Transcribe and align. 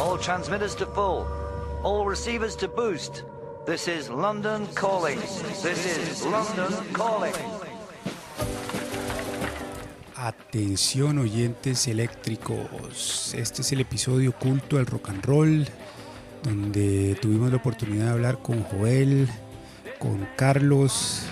All 0.00 0.16
transmitters 0.16 0.74
to 0.76 0.86
full. 0.86 1.26
All 1.82 2.06
receivers 2.06 2.56
to 2.56 2.68
boost. 2.68 3.24
This 3.66 3.86
is 3.86 4.08
London 4.08 4.66
calling. 4.74 5.18
This 5.62 5.98
is 5.98 6.24
London 6.24 6.72
calling. 6.94 7.34
Atención 10.16 11.18
oyentes 11.18 11.86
eléctricos, 11.86 13.34
este 13.34 13.60
es 13.60 13.72
el 13.72 13.80
episodio 13.80 14.30
oculto 14.30 14.76
del 14.76 14.86
rock 14.86 15.10
and 15.10 15.24
roll, 15.24 15.66
donde 16.44 17.18
tuvimos 17.20 17.50
la 17.50 17.58
oportunidad 17.58 18.06
de 18.06 18.10
hablar 18.12 18.38
con 18.38 18.62
Joel, 18.62 19.28
con 19.98 20.26
Carlos 20.36 21.24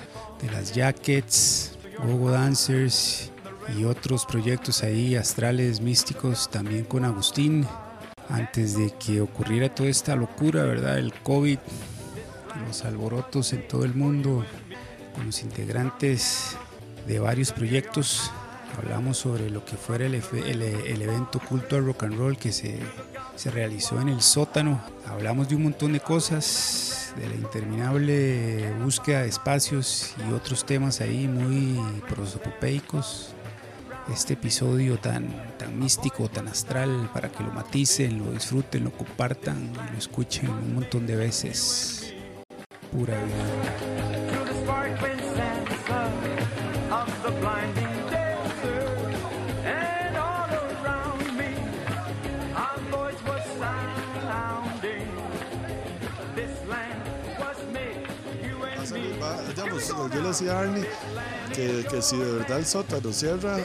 de 0.42 0.50
las 0.50 0.74
Jackets, 0.74 1.78
Gogo 2.04 2.30
Dancers 2.30 3.30
y 3.76 3.84
otros 3.84 4.26
proyectos 4.26 4.82
ahí 4.82 5.16
astrales 5.16 5.80
místicos, 5.80 6.50
también 6.50 6.84
con 6.84 7.06
Agustín, 7.06 7.66
antes 8.28 8.76
de 8.76 8.90
que 8.92 9.20
ocurriera 9.20 9.74
toda 9.74 9.88
esta 9.88 10.16
locura, 10.16 10.64
¿verdad? 10.64 10.98
El 10.98 11.12
COVID, 11.12 11.58
los 12.66 12.84
alborotos 12.84 13.52
en 13.52 13.66
todo 13.66 13.84
el 13.84 13.94
mundo, 13.94 14.44
con 15.14 15.26
los 15.26 15.42
integrantes 15.42 16.56
de 17.06 17.18
varios 17.18 17.52
proyectos 17.52 18.30
hablamos 18.78 19.18
sobre 19.18 19.50
lo 19.50 19.64
que 19.64 19.76
fuera 19.76 20.06
el, 20.06 20.14
evento 20.14 21.40
culto 21.40 21.76
al 21.76 21.84
rock 21.84 22.04
and 22.04 22.16
roll 22.16 22.38
que 22.38 22.52
se, 22.52 22.78
se, 23.34 23.50
realizó 23.50 24.00
en 24.00 24.08
el 24.08 24.20
sótano. 24.20 24.80
Hablamos 25.06 25.48
de 25.48 25.56
un 25.56 25.64
montón 25.64 25.92
de 25.92 26.00
cosas, 26.00 27.12
de 27.16 27.28
la 27.28 27.34
interminable 27.34 28.72
búsqueda 28.82 29.22
de 29.22 29.28
espacios 29.28 30.14
y 30.28 30.32
otros 30.32 30.64
temas 30.64 31.00
ahí 31.00 31.26
muy 31.26 31.80
prosopopeicos. 32.08 33.34
Este 34.12 34.32
episodio 34.34 34.98
tan, 34.98 35.28
tan 35.58 35.78
místico, 35.78 36.28
tan 36.28 36.48
astral, 36.48 37.10
para 37.12 37.28
que 37.28 37.42
lo 37.44 37.52
maticen, 37.52 38.18
lo 38.18 38.32
disfruten, 38.32 38.84
lo 38.84 38.90
compartan, 38.90 39.72
lo 39.74 39.98
escuchen 39.98 40.48
un 40.48 40.74
montón 40.74 41.06
de 41.06 41.14
veces. 41.14 42.14
Pura 42.90 43.14
vida. 43.22 43.88
Decía 60.28 60.60
Arnie 60.60 60.86
que, 61.54 61.86
que, 61.90 62.02
si 62.02 62.16
de 62.16 62.32
verdad 62.32 62.58
el 62.58 62.66
sótano 62.66 63.12
cierra 63.12 63.58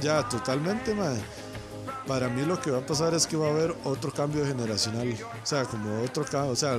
ya 0.00 0.28
totalmente, 0.28 0.94
para 2.06 2.28
mí 2.28 2.42
lo 2.44 2.60
que 2.60 2.70
va 2.70 2.78
a 2.78 2.86
pasar 2.86 3.14
es 3.14 3.26
que 3.26 3.36
va 3.36 3.48
a 3.48 3.50
haber 3.50 3.74
otro 3.84 4.12
cambio 4.12 4.44
generacional, 4.46 5.14
o 5.42 5.46
sea, 5.46 5.64
como 5.64 6.02
otro 6.02 6.24
cambio, 6.24 6.52
o 6.52 6.56
sea, 6.56 6.78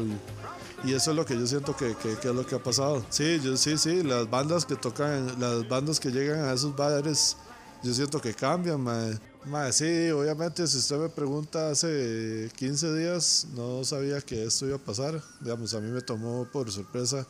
y 0.83 0.93
eso 0.93 1.11
es 1.11 1.17
lo 1.17 1.25
que 1.25 1.35
yo 1.35 1.47
siento 1.47 1.75
que, 1.75 1.95
que, 1.95 2.11
es 2.11 2.25
lo 2.25 2.45
que 2.45 2.55
ha 2.55 2.63
pasado. 2.63 3.05
Sí, 3.09 3.39
yo 3.41 3.55
sí, 3.55 3.77
sí, 3.77 4.03
las 4.03 4.29
bandas 4.29 4.65
que 4.65 4.75
tocan, 4.75 5.39
las 5.39 5.67
bandas 5.67 5.99
que 5.99 6.09
llegan 6.09 6.41
a 6.41 6.53
esos 6.53 6.75
bares, 6.75 7.37
yo 7.83 7.93
siento 7.93 8.19
que 8.19 8.33
cambian, 8.33 8.81
mae. 8.81 9.71
sí, 9.71 10.09
obviamente 10.11 10.67
si 10.67 10.77
usted 10.77 10.97
me 10.97 11.09
pregunta 11.09 11.69
hace 11.69 12.49
15 12.55 12.93
días, 12.95 13.47
no 13.53 13.83
sabía 13.83 14.19
que 14.21 14.45
esto 14.45 14.65
iba 14.65 14.75
a 14.75 14.79
pasar. 14.79 15.21
Digamos, 15.39 15.73
a 15.73 15.79
mí 15.79 15.89
me 15.89 16.01
tomó 16.01 16.45
por 16.51 16.69
sorpresa 16.71 17.25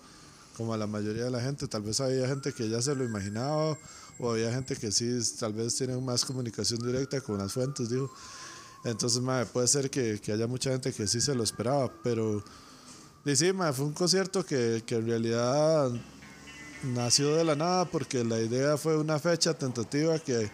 como 0.55 0.73
a 0.73 0.77
la 0.77 0.87
mayoría 0.87 1.25
de 1.25 1.31
la 1.31 1.41
gente. 1.41 1.67
Tal 1.67 1.81
vez 1.81 1.99
había 1.99 2.27
gente 2.27 2.53
que 2.53 2.69
ya 2.69 2.81
se 2.81 2.95
lo 2.95 3.03
imaginaba 3.03 3.77
o 4.19 4.31
había 4.31 4.51
gente 4.51 4.75
que 4.75 4.91
sí, 4.91 5.19
tal 5.39 5.53
vez 5.53 5.75
tienen 5.75 6.03
más 6.03 6.25
comunicación 6.25 6.79
directa 6.79 7.21
con 7.21 7.37
las 7.37 7.53
fuentes, 7.53 7.89
digo. 7.89 8.11
Entonces, 8.85 9.21
puede 9.51 9.67
ser 9.67 9.89
que, 9.89 10.19
que, 10.19 10.33
haya 10.33 10.45
mucha 10.45 10.71
gente 10.71 10.91
que 10.91 11.07
sí 11.07 11.21
se 11.21 11.33
lo 11.33 11.43
esperaba, 11.43 11.91
pero 12.03 12.43
y 13.25 13.35
sí, 13.37 13.53
fue 13.73 13.85
un 13.85 13.93
concierto 13.93 14.45
que, 14.45 14.83
que 14.85 14.95
en 14.95 15.07
realidad 15.07 15.89
nació 16.83 17.37
de 17.37 17.45
la 17.45 17.55
nada 17.55 17.85
porque 17.85 18.21
la 18.25 18.37
idea 18.39 18.75
fue 18.75 18.97
una 18.97 19.17
fecha 19.17 19.53
tentativa 19.53 20.19
que, 20.19 20.51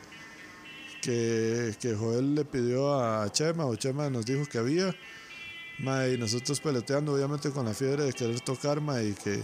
que, 1.01 1.75
que 1.79 1.95
Joel 1.95 2.35
le 2.35 2.45
pidió 2.45 2.93
a 2.93 3.31
Chema 3.31 3.65
o 3.65 3.75
Chema 3.75 4.11
nos 4.11 4.23
dijo 4.27 4.45
que 4.45 4.59
había. 4.59 4.95
y 5.79 6.17
nosotros 6.19 6.59
peleteando 6.59 7.13
obviamente 7.13 7.49
con 7.49 7.65
la 7.65 7.73
fiebre 7.73 8.03
de 8.03 8.13
querer 8.13 8.39
tocar 8.41 8.79
y 9.03 9.13
que 9.13 9.41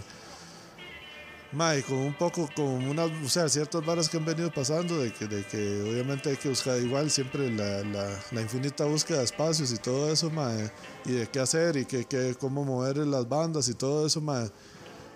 Mae, 1.56 1.82
con 1.82 1.96
un 1.96 2.12
poco, 2.12 2.50
con 2.54 2.86
unas, 2.86 3.10
o 3.24 3.28
sea, 3.30 3.48
ciertas 3.48 3.82
barras 3.84 4.10
que 4.10 4.18
han 4.18 4.26
venido 4.26 4.52
pasando, 4.52 4.98
de 4.98 5.10
que, 5.10 5.26
de 5.26 5.42
que 5.42 5.90
obviamente 5.90 6.28
hay 6.28 6.36
que 6.36 6.50
buscar 6.50 6.78
igual 6.78 7.10
siempre 7.10 7.50
la, 7.50 7.82
la, 7.82 8.20
la 8.30 8.42
infinita 8.42 8.84
búsqueda 8.84 9.18
de 9.20 9.24
espacios 9.24 9.72
y 9.72 9.78
todo 9.78 10.12
eso, 10.12 10.28
mae, 10.28 10.70
y 11.06 11.12
de 11.12 11.26
qué 11.28 11.40
hacer 11.40 11.78
y 11.78 11.86
que, 11.86 12.04
que, 12.04 12.34
cómo 12.38 12.62
mover 12.62 12.98
las 12.98 13.26
bandas 13.26 13.70
y 13.70 13.74
todo 13.74 14.06
eso, 14.06 14.20
mae. 14.20 14.50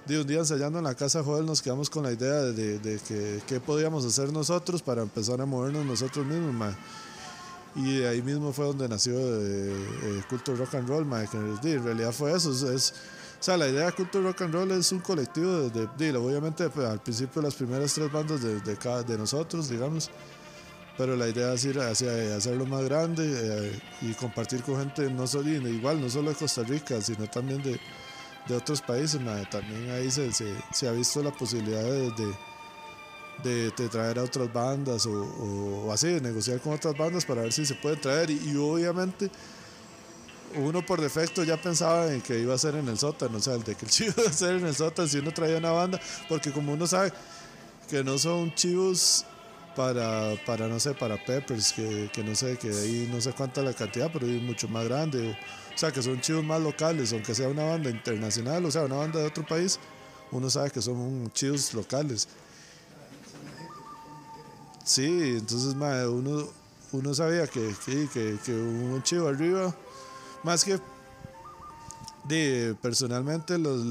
De 0.07 0.19
un 0.19 0.27
día 0.27 0.39
ensayando 0.39 0.79
en 0.79 0.85
la 0.85 0.95
casa 0.95 1.23
Joel 1.23 1.45
nos 1.45 1.61
quedamos 1.61 1.91
con 1.91 2.05
la 2.05 2.13
idea 2.13 2.41
de, 2.41 2.79
de, 2.79 2.99
que 3.01 3.43
qué 3.47 3.61
podíamos 3.61 4.07
hacer 4.07 4.33
nosotros 4.33 4.81
para 4.81 5.03
empezar 5.03 5.43
a 5.43 5.45
movernos 5.45 5.85
nosotros 5.85 6.25
mismos, 6.25 6.55
mae. 6.55 6.75
Y 7.77 7.99
de 7.99 8.09
ahí 8.09 8.23
mismo 8.23 8.55
fue 8.55 8.65
donde 8.65 8.89
nació 8.89 9.13
eh, 9.15 9.75
eh, 10.05 10.23
Culto 10.31 10.57
Rock 10.57 10.75
and 10.77 10.89
Roll, 10.89 11.05
mae, 11.05 11.29
que 11.29 11.37
en 11.37 11.85
realidad 11.85 12.13
fue 12.13 12.33
eso, 12.33 12.51
es 12.73 12.95
o 13.41 13.43
sea, 13.43 13.57
la 13.57 13.69
idea 13.69 13.87
de 13.87 13.93
Culture 13.93 14.23
Rock 14.23 14.43
and 14.43 14.53
Roll 14.53 14.71
es 14.73 14.93
un 14.93 14.99
colectivo 14.99 15.71
de, 15.71 15.89
de, 15.97 16.17
obviamente 16.19 16.69
pues, 16.69 16.87
al 16.87 17.01
principio 17.01 17.41
las 17.41 17.55
primeras 17.55 17.95
tres 17.95 18.13
bandas 18.13 18.43
de, 18.43 18.61
de, 18.61 18.77
cada, 18.77 19.03
de 19.03 19.17
nosotros, 19.17 19.71
digamos, 19.71 20.11
pero 20.99 21.17
la 21.17 21.27
idea 21.27 21.55
es 21.55 21.65
ir 21.65 21.81
hacia 21.81 22.37
hacerlo 22.37 22.67
más 22.67 22.85
grande 22.85 23.25
eh, 23.25 23.81
y 24.03 24.13
compartir 24.13 24.63
con 24.63 24.79
gente 24.79 25.11
no 25.11 25.27
solo 25.27 25.49
igual, 25.49 26.03
no 26.03 26.11
solo 26.11 26.29
de 26.29 26.37
Costa 26.37 26.63
Rica, 26.65 27.01
sino 27.01 27.27
también 27.29 27.63
de, 27.63 27.81
de 28.47 28.55
otros 28.55 28.83
países. 28.83 29.19
También 29.51 29.91
ahí 29.91 30.11
se, 30.11 30.31
se, 30.35 30.55
se, 30.71 30.87
ha 30.87 30.93
visto 30.93 31.23
la 31.23 31.31
posibilidad 31.31 31.83
de, 31.83 32.11
de, 33.43 33.71
de 33.71 33.89
traer 33.89 34.19
a 34.19 34.25
otras 34.25 34.53
bandas 34.53 35.07
o, 35.07 35.13
o, 35.87 35.91
así, 35.91 36.09
de 36.09 36.21
negociar 36.21 36.61
con 36.61 36.75
otras 36.75 36.95
bandas 36.95 37.25
para 37.25 37.41
ver 37.41 37.53
si 37.55 37.65
se 37.65 37.75
puede 37.77 37.97
traer 37.97 38.29
y, 38.29 38.51
y 38.51 38.57
obviamente 38.57 39.31
uno 40.57 40.85
por 40.85 41.01
defecto 41.01 41.45
ya 41.45 41.57
pensaba 41.61 42.13
en 42.13 42.21
que 42.21 42.39
iba 42.39 42.55
a 42.55 42.59
ser 42.59 42.75
en 42.75 42.89
el 42.89 42.99
sótano, 42.99 43.39
o 43.39 43.41
sea, 43.41 43.55
el 43.55 43.63
de 43.63 43.75
que 43.75 43.85
el 43.85 43.91
chivo 43.91 44.15
iba 44.19 44.31
a 44.31 44.33
ser 44.33 44.57
en 44.57 44.67
el 44.67 44.75
sótano 44.75 45.09
si 45.09 45.19
uno 45.19 45.33
traía 45.33 45.59
una 45.59 45.71
banda, 45.71 46.01
porque 46.29 46.53
como 46.53 46.73
uno 46.73 46.87
sabe 46.87 47.13
que 47.89 48.03
no 48.05 48.19
son 48.19 48.55
chivos 48.55 49.25
para, 49.77 50.35
para 50.47 50.69
no 50.69 50.81
sé, 50.81 50.95
para 50.95 51.17
Peppers, 51.25 51.73
que, 51.73 52.11
que 52.13 52.25
no 52.25 52.35
sé, 52.35 52.57
que 52.59 52.69
ahí 52.69 53.09
no 53.11 53.21
sé 53.21 53.33
cuánta 53.33 53.63
la 53.63 53.73
cantidad, 53.73 54.11
pero 54.13 54.27
es 54.27 54.43
mucho 54.43 54.69
más 54.69 54.85
grande, 54.85 55.37
o, 55.75 55.79
sea, 55.79 55.91
que 55.93 56.03
son 56.03 56.21
chivos 56.21 56.45
más 56.45 56.61
locales, 56.61 57.13
aunque 57.13 57.35
sea 57.35 57.49
una 57.49 57.65
banda 57.65 57.91
internacional, 57.91 58.65
o 58.65 58.71
sea, 58.71 58.83
una 58.83 58.97
banda 58.97 59.21
de 59.21 59.27
otro 59.27 59.47
país, 59.47 59.79
uno 60.33 60.51
sabe 60.51 60.71
que 60.71 60.83
son 60.83 61.31
chivos 61.33 61.73
locales. 61.75 62.29
Sí, 64.85 65.37
entonces 65.39 65.75
uno, 65.75 66.49
uno 66.93 67.15
sabía 67.15 67.47
que, 67.47 67.75
que, 67.85 68.09
que, 68.13 68.39
que 68.45 68.53
un 68.53 69.03
chivo 69.03 69.29
arriba 69.29 69.75
más 70.43 70.65
que 70.65 70.79
de, 72.25 72.77
personalmente, 72.81 73.59
los, 73.59 73.83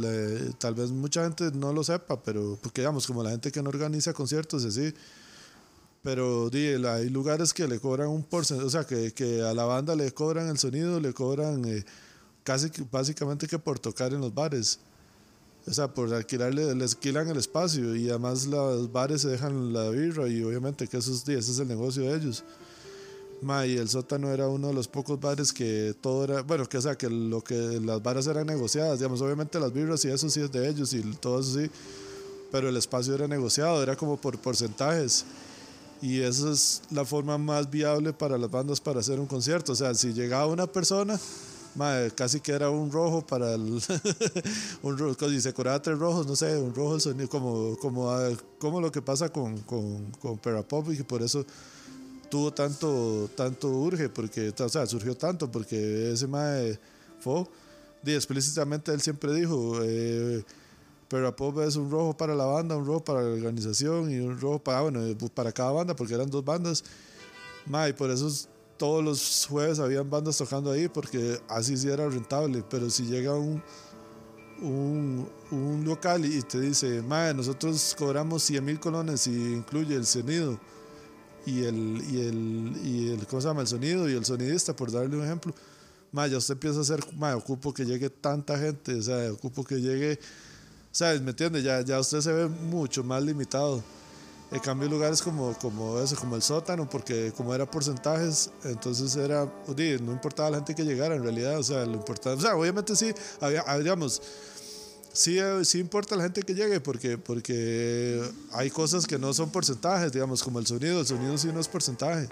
tal 0.60 0.76
vez 0.76 0.92
mucha 0.92 1.24
gente 1.24 1.52
no 1.52 1.74
lo 1.74 1.84
sepa, 1.84 2.22
pero 2.22 2.58
porque 2.62 2.82
digamos, 2.82 3.06
como 3.08 3.24
la 3.24 3.32
gente 3.32 3.52
que 3.52 3.62
no 3.62 3.70
organiza 3.70 4.14
conciertos, 4.14 4.66
así. 4.66 4.94
Pero 6.02 6.50
di, 6.50 6.68
hay 6.86 7.10
lugares 7.10 7.54
que 7.54 7.68
le 7.68 7.80
cobran 7.80 8.08
un 8.08 8.24
porcentaje, 8.24 8.68
o 8.68 8.70
sea, 8.70 8.86
que, 8.86 9.12
que, 9.14 9.42
a 9.42 9.54
la 9.54 9.66
banda 9.66 9.96
le 9.96 10.12
cobran 10.14 10.48
el 10.48 10.58
sonido, 10.58 11.00
le 11.00 11.14
cobran 11.14 11.66
eh, 11.66 11.84
casi 12.44 12.72
básicamente 12.90 13.48
que 13.48 13.60
por 13.60 13.80
tocar 13.80 14.14
en 14.14 14.22
los 14.22 14.34
bares. 14.34 14.80
O 15.68 15.74
sea, 15.74 15.94
por 15.94 16.14
alquilarle, 16.14 16.74
les 16.74 16.94
alquilan 16.94 17.28
el 17.28 17.38
espacio 17.38 17.96
y 17.96 18.10
además 18.10 18.46
los 18.46 18.92
bares 18.92 19.22
se 19.22 19.30
dejan 19.30 19.74
la 19.74 19.90
birra 19.90 20.28
y 20.30 20.42
obviamente 20.42 20.88
que 20.88 20.98
esos 20.98 21.26
días 21.26 21.44
ese 21.44 21.52
es 21.52 21.60
el 21.60 21.68
negocio 21.68 22.04
de 22.04 22.16
ellos. 22.16 22.44
Ma, 23.42 23.66
y 23.66 23.78
el 23.78 23.88
sótano 23.88 24.30
era 24.30 24.48
uno 24.48 24.68
de 24.68 24.74
los 24.74 24.88
pocos 24.88 25.20
bares 25.20 25.54
que 25.54 25.96
todo 26.02 26.26
era, 26.26 26.42
bueno, 26.42 26.68
que 26.68 26.78
o 26.78 26.82
sea, 26.82 26.98
que 26.98 27.10
lo 27.10 27.42
que 27.42 27.56
las 27.56 28.04
barras 28.04 28.28
eran 28.28 28.48
negociadas, 28.48 29.00
digamos, 29.00 29.22
obviamente 29.22 29.60
las 29.60 29.72
birras 29.72 30.04
y 30.06 30.10
eso 30.10 30.30
sí 30.30 30.42
es 30.42 30.52
de 30.52 30.68
ellos 30.68 30.94
y 30.94 31.02
todo 31.16 31.40
eso 31.40 31.60
sí, 31.60 31.72
pero 32.52 32.68
el 32.68 32.76
espacio 32.76 33.16
era 33.16 33.28
negociado, 33.28 33.82
era 33.82 33.96
como 33.96 34.18
por 34.18 34.38
porcentajes. 34.40 35.26
Y 36.02 36.22
esa 36.22 36.52
es 36.52 36.82
la 36.92 37.04
forma 37.04 37.38
más 37.38 37.70
viable 37.70 38.14
para 38.14 38.38
las 38.38 38.50
bandas 38.50 38.80
para 38.80 39.02
hacer 39.02 39.20
un 39.20 39.28
concierto. 39.28 39.74
O 39.74 39.76
sea, 39.76 39.94
si 39.94 40.14
llegaba 40.14 40.46
una 40.46 40.66
persona, 40.66 41.20
casi 42.16 42.40
que 42.40 42.52
era 42.52 42.70
un 42.70 42.92
rojo 42.92 43.26
para 43.26 43.54
el. 43.54 43.82
un 44.82 45.18
y 45.34 45.42
se 45.42 45.54
cobraba 45.54 45.82
tres 45.82 45.98
rojos, 45.98 46.26
no 46.26 46.36
sé, 46.36 46.58
un 46.58 46.74
rojo 46.74 46.96
el 46.96 47.02
sonido, 47.02 47.30
como, 47.30 47.78
como, 47.78 48.10
como 48.58 48.82
lo 48.82 48.92
que 48.92 49.02
pasa 49.02 49.30
con, 49.30 49.58
con, 49.60 50.12
con 50.22 50.38
Perapop, 50.38 50.92
y 50.92 51.04
por 51.04 51.22
eso 51.22 51.46
tuvo 52.30 52.54
tanto, 52.54 53.30
tanto 53.36 53.70
urge, 53.70 54.10
porque, 54.10 54.54
o 54.58 54.70
sea, 54.70 54.86
surgió 54.86 55.16
tanto, 55.16 55.52
porque 55.52 56.12
ese 56.12 56.28
mae 56.28 56.80
fue, 57.20 57.46
y 58.04 58.14
explícitamente 58.14 58.94
él 58.94 59.02
siempre 59.02 59.34
dijo, 59.34 59.80
eh, 59.84 60.44
pero 61.10 61.36
Pop 61.36 61.60
es 61.60 61.76
un 61.76 61.90
rojo 61.90 62.16
para 62.16 62.36
la 62.36 62.46
banda, 62.46 62.78
un 62.78 62.86
rojo 62.86 63.04
para 63.04 63.22
la 63.22 63.30
organización 63.30 64.12
y 64.12 64.20
un 64.20 64.40
rojo 64.40 64.60
para, 64.60 64.82
bueno, 64.82 65.02
para 65.34 65.52
cada 65.52 65.72
banda, 65.72 65.96
porque 65.96 66.14
eran 66.14 66.30
dos 66.30 66.46
bandas. 66.46 66.84
Mae, 67.66 67.94
por 67.94 68.12
eso 68.12 68.30
todos 68.78 69.04
los 69.04 69.48
jueves 69.50 69.80
habían 69.80 70.10
bandas 70.10 70.38
tocando 70.38 70.72
ahí 70.72 70.88
porque 70.88 71.40
así 71.50 71.76
sí 71.76 71.90
era 71.90 72.08
rentable, 72.08 72.64
pero 72.70 72.90
si 72.90 73.04
llega 73.06 73.34
un, 73.34 73.62
un, 74.62 75.84
local 75.84 76.26
y 76.26 76.42
te 76.44 76.60
dice, 76.62 77.02
madre, 77.02 77.34
nosotros 77.34 77.96
cobramos 77.98 78.44
100 78.44 78.64
mil 78.64 78.80
colones 78.80 79.28
y 79.28 79.54
incluye 79.54 79.96
el 79.96 80.06
sonido 80.06 80.60
y 81.46 81.64
el, 81.64 82.04
y 82.10 82.22
el, 82.22 82.82
y 82.84 83.10
el, 83.14 83.28
¿cómo 83.28 83.42
se 83.42 83.48
llama? 83.48 83.62
El 83.62 83.68
sonido 83.68 84.10
y 84.10 84.14
el 84.14 84.26
sonidista, 84.26 84.76
por 84.76 84.92
darle 84.92 85.16
un 85.18 85.24
ejemplo. 85.24 85.54
Madre, 86.12 86.32
ya 86.32 86.38
usted 86.38 86.54
empieza 86.54 86.80
a 86.80 86.82
hacer, 86.82 87.00
madre, 87.16 87.36
ocupo 87.36 87.74
que 87.74 87.86
llegue 87.86 88.10
tanta 88.10 88.58
gente, 88.58 88.96
o 88.96 89.02
sea, 89.02 89.32
ocupo 89.32 89.64
que 89.64 89.76
llegue, 89.76 90.20
¿sabes? 90.92 91.22
¿Me 91.22 91.32
entiende? 91.32 91.62
Ya, 91.62 91.82
ya 91.82 92.00
usted 92.00 92.22
se 92.22 92.32
ve 92.34 92.48
mucho 92.48 93.04
más 93.04 93.22
limitado. 93.24 93.84
En 94.52 94.60
cambio, 94.60 94.90
lugares 94.90 95.22
como, 95.22 95.56
como 95.60 96.00
eso, 96.00 96.16
como 96.16 96.36
el 96.36 96.42
sótano, 96.42 96.90
porque 96.90 97.32
como 97.38 97.54
era 97.54 97.70
porcentajes, 97.70 98.50
entonces 98.64 99.16
era, 99.16 99.48
no 99.68 100.12
importaba 100.12 100.50
la 100.50 100.58
gente 100.58 100.74
que 100.74 100.84
llegara 100.84 101.16
en 101.16 101.22
realidad, 101.22 101.60
o 101.60 101.64
sea, 101.64 101.86
lo 101.86 101.94
importante, 101.94 102.40
o 102.40 102.42
sea, 102.42 102.56
obviamente 102.56 102.96
sí, 102.96 103.14
había, 103.40 103.64
digamos, 103.78 104.24
sí, 105.20 105.38
sí 105.64 105.80
importa 105.80 106.16
la 106.16 106.24
gente 106.24 106.42
que 106.42 106.56
llegue, 106.56 106.80
porque, 106.80 107.18
porque 107.18 108.22
hay 108.54 108.70
cosas 108.70 109.06
que 109.06 109.20
no 109.20 109.34
son 109.34 109.52
porcentajes, 109.52 110.12
digamos, 110.14 110.42
como 110.42 110.60
el 110.60 110.66
sonido, 110.66 111.02
el 111.02 111.06
sonido 111.06 111.38
sí 111.38 111.50
no 111.54 111.60
es 111.60 111.68
porcentaje, 111.68 112.30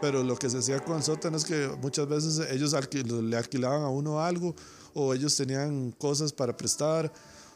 pero 0.00 0.22
lo 0.22 0.36
que 0.36 0.50
se 0.50 0.58
hacía 0.58 0.82
con 0.82 0.96
el 0.96 1.02
sótano 1.02 1.36
es 1.36 1.44
que 1.44 1.68
muchas 1.80 2.08
veces 2.08 2.40
ellos 2.50 2.74
le 3.04 3.36
alquilaban 3.36 3.82
a 3.82 3.88
uno 3.88 4.20
algo, 4.20 4.54
o 4.94 5.14
ellos 5.14 5.36
tenían 5.36 5.92
cosas 5.92 6.32
para 6.32 6.56
prestar, 6.56 7.12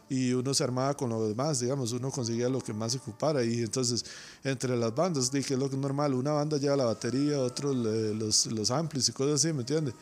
y 0.08 0.32
uno 0.32 0.54
se 0.54 0.64
armaba 0.64 0.96
con 0.96 1.10
lo 1.10 1.28
demás, 1.28 1.60
digamos, 1.60 1.92
uno 1.92 2.10
conseguía 2.10 2.48
lo 2.48 2.60
que 2.60 2.72
más 2.72 2.92
se 2.92 2.98
ocupara. 2.98 3.44
Y 3.44 3.60
entonces 3.60 4.04
entre 4.42 4.76
las 4.76 4.94
bandas, 4.94 5.30
dije, 5.30 5.54
es 5.54 5.60
lo 5.60 5.68
que 5.68 5.76
es 5.76 5.82
normal, 5.82 6.14
una 6.14 6.32
banda 6.32 6.56
lleva 6.56 6.76
la 6.76 6.84
batería, 6.86 7.38
otro 7.40 7.74
los, 7.74 8.46
los 8.46 8.70
amplis 8.70 9.08
y 9.08 9.12
cosas 9.12 9.44
así, 9.44 9.52
¿me 9.52 9.60
entiendes? 9.60 9.94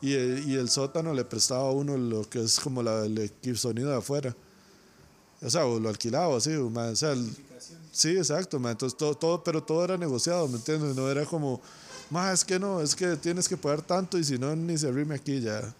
Y, 0.00 0.12
y, 0.12 0.54
el 0.56 0.68
sótano 0.68 1.14
le 1.14 1.24
prestaba 1.24 1.68
a 1.68 1.72
uno 1.72 1.96
lo 1.96 2.28
que 2.28 2.42
es 2.42 2.60
como 2.60 2.82
la, 2.82 3.04
el 3.04 3.58
sonido 3.58 3.90
de 3.90 3.96
afuera. 3.96 4.36
O 5.42 5.50
sea, 5.50 5.66
o 5.66 5.78
lo 5.78 5.88
alquilaba 5.88 6.36
así, 6.36 6.54
o 6.54 6.96
sea, 6.96 7.14
sí, 7.92 8.16
exacto, 8.16 8.56
entonces 8.56 8.96
todo, 8.96 9.14
todo, 9.14 9.44
pero 9.44 9.62
todo 9.62 9.84
era 9.84 9.96
negociado, 9.96 10.48
¿me 10.48 10.56
entiendes? 10.56 10.96
No 10.96 11.10
era 11.10 11.24
como, 11.24 11.60
más 12.10 12.40
es 12.40 12.44
que 12.44 12.58
no, 12.58 12.80
es 12.80 12.94
que 12.94 13.16
tienes 13.16 13.48
que 13.48 13.56
pagar 13.56 13.82
tanto 13.82 14.18
y 14.18 14.24
si 14.24 14.38
no, 14.38 14.54
ni 14.56 14.78
se 14.78 14.90
rime 14.90 15.14
aquí 15.14 15.40
ya. 15.40 15.74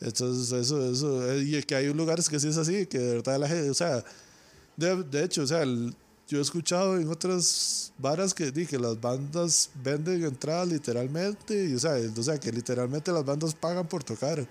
Entonces, 0.00 0.52
eso, 0.52 0.90
eso, 0.90 1.32
eh, 1.32 1.42
y 1.42 1.62
que 1.62 1.74
hay 1.74 1.92
lugares 1.94 2.28
que 2.28 2.40
sí 2.40 2.48
es 2.48 2.56
así, 2.56 2.86
que 2.86 2.98
de 2.98 3.14
verdad 3.16 3.38
la 3.38 3.48
gente, 3.48 3.70
o 3.70 3.74
sea, 3.74 4.04
de, 4.76 5.02
de 5.04 5.24
hecho, 5.24 5.42
o 5.42 5.46
sea, 5.46 5.64
yo 6.28 6.38
he 6.38 6.42
escuchado 6.42 6.98
en 6.98 7.08
otras 7.08 7.92
varas 7.98 8.32
que, 8.32 8.52
que 8.52 8.78
las 8.78 9.00
bandas 9.00 9.70
venden 9.82 10.24
entradas 10.24 10.68
literalmente, 10.68 11.66
y, 11.66 11.74
o, 11.74 11.78
o 12.08 12.22
sea, 12.22 12.38
que 12.38 12.50
literalmente 12.50 13.12
las 13.12 13.24
bandas 13.24 13.54
pagan 13.54 13.86
por 13.86 14.02
tocar. 14.02 14.46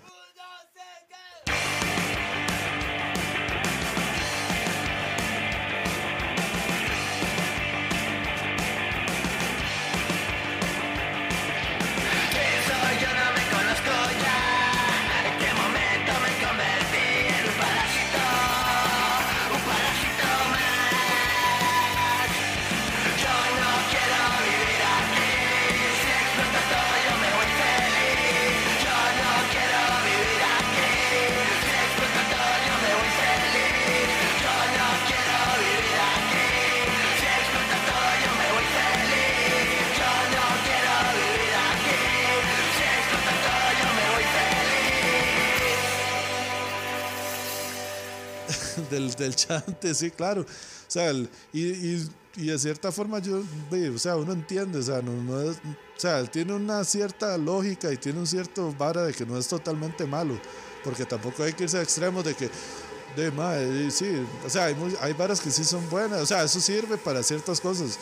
Del, 48.93 49.35
chante, 49.35 49.93
sí, 49.93 50.11
claro. 50.11 50.41
O 50.41 50.45
sea, 50.87 51.11
y, 51.11 52.07
y, 52.35 52.45
de 52.45 52.59
cierta 52.59 52.91
forma 52.91 53.19
yo, 53.19 53.41
o 53.93 53.99
sea, 53.99 54.17
uno 54.17 54.33
entiende, 54.33 54.79
o 54.79 54.83
sea, 54.83 55.01
no, 55.01 55.11
o 55.37 55.53
sea, 55.97 56.23
tiene 56.25 56.53
una 56.53 56.83
cierta 56.83 57.37
lógica 57.37 57.91
y 57.91 57.97
tiene 57.97 58.19
un 58.19 58.27
cierto 58.27 58.73
vara 58.77 59.03
de 59.03 59.13
que 59.13 59.25
no 59.25 59.37
es 59.37 59.47
totalmente 59.47 60.05
malo, 60.05 60.39
porque 60.83 61.05
tampoco 61.05 61.43
hay 61.43 61.53
que 61.53 61.63
irse 61.63 61.77
a 61.77 61.81
extremos 61.81 62.23
de 62.23 62.33
que, 62.33 62.49
de 63.15 63.31
madre, 63.31 63.91
sí, 63.91 64.25
o 64.45 64.49
sea, 64.49 64.65
hay, 64.65 64.75
hay 65.01 65.13
varas 65.13 65.39
que 65.39 65.51
sí 65.51 65.63
son 65.63 65.87
buenas, 65.89 66.21
o 66.21 66.25
sea, 66.25 66.43
eso 66.43 66.59
sirve 66.59 66.97
para 66.97 67.21
ciertas 67.21 67.61
cosas, 67.61 67.99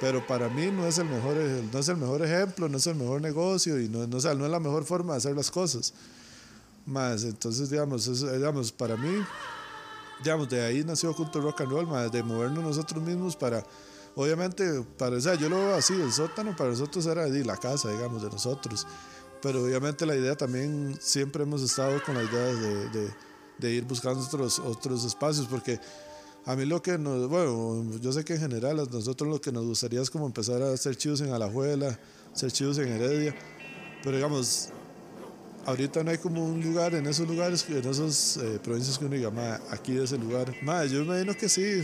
pero 0.00 0.26
para 0.26 0.48
mí 0.48 0.70
no 0.70 0.86
es 0.86 0.98
el 0.98 1.04
mejor, 1.04 1.36
no 1.36 1.78
es 1.78 1.88
el 1.88 1.96
mejor 1.98 2.22
ejemplo, 2.22 2.68
no 2.68 2.78
es 2.78 2.86
el 2.86 2.94
mejor 2.94 3.20
negocio 3.20 3.78
y 3.78 3.88
no, 3.88 4.06
no, 4.06 4.16
o 4.16 4.20
sea, 4.20 4.34
no 4.34 4.46
es 4.46 4.50
la 4.50 4.58
mejor 4.58 4.84
forma 4.84 5.12
de 5.12 5.18
hacer 5.18 5.36
las 5.36 5.50
cosas. 5.50 5.92
Más, 6.86 7.22
entonces, 7.24 7.68
digamos, 7.68 8.06
digamos, 8.32 8.72
para 8.72 8.96
mí, 8.96 9.22
digamos, 10.22 10.48
de 10.48 10.64
ahí 10.64 10.84
nació 10.84 11.14
Culto 11.14 11.40
Rock 11.40 11.62
and 11.62 11.70
Roll, 11.70 11.86
más 11.86 12.10
de 12.12 12.22
movernos 12.22 12.62
nosotros 12.62 13.02
mismos 13.02 13.36
para, 13.36 13.64
obviamente, 14.14 14.82
para, 14.98 15.16
o 15.16 15.18
yo 15.18 15.48
lo 15.48 15.56
veo 15.56 15.74
así, 15.74 15.94
el 15.94 16.12
sótano 16.12 16.54
para 16.56 16.70
nosotros 16.70 17.06
era 17.06 17.26
la 17.26 17.56
casa, 17.56 17.90
digamos, 17.90 18.22
de 18.22 18.28
nosotros. 18.28 18.86
Pero 19.42 19.64
obviamente 19.64 20.04
la 20.04 20.14
idea 20.14 20.36
también, 20.36 20.98
siempre 21.00 21.42
hemos 21.44 21.62
estado 21.62 22.02
con 22.04 22.14
la 22.14 22.22
idea 22.22 23.10
de, 23.58 23.70
ir 23.70 23.84
buscando 23.84 24.20
otros, 24.20 24.58
otros 24.58 25.04
espacios, 25.04 25.46
porque 25.46 25.80
a 26.44 26.56
mí 26.56 26.64
lo 26.64 26.82
que 26.82 26.98
nos, 26.98 27.28
bueno, 27.28 27.98
yo 28.00 28.12
sé 28.12 28.24
que 28.24 28.34
en 28.34 28.40
general 28.40 28.80
a 28.80 28.84
nosotros 28.84 29.28
lo 29.28 29.40
que 29.40 29.52
nos 29.52 29.64
gustaría 29.64 30.00
es 30.00 30.10
como 30.10 30.26
empezar 30.26 30.62
a 30.62 30.72
hacer 30.72 30.96
chivos 30.96 31.20
en 31.20 31.32
Alajuela, 31.32 31.98
hacer 32.32 32.52
chivos 32.52 32.78
en 32.78 32.88
Heredia, 32.88 33.34
pero 34.02 34.16
digamos, 34.16 34.70
ahorita 35.66 36.02
no 36.02 36.10
hay 36.10 36.18
como 36.18 36.44
un 36.44 36.62
lugar 36.62 36.94
en 36.94 37.06
esos 37.06 37.28
lugares, 37.28 37.64
en 37.68 37.88
esas 37.88 38.36
eh, 38.38 38.58
provincias 38.62 38.98
que 38.98 39.04
uno 39.04 39.14
diga, 39.14 39.60
aquí 39.70 39.92
de 39.92 40.04
ese 40.04 40.18
lugar. 40.18 40.54
Ma, 40.62 40.84
yo 40.84 41.00
me 41.00 41.04
imagino 41.06 41.34
que 41.34 41.48
sí, 41.48 41.82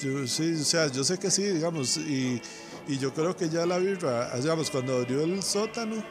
yo, 0.00 0.26
sí, 0.26 0.54
o 0.54 0.64
sea, 0.64 0.86
yo 0.88 1.04
sé 1.04 1.18
que 1.18 1.30
sí, 1.30 1.42
digamos, 1.42 1.96
y, 1.96 2.40
y 2.88 2.98
yo 2.98 3.12
creo 3.12 3.36
que 3.36 3.48
ya 3.48 3.66
la 3.66 3.78
birra, 3.78 4.34
digamos, 4.36 4.70
cuando 4.70 4.96
abrió 4.96 5.22
el 5.22 5.42
sótano, 5.42 6.02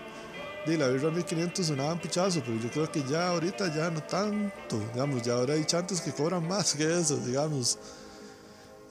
de 0.65 0.77
la 0.77 0.87
birra 0.89 1.09
1500 1.09 1.65
sonaban 1.65 1.99
pichazos, 1.99 2.43
pero 2.45 2.59
yo 2.59 2.69
creo 2.69 2.91
que 2.91 3.03
ya 3.09 3.29
ahorita 3.29 3.73
ya 3.73 3.89
no 3.89 4.03
tanto, 4.03 4.79
digamos, 4.93 5.21
ya 5.23 5.33
ahora 5.33 5.53
hay 5.53 5.65
chantes 5.65 6.01
que 6.01 6.11
cobran 6.11 6.47
más 6.47 6.73
que 6.73 6.99
eso, 6.99 7.17
digamos. 7.17 7.77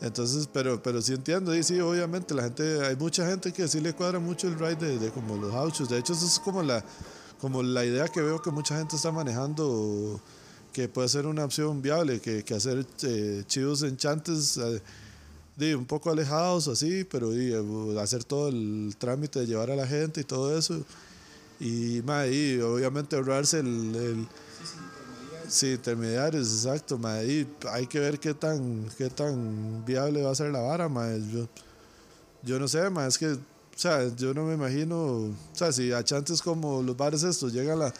Entonces, 0.00 0.48
pero, 0.52 0.80
pero 0.80 1.02
sí 1.02 1.12
entiendo, 1.12 1.54
y 1.54 1.62
sí, 1.62 1.80
obviamente 1.80 2.32
la 2.32 2.44
gente, 2.44 2.86
hay 2.86 2.94
mucha 2.96 3.26
gente 3.26 3.52
que 3.52 3.66
sí 3.66 3.80
le 3.80 3.92
cuadra 3.92 4.20
mucho 4.20 4.46
el 4.46 4.58
ride 4.58 4.98
de, 4.98 5.10
como 5.10 5.36
los 5.36 5.52
gauchos, 5.52 5.88
de 5.88 5.98
hecho 5.98 6.12
eso 6.12 6.24
es 6.24 6.38
como 6.38 6.62
la, 6.62 6.84
como 7.40 7.62
la 7.62 7.84
idea 7.84 8.08
que 8.08 8.20
veo 8.20 8.40
que 8.42 8.50
mucha 8.50 8.76
gente 8.76 8.96
está 8.96 9.12
manejando, 9.12 10.20
que 10.72 10.88
puede 10.88 11.08
ser 11.08 11.26
una 11.26 11.44
opción 11.44 11.82
viable, 11.82 12.20
que, 12.20 12.44
que 12.44 12.54
hacer 12.54 12.86
eh, 13.02 13.44
chivos 13.46 13.82
enchantes 13.82 14.58
eh, 14.58 15.74
un 15.74 15.86
poco 15.86 16.10
alejados 16.10 16.68
así, 16.68 17.04
pero 17.04 17.32
eh, 17.32 18.00
hacer 18.00 18.24
todo 18.24 18.48
el 18.48 18.94
trámite 18.98 19.40
de 19.40 19.46
llevar 19.46 19.70
a 19.70 19.76
la 19.76 19.86
gente 19.86 20.20
y 20.20 20.24
todo 20.24 20.56
eso. 20.56 20.84
Y, 21.60 21.98
y 21.98 22.60
obviamente 22.60 23.16
ahorrarse 23.16 23.60
el... 23.60 23.94
el 23.94 24.28
sí, 25.48 25.72
intermediarios, 25.72 26.52
exacto. 26.52 27.00
y 27.26 27.46
hay 27.70 27.86
que 27.86 27.98
ver 27.98 28.20
qué 28.20 28.34
tan, 28.34 28.86
qué 28.96 29.08
tan 29.08 29.84
viable 29.84 30.22
va 30.22 30.30
a 30.30 30.34
ser 30.34 30.50
la 30.52 30.60
vara. 30.60 30.88
Yo, 31.32 31.48
yo 32.42 32.58
no 32.58 32.68
sé, 32.68 32.88
ma, 32.90 33.06
es 33.06 33.18
que 33.18 33.36
o 33.78 33.80
sea, 33.80 34.12
yo 34.16 34.34
no 34.34 34.44
me 34.44 34.54
imagino, 34.54 34.96
o 34.96 35.34
sea, 35.52 35.70
si 35.70 35.92
a 35.92 36.02
chantes 36.02 36.42
como 36.42 36.82
los 36.82 36.96
bares 36.96 37.22
estos 37.22 37.52
llega 37.52 37.76
la, 37.76 37.94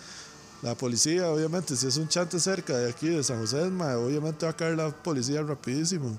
la 0.60 0.74
policía, 0.74 1.30
obviamente, 1.30 1.76
si 1.76 1.86
es 1.86 1.96
un 1.98 2.08
chante 2.08 2.40
cerca 2.40 2.76
de 2.76 2.90
aquí, 2.90 3.06
de 3.06 3.22
San 3.22 3.38
José, 3.38 3.62
obviamente 3.62 4.44
va 4.44 4.50
a 4.50 4.56
caer 4.56 4.76
la 4.76 4.90
policía 4.90 5.40
rapidísimo. 5.40 6.18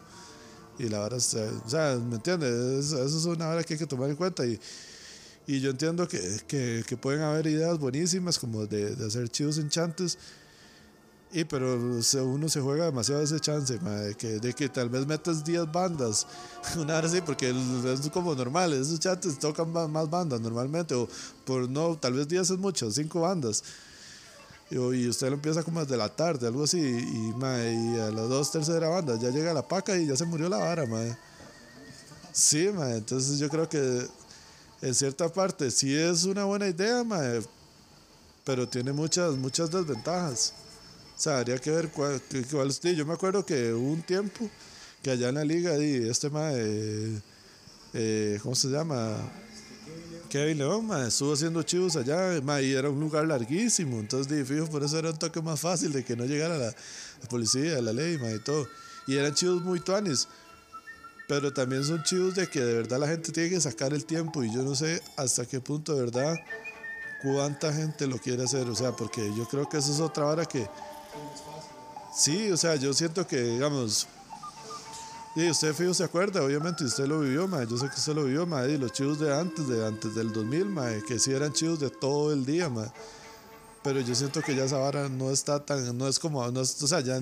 Y 0.78 0.88
la 0.88 1.00
verdad, 1.00 1.20
o 1.20 1.70
sea, 1.70 1.98
¿me 1.98 2.16
entiendes? 2.16 2.94
Eso 2.94 3.04
es 3.04 3.26
una 3.26 3.50
hora 3.50 3.62
que 3.66 3.74
hay 3.74 3.80
que 3.80 3.86
tomar 3.86 4.10
en 4.10 4.16
cuenta. 4.16 4.46
Y, 4.46 4.58
y 5.46 5.60
yo 5.60 5.72
entiendo 5.72 6.08
que, 6.08 6.40
que, 6.48 6.86
que, 6.88 6.96
pueden 6.96 7.20
haber 7.20 7.48
ideas 7.48 7.78
buenísimas 7.78 8.40
como 8.40 8.66
de, 8.66 8.96
de 8.96 9.08
hacer 9.08 9.28
chivos 9.28 9.58
en 9.58 9.68
chantes 9.68 10.18
y 11.32 11.44
pero 11.44 11.76
uno 11.76 12.50
se 12.50 12.60
juega 12.60 12.86
demasiado 12.86 13.22
ese 13.22 13.40
chance, 13.40 13.78
de, 13.78 14.54
que, 14.54 14.70
tal 14.70 14.90
vez 14.90 15.06
metas 15.06 15.44
10 15.44 15.72
bandas, 15.72 16.26
una 16.78 17.00
vez 17.00 17.12
así, 17.12 17.22
porque 17.22 17.50
es 17.50 18.10
como 18.10 18.34
normal, 18.34 18.74
esos 18.74 19.00
chantes 19.00 19.38
tocan 19.38 19.72
más 19.72 20.10
bandas 20.10 20.42
normalmente, 20.42 20.96
o 20.96 21.08
por 21.46 21.70
no, 21.70 21.96
tal 21.98 22.14
vez 22.14 22.28
10 22.28 22.50
es 22.50 22.58
mucho, 22.58 22.90
5 22.90 23.22
bandas. 23.22 23.64
Y, 24.72 25.08
usted 25.08 25.30
lo 25.30 25.36
empieza 25.36 25.64
como 25.64 25.82
desde 25.82 25.98
la 25.98 26.10
tarde, 26.10 26.48
algo 26.48 26.64
así, 26.64 26.80
y, 26.80 27.34
y 27.40 28.00
a 28.00 28.12
las 28.12 28.30
dos 28.30 28.52
terceras 28.52 28.90
bandas 28.90 29.20
ya 29.20 29.30
llega 29.30 29.54
la 29.54 29.68
paca 29.68 29.98
y 29.98 30.08
ya 30.08 30.16
se 30.16 30.26
murió 30.26 30.50
la 30.50 30.58
vara, 30.58 30.86
madre. 30.86 31.18
Sí, 32.32 32.68
entonces 32.68 33.40
yo 33.40 33.50
creo 33.50 33.68
que 33.68 34.08
en 34.82 34.96
cierta 34.96 35.28
parte 35.30 35.70
sí 35.72 35.96
es 35.96 36.24
una 36.24 36.46
buena 36.46 36.68
idea, 36.68 37.04
mae, 37.04 37.42
pero 38.44 38.68
tiene 38.68 38.94
muchas, 38.94 39.36
muchas 39.36 39.70
desventajas. 39.70 40.54
O 41.20 41.22
sea, 41.22 41.40
habría 41.40 41.58
que 41.58 41.70
ver 41.70 41.90
cuál, 41.90 42.22
cuál. 42.50 42.72
Yo 42.96 43.06
me 43.06 43.12
acuerdo 43.12 43.46
que 43.46 43.74
hubo 43.74 43.92
un 43.92 44.02
tiempo 44.04 44.50
que 45.04 45.12
allá 45.12 45.28
en 45.28 45.36
la 45.36 45.44
liga, 45.44 45.76
di, 45.76 46.08
este 46.08 46.30
mae, 46.30 47.22
eh, 47.94 48.40
¿cómo 48.42 48.56
se 48.56 48.70
llama? 48.70 49.18
Kevin 50.30 50.60
León, 50.60 50.88
mae, 50.88 51.10
estuvo 51.10 51.34
haciendo 51.34 51.62
chivos 51.64 51.98
allá, 51.98 52.40
mae, 52.42 52.64
y 52.64 52.72
era 52.72 52.90
un 52.90 53.02
lugar 53.02 53.28
larguísimo. 53.28 54.00
Entonces, 54.00 54.48
fijo, 54.48 54.68
por 54.68 54.82
eso 54.82 54.98
era 54.98 55.10
un 55.10 55.20
toque 55.20 55.42
más 55.42 55.60
fácil 55.60 55.92
de 55.92 56.06
que 56.06 56.16
no 56.16 56.24
llegara 56.24 56.58
la, 56.58 56.68
la 56.68 57.30
policía, 57.30 57.82
la 57.82 57.92
ley, 57.92 58.18
mae, 58.18 58.36
y 58.36 58.40
todo. 58.40 58.66
Y 59.06 59.18
eran 59.18 59.34
chivos 59.34 59.62
muy 59.62 59.82
tuanis. 59.82 60.26
Pero 61.28 61.52
también 61.52 61.84
son 61.84 62.02
chivos 62.04 62.34
de 62.36 62.48
que 62.48 62.62
de 62.62 62.76
verdad 62.76 62.98
la 62.98 63.10
gente 63.10 63.34
tiene 63.34 63.50
que 63.50 63.60
sacar 63.60 63.94
el 63.94 64.06
tiempo. 64.06 64.42
Y 64.42 64.54
yo 64.54 64.64
no 64.64 64.74
sé 64.74 65.02
hasta 65.18 65.46
qué 65.46 65.60
punto 65.60 65.96
de 65.96 66.00
verdad 66.00 66.38
cuánta 67.22 67.74
gente 67.74 68.08
lo 68.08 68.20
quiere 68.20 68.46
hacer. 68.46 68.70
O 68.70 68.76
sea, 68.76 68.94
porque 68.94 69.30
yo 69.36 69.46
creo 69.50 69.68
que 69.68 69.80
eso 69.80 69.92
es 69.92 70.00
otra 70.00 70.26
hora 70.26 70.46
que. 70.46 70.66
Sí, 72.16 72.52
o 72.52 72.58
sea, 72.58 72.76
yo 72.76 72.94
siento 72.94 73.26
que, 73.28 73.42
digamos. 73.42 74.08
Y 75.36 75.50
usted 75.50 75.74
fijo 75.74 75.94
se 75.94 76.04
acuerda, 76.04 76.44
obviamente 76.44 76.84
usted 76.84 77.06
lo 77.06 77.20
vivió, 77.22 77.48
mae. 77.48 77.66
Yo 77.68 77.78
sé 77.78 77.88
que 77.88 77.96
usted 77.96 78.14
lo 78.14 78.26
vivió, 78.26 78.46
mae. 78.46 78.72
Y 78.72 78.78
los 78.78 78.92
chivos 78.92 79.20
de 79.20 79.34
antes, 79.34 79.68
de 79.68 79.86
antes 79.86 80.16
del 80.16 80.34
2000, 80.34 80.66
mae, 80.66 81.04
que 81.04 81.20
sí 81.20 81.32
eran 81.32 81.54
chivos 81.54 81.80
de 81.80 81.90
todo 81.90 82.34
el 82.34 82.46
día, 82.46 82.68
mae. 82.68 82.92
Pero 83.84 84.02
yo 84.02 84.14
siento 84.16 84.42
que 84.42 84.56
ya 84.56 84.66
esa 84.66 84.78
vara 84.78 85.08
no 85.08 85.32
está 85.32 85.64
tan, 85.64 85.98
no 85.98 86.08
es 86.08 86.20
como, 86.20 86.46
no 86.52 86.60
o 86.62 86.66
sea, 86.66 87.00
ya 87.00 87.22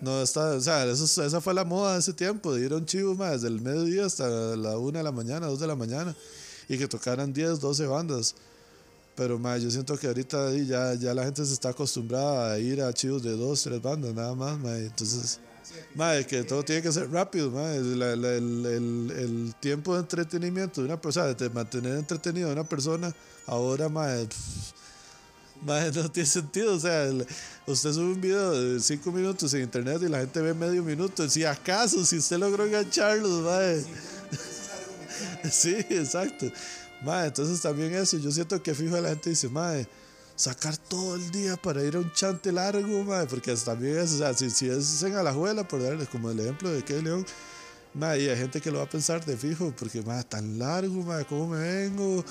no 0.00 0.22
está, 0.22 0.50
o 0.52 0.60
sea, 0.60 0.84
eso, 0.86 1.04
es- 1.04 1.18
esa 1.18 1.40
fue 1.42 1.52
la 1.52 1.64
moda 1.64 1.94
de 1.94 1.98
ese 1.98 2.12
tiempo, 2.14 2.54
de 2.54 2.64
ir 2.64 2.72
a 2.72 2.76
un 2.76 2.86
chivo, 2.86 3.14
mae, 3.14 3.32
desde 3.32 3.48
el 3.48 3.60
mediodía 3.60 4.06
hasta 4.06 4.28
la 4.56 4.78
una 4.78 4.98
de 5.00 5.04
la 5.04 5.12
mañana, 5.12 5.46
dos 5.48 5.58
de 5.60 5.66
la 5.66 5.74
mañana, 5.76 6.16
y 6.68 6.78
que 6.78 6.88
tocaran 6.88 7.32
10, 7.34 7.60
12 7.60 7.86
bandas. 7.86 8.34
Pero 9.16 9.38
mae, 9.38 9.60
yo 9.60 9.70
siento 9.70 9.96
que 9.98 10.06
ahorita 10.08 10.52
ya, 10.56 10.94
ya 10.94 11.14
la 11.14 11.24
gente 11.24 11.44
se 11.44 11.52
está 11.54 11.70
acostumbrada 11.70 12.52
a 12.52 12.58
ir 12.58 12.82
a 12.82 12.92
chivos 12.92 13.22
de 13.22 13.32
dos, 13.36 13.62
tres 13.62 13.80
bandas, 13.80 14.14
nada 14.14 14.34
más, 14.34 14.58
mae. 14.58 14.86
Entonces, 14.86 15.40
mae, 15.94 16.26
que 16.26 16.42
todo 16.44 16.62
tiene 16.62 16.82
que 16.82 16.92
ser 16.92 17.10
rápido, 17.10 17.50
mae. 17.50 17.80
La- 17.80 18.12
el, 18.12 18.24
el- 18.24 19.10
el 19.16 19.54
tiempo 19.58 19.94
de 19.94 20.00
entretenimiento 20.00 20.82
de 20.82 20.86
una 20.88 21.00
persona, 21.00 21.32
de 21.32 21.48
mantener 21.48 21.96
entretenido 21.96 22.50
a 22.50 22.52
una 22.52 22.64
persona, 22.64 23.14
ahora, 23.46 23.88
mae, 23.88 24.26
pff, 25.64 25.96
no 25.96 26.10
tiene 26.12 26.28
sentido. 26.28 26.74
O 26.74 26.80
sea, 26.80 27.10
usted 27.66 27.92
sube 27.94 28.12
un 28.12 28.20
video 28.20 28.50
de 28.52 28.80
cinco 28.80 29.10
minutos 29.10 29.54
en 29.54 29.62
internet 29.62 30.02
y 30.02 30.08
la 30.10 30.18
gente 30.20 30.40
ve 30.42 30.52
medio 30.52 30.82
minuto. 30.82 31.26
Si 31.30 31.42
acaso, 31.42 32.04
si 32.04 32.18
usted 32.18 32.36
logró 32.36 32.66
engancharlos, 32.66 33.42
mae. 33.42 33.82
Sí, 35.50 35.74
exacto. 35.90 36.46
Mae, 37.06 37.28
entonces 37.28 37.60
también 37.62 37.94
eso, 37.94 38.16
yo 38.18 38.30
siento 38.32 38.60
que 38.62 38.74
fijo 38.74 39.00
la 39.00 39.10
gente 39.10 39.30
dice, 39.30 39.48
mae, 39.48 39.86
sacar 40.34 40.76
todo 40.76 41.14
el 41.14 41.30
día 41.30 41.56
para 41.56 41.82
ir 41.84 41.94
a 41.96 42.00
un 42.00 42.12
chante 42.12 42.50
largo, 42.52 43.04
mae, 43.04 43.26
porque 43.26 43.52
es 43.52 43.64
también 43.64 43.96
eso, 43.98 44.16
o 44.16 44.18
sea, 44.18 44.34
si, 44.34 44.50
si 44.50 44.68
es 44.68 45.02
en 45.04 45.14
Alajuela, 45.14 45.66
por 45.66 45.80
darle 45.82 46.06
como 46.06 46.30
el 46.30 46.40
ejemplo 46.40 46.68
de 46.70 46.82
que 46.84 47.00
León, 47.00 47.24
mae, 47.94 48.22
y 48.22 48.28
hay 48.28 48.36
gente 48.36 48.60
que 48.60 48.70
lo 48.70 48.78
va 48.78 48.84
a 48.84 48.88
pensar 48.90 49.24
de 49.24 49.36
fijo, 49.36 49.72
porque, 49.78 50.02
mae, 50.02 50.24
tan 50.24 50.58
largo, 50.58 51.02
mae, 51.04 51.24
¿cómo 51.24 51.46
me 51.48 51.58
vengo? 51.58 52.24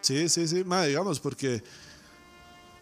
Sí, 0.00 0.28
sí, 0.30 0.48
sí, 0.48 0.64
mae, 0.64 0.88
digamos, 0.88 1.20
porque 1.20 1.62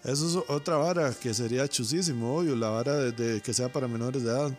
eso 0.04 0.26
es 0.28 0.44
otra 0.48 0.76
vara 0.76 1.12
que 1.12 1.34
sería 1.34 1.68
chusísimo, 1.68 2.36
obvio, 2.38 2.54
la 2.56 2.70
vara 2.70 2.94
de, 2.96 3.12
de 3.12 3.40
que 3.42 3.52
sea 3.52 3.70
para 3.70 3.86
menores 3.88 4.22
de 4.22 4.30
edad. 4.30 4.58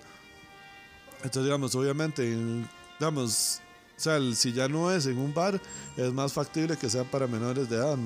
Entonces, 1.24 1.44
digamos, 1.46 1.74
obviamente, 1.74 2.32
en- 2.32 2.70
digamos, 3.00 3.60
o 4.02 4.04
sea, 4.04 4.18
el- 4.18 4.36
si 4.36 4.52
ya 4.52 4.68
no 4.68 4.92
es 4.92 5.06
en 5.06 5.18
un 5.18 5.34
bar, 5.34 5.62
es 5.96 6.12
más 6.12 6.34
factible 6.34 6.76
que 6.76 6.90
sea 6.90 7.04
para 7.04 7.28
menores 7.28 7.70
de 7.70 7.76
edad. 7.78 7.98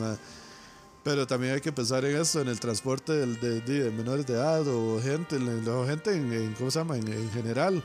Pero 1.04 1.26
también 1.28 1.54
hay 1.54 1.62
que 1.62 1.72
pensar 1.72 2.04
en 2.04 2.18
esto, 2.20 2.42
en 2.42 2.48
el 2.50 2.60
transporte 2.60 3.14
del- 3.14 3.40
de, 3.40 3.62
de- 3.62 3.92
menores 3.92 4.26
de 4.26 4.34
edad 4.34 4.68
o 4.68 5.00
gente, 5.02 5.36
en- 5.38 5.68
o 5.70 5.86
gente 5.86 6.12
en, 6.14 6.34
en- 6.34 6.54
¿cómo 6.56 6.70
se 6.72 6.80
llama? 6.80 6.98
En, 6.98 7.08
en 7.08 7.32
general. 7.32 7.82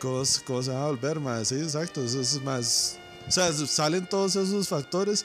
¿Cómo, 0.00 0.24
se- 0.24 0.42
cómo 0.44 0.62
se 0.62 0.70
va 0.70 0.84
a 0.84 0.86
volver, 0.88 1.20
ma? 1.20 1.44
Sí, 1.44 1.56
exacto, 1.56 2.02
eso 2.02 2.20
es 2.20 2.42
más... 2.42 2.98
O 3.26 3.30
sea, 3.30 3.52
salen 3.52 4.06
todos 4.08 4.36
esos 4.36 4.68
factores 4.68 5.24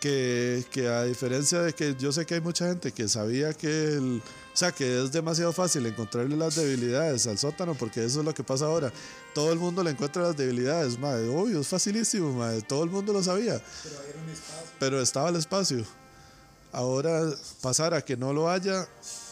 que, 0.00 0.64
que 0.70 0.88
a 0.88 1.04
diferencia 1.04 1.62
de 1.62 1.72
que 1.72 1.94
yo 1.98 2.12
sé 2.12 2.26
que 2.26 2.34
hay 2.34 2.40
mucha 2.40 2.66
gente 2.68 2.92
que 2.92 3.08
sabía 3.08 3.52
que 3.54 3.94
el, 3.94 4.22
o 4.54 4.56
sea 4.56 4.70
que 4.70 5.02
es 5.02 5.10
demasiado 5.10 5.52
fácil 5.52 5.84
encontrarle 5.84 6.36
las 6.36 6.54
debilidades 6.54 7.26
al 7.26 7.36
sótano 7.36 7.74
porque 7.74 8.04
eso 8.04 8.20
es 8.20 8.24
lo 8.24 8.32
que 8.32 8.44
pasa 8.44 8.66
ahora. 8.66 8.92
Todo 9.34 9.52
el 9.52 9.58
mundo 9.58 9.82
le 9.82 9.90
encuentra 9.90 10.22
las 10.22 10.36
debilidades 10.36 10.96
madre, 10.96 11.28
obvio 11.28 11.60
es 11.60 11.66
facilísimo 11.66 12.32
madre, 12.32 12.62
todo 12.62 12.84
el 12.84 12.90
mundo 12.90 13.12
lo 13.12 13.20
sabía. 13.20 13.60
Pero 14.78 15.02
estaba 15.02 15.28
el 15.30 15.36
espacio. 15.36 15.84
Ahora 16.70 17.28
pasar 17.60 17.94
a 17.94 18.02
que 18.02 18.16
no 18.16 18.32
lo 18.32 18.48
haya 18.48 18.88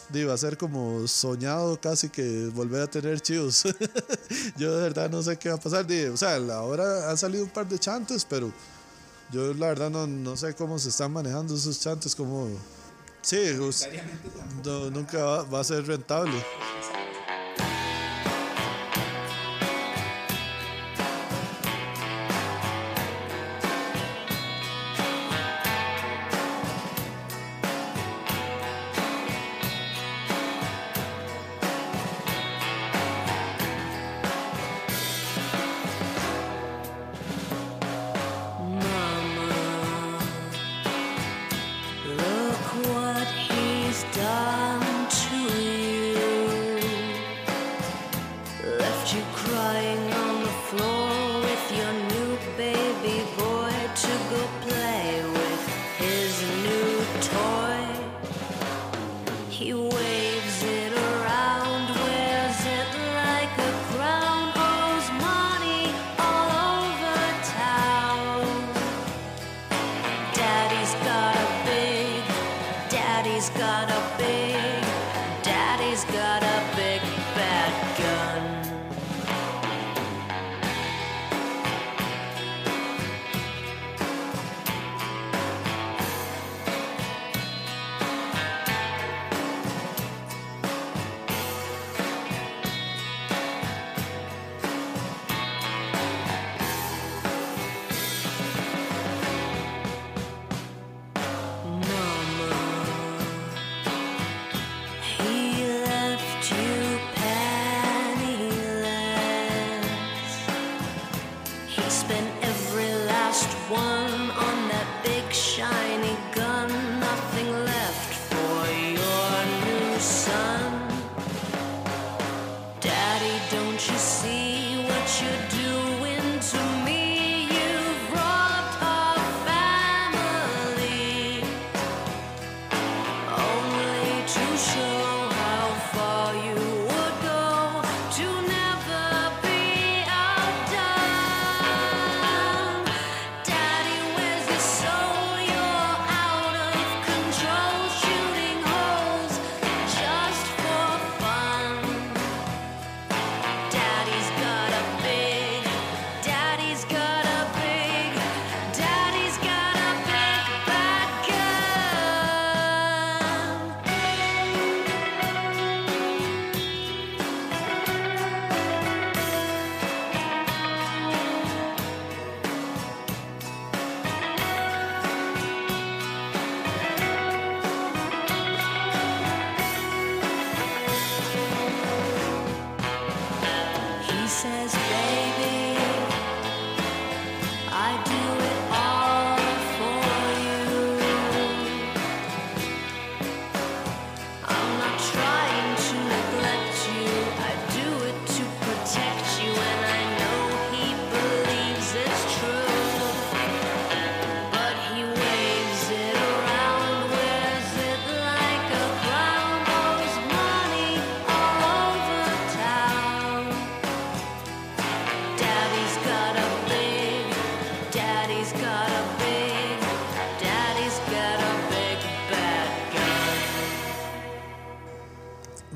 di, 0.09 0.25
va 0.25 0.33
a 0.33 0.37
ser 0.37 0.57
como 0.57 1.07
soñado 1.07 1.79
casi 1.79 2.09
que 2.09 2.49
volver 2.53 2.81
a 2.81 2.87
tener 2.87 3.21
chivos. 3.21 3.63
Yo 4.57 4.75
de 4.75 4.83
verdad 4.83 5.09
no 5.09 5.23
sé 5.23 5.37
qué 5.37 5.47
va 5.47 5.55
a 5.55 5.59
pasar 5.59 5.85
o 6.11 6.17
sea 6.17 6.35
ahora 6.35 7.09
han 7.09 7.17
salido 7.17 7.45
un 7.45 7.49
par 7.49 7.67
de 7.67 7.79
chantes 7.79 8.25
pero 8.25 8.51
yo 9.31 9.53
la 9.55 9.67
verdad 9.67 9.89
no, 9.89 10.05
no 10.05 10.37
sé 10.37 10.53
cómo 10.53 10.77
se 10.77 10.89
están 10.89 11.11
manejando 11.11 11.55
esos 11.55 11.79
chantes, 11.79 12.13
como... 12.13 12.49
Sí, 13.23 13.55
pues, 13.57 13.89
no, 14.65 14.89
nunca 14.91 15.23
va, 15.23 15.43
va 15.43 15.59
a 15.61 15.63
ser 15.63 15.85
rentable. 15.87 16.33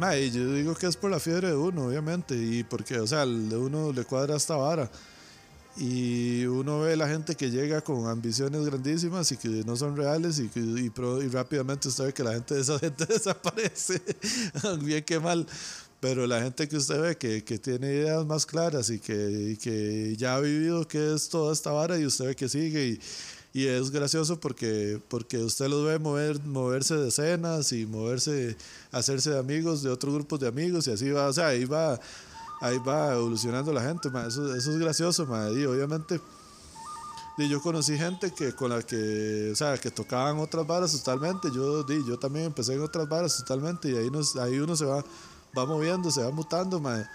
Mae, 0.07 0.31
yo 0.31 0.53
digo 0.53 0.73
que 0.73 0.87
es 0.87 0.95
por 0.95 1.11
la 1.11 1.19
fiebre 1.19 1.49
de 1.49 1.55
uno, 1.55 1.87
obviamente, 1.87 2.33
y 2.33 2.63
porque, 2.63 2.97
o 2.97 3.05
sea, 3.05 3.25
de 3.25 3.57
uno 3.57 3.91
le 3.91 4.05
cuadra 4.05 4.37
esta 4.37 4.55
vara. 4.55 4.89
Y 5.75 6.45
uno 6.45 6.79
ve 6.79 6.95
la 6.95 7.09
gente 7.09 7.35
que 7.35 7.51
llega 7.51 7.81
con 7.81 8.07
ambiciones 8.07 8.65
grandísimas 8.65 9.29
y 9.33 9.37
que 9.37 9.49
no 9.65 9.75
son 9.75 9.97
reales 9.97 10.39
y, 10.39 10.47
que, 10.47 10.61
y, 10.61 10.89
pro- 10.89 11.21
y 11.21 11.27
rápidamente 11.27 11.89
usted 11.89 12.05
ve 12.05 12.13
que 12.13 12.23
la 12.23 12.33
gente 12.33 12.55
de 12.55 12.61
esa 12.61 12.79
gente 12.85 13.05
desaparece, 13.05 14.01
bien 14.81 15.03
que 15.03 15.19
mal. 15.19 15.45
Pero 15.99 16.25
la 16.25 16.41
gente 16.41 16.69
que 16.69 16.77
usted 16.77 17.01
ve 17.01 17.17
que, 17.17 17.43
que 17.43 17.59
tiene 17.59 17.87
ideas 17.87 18.25
más 18.25 18.45
claras 18.45 18.89
y 18.89 18.99
que, 18.99 19.51
y 19.51 19.57
que 19.57 20.15
ya 20.15 20.35
ha 20.35 20.39
vivido 20.39 20.87
qué 20.87 21.13
es 21.15 21.27
toda 21.27 21.51
esta 21.51 21.71
vara 21.71 21.99
y 21.99 22.05
usted 22.05 22.27
ve 22.27 22.35
que 22.35 22.47
sigue 22.47 22.87
y, 22.87 22.99
y 23.57 23.65
es 23.65 23.89
gracioso 23.89 24.39
porque, 24.39 25.01
porque 25.07 25.39
usted 25.39 25.67
los 25.67 25.83
ve 25.83 25.97
mover, 25.97 26.39
moverse 26.45 26.95
de 26.95 27.07
escenas 27.07 27.71
y 27.71 27.87
moverse, 27.87 28.55
hacerse 28.91 29.31
de 29.31 29.39
amigos 29.39 29.81
de 29.81 29.89
otros 29.89 30.13
grupos 30.13 30.39
de 30.39 30.47
amigos 30.47 30.85
y 30.85 30.91
así 30.91 31.09
va, 31.09 31.25
o 31.25 31.33
sea, 31.33 31.47
ahí 31.47 31.65
va, 31.65 31.99
ahí 32.61 32.77
va 32.87 33.15
evolucionando 33.15 33.73
la 33.73 33.81
gente, 33.81 34.11
ma, 34.11 34.27
Eso, 34.27 34.53
eso 34.53 34.71
es 34.71 34.77
gracioso, 34.77 35.25
ma, 35.25 35.49
y 35.49 35.65
obviamente 35.65 36.21
y 37.39 37.49
yo 37.49 37.59
conocí 37.59 37.97
gente 37.97 38.31
que 38.31 38.53
con 38.53 38.69
la 38.69 38.83
que, 38.83 39.49
o 39.53 39.55
sea, 39.55 39.75
que 39.79 39.89
tocaban 39.89 40.37
otras 40.37 40.67
varas 40.67 40.91
totalmente, 40.91 41.49
yo, 41.51 41.81
di, 41.81 42.05
yo 42.07 42.19
también 42.19 42.45
empecé 42.45 42.75
en 42.75 42.83
otras 42.83 43.09
varas 43.09 43.37
totalmente 43.37 43.89
y 43.89 43.97
ahí, 43.97 44.11
nos, 44.11 44.35
ahí 44.35 44.59
uno 44.59 44.75
se 44.75 44.85
va, 44.85 45.03
va 45.57 45.65
moviendo, 45.65 46.11
se 46.11 46.21
va 46.21 46.29
mutando, 46.29 46.79
ma. 46.79 47.09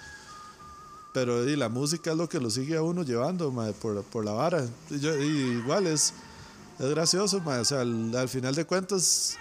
Pero 1.15 1.45
di, 1.45 1.55
la 1.55 1.69
música 1.69 2.11
es 2.11 2.17
lo 2.17 2.29
que 2.29 2.41
lo 2.41 2.51
sigue 2.51 2.77
a 2.77 2.83
uno 2.83 3.05
llevando, 3.05 3.53
ma, 3.53 3.71
por, 3.81 4.03
por 4.03 4.25
la 4.25 4.33
vara. 4.33 4.67
Y 4.91 4.99
yo, 4.99 5.17
y 5.17 5.61
igual 5.63 5.87
es, 5.87 6.15
es 6.83 6.91
gracioso, 6.91 7.41
o 7.45 7.65
sea, 7.65 7.81
al, 7.81 8.15
al 8.17 8.29
final 8.29 8.55
de 8.55 8.65
cuentas, 8.65 9.37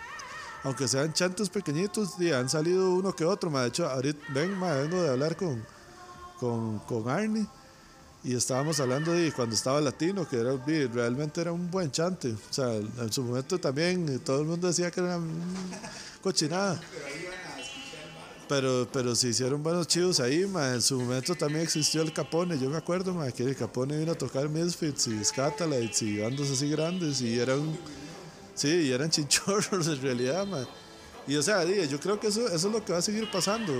aunque 0.63 0.87
sean 0.87 1.11
chantos 1.13 1.49
pequeñitos, 1.49 2.15
han 2.19 2.49
salido 2.49 2.91
uno 2.91 3.15
que 3.15 3.25
otro, 3.25 3.49
ma. 3.49 3.63
De 3.63 3.69
hecho, 3.69 3.89
ahorita, 3.89 4.19
ven, 4.29 4.59
vengo 4.59 5.01
de 5.01 5.09
hablar 5.09 5.35
con, 5.35 5.65
con, 6.39 6.79
con 6.79 7.09
Arnie 7.09 7.47
y 8.23 8.35
estábamos 8.35 8.79
hablando 8.79 9.11
de 9.11 9.31
cuando 9.31 9.55
estaba 9.55 9.81
latino, 9.81 10.27
que 10.29 10.39
era, 10.39 10.51
realmente 10.93 11.41
era 11.41 11.51
un 11.51 11.71
buen 11.71 11.91
chante. 11.91 12.31
O 12.31 12.53
sea, 12.53 12.75
en 12.75 13.11
su 13.11 13.23
momento 13.23 13.59
también 13.59 14.19
todo 14.19 14.41
el 14.41 14.47
mundo 14.47 14.67
decía 14.67 14.91
que 14.91 14.99
era 14.99 15.19
cochinada. 16.21 16.79
Pero, 18.51 18.85
pero 18.91 19.15
se 19.15 19.29
hicieron 19.29 19.63
buenos 19.63 19.87
chivos 19.87 20.19
ahí, 20.19 20.45
ma. 20.45 20.73
En 20.73 20.81
su 20.81 20.99
momento 20.99 21.35
también 21.35 21.61
existió 21.61 22.01
el 22.01 22.11
Capone. 22.11 22.59
Yo 22.59 22.69
me 22.69 22.75
acuerdo, 22.75 23.13
ma, 23.13 23.31
que 23.31 23.43
el 23.43 23.55
Capone 23.55 23.97
vino 23.97 24.11
a 24.11 24.15
tocar 24.15 24.49
Misfits 24.49 25.07
y 25.07 25.23
Scatalites 25.23 26.01
y 26.01 26.19
bandas 26.19 26.51
así 26.51 26.69
grandes 26.69 27.21
y 27.21 27.39
eran, 27.39 27.61
sí, 28.53 28.91
eran 28.91 29.09
chinchorros 29.09 29.87
en 29.87 30.01
realidad, 30.01 30.45
ma. 30.45 30.67
Y 31.27 31.37
o 31.37 31.41
sea, 31.41 31.63
yo 31.63 31.97
creo 32.01 32.19
que 32.19 32.27
eso, 32.27 32.45
eso 32.45 32.67
es 32.67 32.73
lo 32.73 32.83
que 32.83 32.91
va 32.91 32.99
a 32.99 33.01
seguir 33.01 33.31
pasando. 33.31 33.71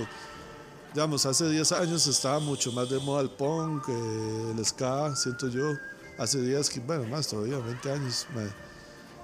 Digamos, 0.94 1.26
hace 1.26 1.50
10 1.50 1.70
años 1.72 2.06
estaba 2.06 2.38
mucho 2.38 2.72
más 2.72 2.88
de 2.88 2.98
moda 2.98 3.20
el 3.20 3.28
punk, 3.28 3.86
eh, 3.90 4.54
el 4.56 4.64
ska, 4.64 5.14
siento 5.14 5.48
yo. 5.48 5.74
Hace 6.16 6.40
10, 6.40 6.86
bueno, 6.86 7.04
más 7.08 7.28
todavía, 7.28 7.58
20 7.58 7.92
años, 7.92 8.26
ma. 8.34 8.40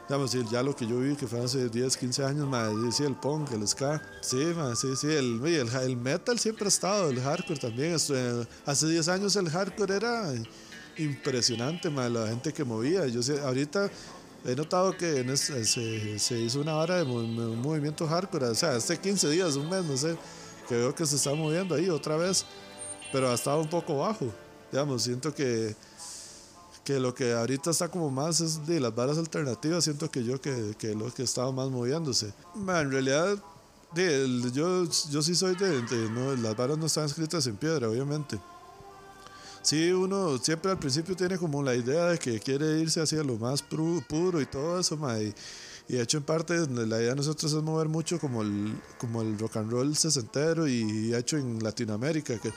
Digamos, 0.09 0.31
sí, 0.31 0.43
ya 0.51 0.63
lo 0.63 0.75
que 0.75 0.87
yo 0.87 1.01
vi 1.01 1.15
que 1.15 1.27
fue 1.27 1.45
hace 1.45 1.69
10, 1.69 1.95
15 1.99 2.25
años, 2.25 2.49
ma, 2.49 2.71
sí, 2.91 3.03
el 3.05 3.15
punk, 3.15 3.53
el 3.53 3.69
ska. 3.69 4.03
Sí, 4.23 4.39
sí, 4.75 4.97
sí, 4.97 5.07
el, 5.09 5.45
el, 5.45 5.97
metal 5.99 6.39
siempre 6.39 6.65
ha 6.65 6.69
estado, 6.69 7.11
el 7.11 7.21
hardcore 7.21 7.61
también. 7.61 7.95
Eh, 7.95 8.47
hace 8.65 8.87
10 8.87 9.07
años 9.09 9.37
el 9.37 9.51
hardcore 9.51 9.97
era 9.97 10.33
impresionante, 10.97 11.91
la 11.91 12.27
gente 12.29 12.55
que 12.55 12.65
movía. 12.65 13.07
Yo 13.07 13.23
sé, 13.23 13.39
ahorita 13.39 13.91
he 14.47 14.57
notado 14.57 14.97
que 14.97 15.21
es- 15.21 15.53
se, 16.23 16.41
hizo 16.41 16.61
una 16.63 16.77
hora 16.77 16.97
de 16.97 17.03
un 17.03 17.61
movimiento 17.61 18.07
hardcore, 18.07 18.47
o 18.47 18.55
sea, 18.55 18.77
hace 18.77 18.97
15 18.99 19.29
días, 19.29 19.57
un 19.57 19.69
mes, 19.69 19.85
no 19.85 19.97
sé, 19.99 20.17
que 20.67 20.75
veo 20.75 20.95
que 20.95 21.05
se 21.05 21.17
está 21.17 21.35
moviendo 21.35 21.75
ahí 21.75 21.91
otra 21.91 22.17
vez, 22.17 22.47
pero 23.13 23.31
ha 23.31 23.35
estado 23.35 23.61
un 23.61 23.69
poco 23.69 23.99
bajo. 23.99 24.33
Digamos, 24.73 25.03
siento 25.03 25.35
que 25.35 25.77
que 26.89 26.99
lo 26.99 27.15
que 27.15 27.35
ahorita 27.35 27.71
está 27.71 27.91
como 27.91 28.09
más 28.11 28.41
es 28.41 28.67
de 28.67 28.81
las 28.81 28.95
varas 28.95 29.19
alternativas, 29.19 29.85
siento 29.85 30.11
que 30.11 30.25
yo 30.25 30.41
que, 30.41 30.75
que 30.79 30.95
lo 30.95 31.13
que 31.13 31.23
estaba 31.23 31.53
más 31.53 31.69
moviéndose. 31.69 32.33
Ma, 32.55 32.81
en 32.81 32.91
realidad, 32.91 33.37
de, 33.95 34.27
yo, 34.55 34.85
yo 35.11 35.21
sí 35.21 35.35
soy 35.35 35.55
de, 35.57 35.83
de- 35.83 36.09
no, 36.09 36.35
las 36.37 36.57
varas 36.57 36.79
no 36.79 36.87
están 36.87 37.05
escritas 37.05 37.47
en 37.47 37.57
piedra, 37.57 37.91
obviamente. 37.91 38.39
Sí, 39.61 39.93
uno 39.93 40.39
siempre 40.39 40.71
al 40.71 40.79
principio 40.79 41.15
tiene 41.15 41.37
como 41.37 41.63
la 41.63 41.75
idea 41.75 42.07
de 42.07 42.19
que 42.19 42.41
quiere 42.41 42.79
irse 42.81 43.03
hacia 43.03 43.23
lo 43.23 43.37
más 43.37 43.63
pru- 43.69 44.03
puro 44.07 44.41
y 44.41 44.47
todo 44.47 44.81
eso, 44.81 44.97
ma, 44.97 45.19
y, 45.21 45.35
y 45.89 45.93
de 45.97 46.03
hecho 46.03 46.17
en 46.17 46.25
parte 46.25 46.57
la 46.69 46.97
idea 47.01 47.11
de 47.11 47.17
nosotros 47.17 47.53
es 47.53 47.63
mover 47.63 47.89
mucho 47.91 48.19
como 48.19 48.41
el, 48.41 48.81
como 48.97 49.21
el 49.21 49.39
rock 49.39 49.59
and 49.59 49.71
roll 49.71 49.95
sesentero 49.95 50.67
y 50.67 51.15
hecho 51.15 51.37
en 51.37 51.63
Latinoamérica, 51.63 52.39
que 52.39 52.51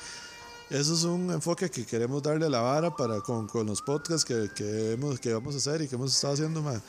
eso 0.71 0.93
es 0.93 1.03
un 1.03 1.31
enfoque 1.31 1.69
que 1.69 1.85
queremos 1.85 2.23
darle 2.23 2.45
a 2.45 2.49
la 2.49 2.61
vara 2.61 2.95
para 2.95 3.19
con, 3.21 3.47
los 3.65 3.81
podcasts 3.81 4.23
que, 4.25 4.49
que, 4.55 4.93
hemos, 4.93 5.19
que 5.19 5.33
vamos 5.33 5.53
a 5.55 5.57
hacer 5.57 5.81
y 5.81 5.87
que 5.87 5.95
hemos 5.95 6.15
estado 6.15 6.33
haciendo, 6.33 6.61
ma. 6.61 6.81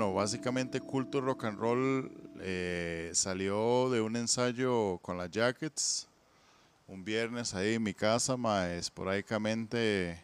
Bueno, 0.00 0.14
básicamente 0.14 0.80
Culto 0.80 1.20
Rock 1.20 1.44
and 1.44 1.58
Roll 1.58 2.10
eh, 2.40 3.10
salió 3.12 3.90
de 3.90 4.00
un 4.00 4.16
ensayo 4.16 4.96
con 5.02 5.18
las 5.18 5.30
Jackets 5.30 6.08
un 6.88 7.04
viernes 7.04 7.52
ahí 7.52 7.74
en 7.74 7.82
mi 7.82 7.92
casa, 7.92 8.38
más 8.38 8.66
esporádicamente 8.70 10.18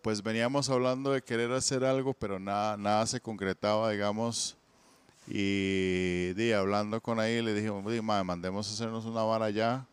pues 0.00 0.22
veníamos 0.22 0.70
hablando 0.70 1.12
de 1.12 1.20
querer 1.20 1.52
hacer 1.52 1.84
algo, 1.84 2.14
pero 2.14 2.38
nada, 2.38 2.78
nada 2.78 3.06
se 3.06 3.20
concretaba, 3.20 3.90
digamos. 3.90 4.56
Y 5.26 6.32
di, 6.32 6.52
hablando 6.52 7.02
con 7.02 7.20
ahí, 7.20 7.42
le 7.42 7.52
dije, 7.52 7.70
mandemos 7.70 8.66
a 8.66 8.72
hacernos 8.72 9.04
una 9.04 9.24
vara 9.24 9.50
ya. 9.50 9.86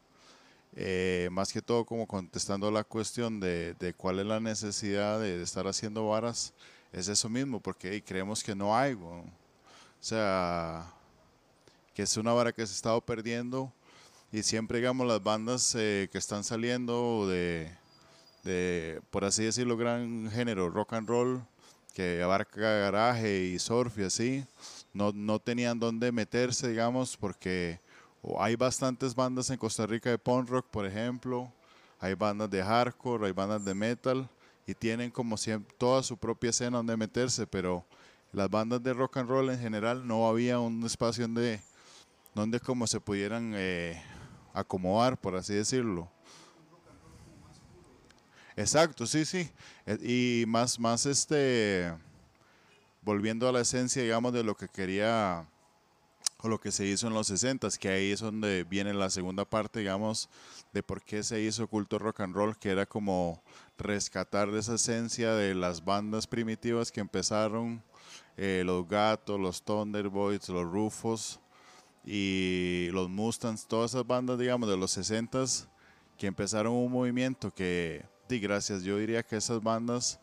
Eh, 0.78 1.28
más 1.30 1.52
que 1.52 1.62
todo 1.62 1.84
como 1.84 2.08
contestando 2.08 2.72
la 2.72 2.86
cuestión 2.86 3.42
de, 3.42 3.74
de 3.74 3.94
cuál 3.94 4.20
es 4.20 4.26
la 4.26 4.40
necesidad 4.40 5.20
de, 5.20 5.42
estar 5.42 5.68
haciendo 5.68 6.08
varas, 6.08 6.54
es 6.94 7.10
eso 7.10 7.28
mismo, 7.28 7.60
porque 7.60 8.02
creemos 8.02 8.42
que 8.42 8.56
no 8.56 8.76
hay. 8.76 8.94
O 8.94 9.26
sea, 10.00 10.86
que 11.94 12.04
es 12.04 12.16
una 12.16 12.32
vara 12.32 12.54
que 12.54 12.66
se 12.66 12.72
ha 12.72 12.76
estado 12.76 13.02
perdiendo 13.02 13.74
y 14.32 14.44
siempre, 14.44 14.78
digamos, 14.78 15.06
las 15.06 15.22
bandas 15.22 15.76
eh, 15.76 16.08
que 16.12 16.18
están 16.18 16.44
saliendo 16.46 17.28
de 17.28 17.84
de, 18.44 19.02
por 19.10 19.26
así 19.26 19.44
decirlo, 19.44 19.78
gran 19.78 20.30
género, 20.32 20.70
rock 20.70 20.94
and 20.94 21.08
roll, 21.08 21.42
que 21.94 22.22
abarca 22.22 22.60
garaje 22.60 23.46
y 23.46 23.60
surf 23.60 23.98
y 23.98 24.04
así, 24.04 24.46
no, 24.94 25.12
no 25.14 25.40
tenían 25.40 25.80
dónde 25.80 26.12
meterse, 26.12 26.68
digamos, 26.68 27.18
porque 27.18 27.80
hay 28.38 28.56
bastantes 28.56 29.16
bandas 29.16 29.50
en 29.50 29.58
Costa 29.58 29.86
Rica 29.86 30.10
de 30.10 30.18
punk 30.18 30.50
rock, 30.50 30.68
por 30.70 30.86
ejemplo, 30.86 31.52
hay 32.00 32.14
bandas 32.14 32.50
de 32.50 32.62
hardcore, 32.62 33.28
hay 33.28 33.32
bandas 33.32 33.64
de 33.64 33.74
metal, 33.74 34.30
y 34.66 34.74
tienen 34.74 35.12
como 35.12 35.38
siempre 35.38 35.74
toda 35.78 36.04
su 36.04 36.18
propia 36.18 36.52
escena 36.52 36.78
donde 36.78 36.98
meterse, 36.98 37.46
pero 37.48 37.86
las 38.32 38.50
bandas 38.50 38.82
de 38.82 38.94
rock 38.94 39.18
and 39.18 39.30
roll 39.30 39.50
en 39.50 39.60
general 39.60 40.08
no 40.08 40.28
había 40.28 40.60
un 40.60 40.84
espacio 40.86 41.26
donde, 41.26 41.62
donde 42.34 42.60
como 42.60 42.88
se 42.88 43.00
pudieran 43.00 43.54
eh, 43.56 44.02
acomodar, 44.54 45.20
por 45.20 45.36
así 45.36 45.54
decirlo. 45.54 46.10
Exacto, 48.56 49.06
sí, 49.08 49.26
sí. 49.26 49.50
Eh, 49.86 50.44
y 50.44 50.46
más, 50.48 50.80
más 50.80 51.06
este, 51.06 51.94
volviendo 53.02 53.48
a 53.48 53.52
la 53.52 53.62
esencia, 53.62 54.02
digamos, 54.02 54.34
de 54.34 54.44
lo 54.44 54.56
que 54.56 54.68
quería 54.68 55.48
o 56.44 56.50
lo 56.50 56.60
que 56.60 56.72
se 56.72 56.86
hizo 56.86 57.08
en 57.08 57.14
los 57.14 57.28
60 57.28 57.70
que 57.80 57.88
ahí 57.88 58.12
es 58.12 58.20
donde 58.20 58.66
viene 58.66 58.94
la 58.94 59.10
segunda 59.10 59.46
parte, 59.46 59.80
digamos, 59.80 60.30
de 60.74 60.84
por 60.84 61.02
qué 61.02 61.24
se 61.24 61.42
hizo 61.42 61.68
culto 61.68 61.98
rock 61.98 62.20
and 62.20 62.36
roll, 62.36 62.58
que 62.58 62.70
era 62.70 62.86
como 62.86 63.42
rescatar 63.78 64.50
esa 64.50 64.76
esencia 64.76 65.34
de 65.34 65.56
las 65.56 65.84
bandas 65.84 66.28
primitivas 66.28 66.92
que 66.92 67.00
empezaron, 67.00 67.82
eh, 68.36 68.64
los 68.66 68.88
Gatos, 68.88 69.40
los 69.40 69.64
Thunderboys, 69.64 70.50
los 70.50 70.70
Rufos 70.70 71.40
y 72.06 72.90
los 72.92 73.10
Mustangs, 73.10 73.66
todas 73.66 73.92
esas 73.92 74.06
bandas, 74.06 74.38
digamos, 74.38 74.70
de 74.70 74.76
los 74.76 74.92
60 74.92 75.46
que 76.18 76.28
empezaron 76.28 76.74
un 76.74 76.92
movimiento 76.92 77.52
que 77.52 78.06
y 78.34 78.40
gracias, 78.40 78.82
yo 78.82 78.98
diría 78.98 79.22
que 79.22 79.36
esas 79.36 79.62
bandas 79.62 80.20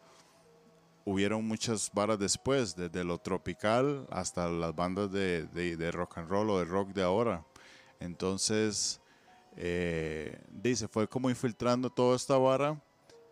hubieron 1.05 1.47
muchas 1.47 1.91
varas 1.93 2.19
después, 2.19 2.77
desde 2.77 3.05
lo 3.05 3.19
tropical 3.19 4.07
hasta 4.11 4.49
las 4.49 4.75
bandas 4.75 5.11
de, 5.11 5.47
de, 5.47 5.91
rock 5.91 6.19
and 6.19 6.29
roll 6.29 6.51
o 6.51 6.59
de 6.59 6.65
rock 6.65 6.91
de 6.91 7.03
ahora. 7.03 7.45
Entonces, 7.99 9.01
eh, 9.57 10.41
dice, 10.51 10.89
fue 10.89 11.09
como 11.09 11.31
infiltrando 11.31 11.91
toda 11.91 12.17
esta 12.17 12.37
vara 12.39 12.81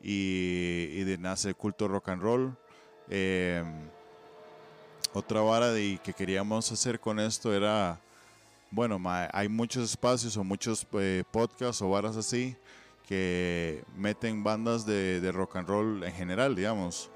y, 0.00 1.02
de 1.04 1.18
nace 1.18 1.48
el 1.48 1.56
culto 1.56 1.88
rock 1.88 2.08
and 2.10 2.22
roll. 2.22 2.56
Eh, 3.08 3.64
otra 5.12 5.40
vara 5.40 5.72
de, 5.72 5.98
que 6.02 6.12
queríamos 6.12 6.70
hacer 6.70 7.00
con 7.00 7.18
esto 7.18 7.54
era, 7.54 7.98
bueno, 8.70 9.00
hay 9.32 9.48
muchos 9.48 9.90
espacios 9.90 10.36
o 10.36 10.44
muchos 10.44 10.86
eh, 10.92 11.24
podcasts 11.30 11.80
o 11.82 11.88
varas 11.88 12.16
así 12.16 12.56
que 13.08 13.84
meten 13.96 14.44
bandas 14.44 14.84
de, 14.84 15.32
rock 15.32 15.56
and 15.56 15.68
roll 15.68 16.04
en 16.04 16.12
general, 16.12 16.54
digamos. 16.54 17.10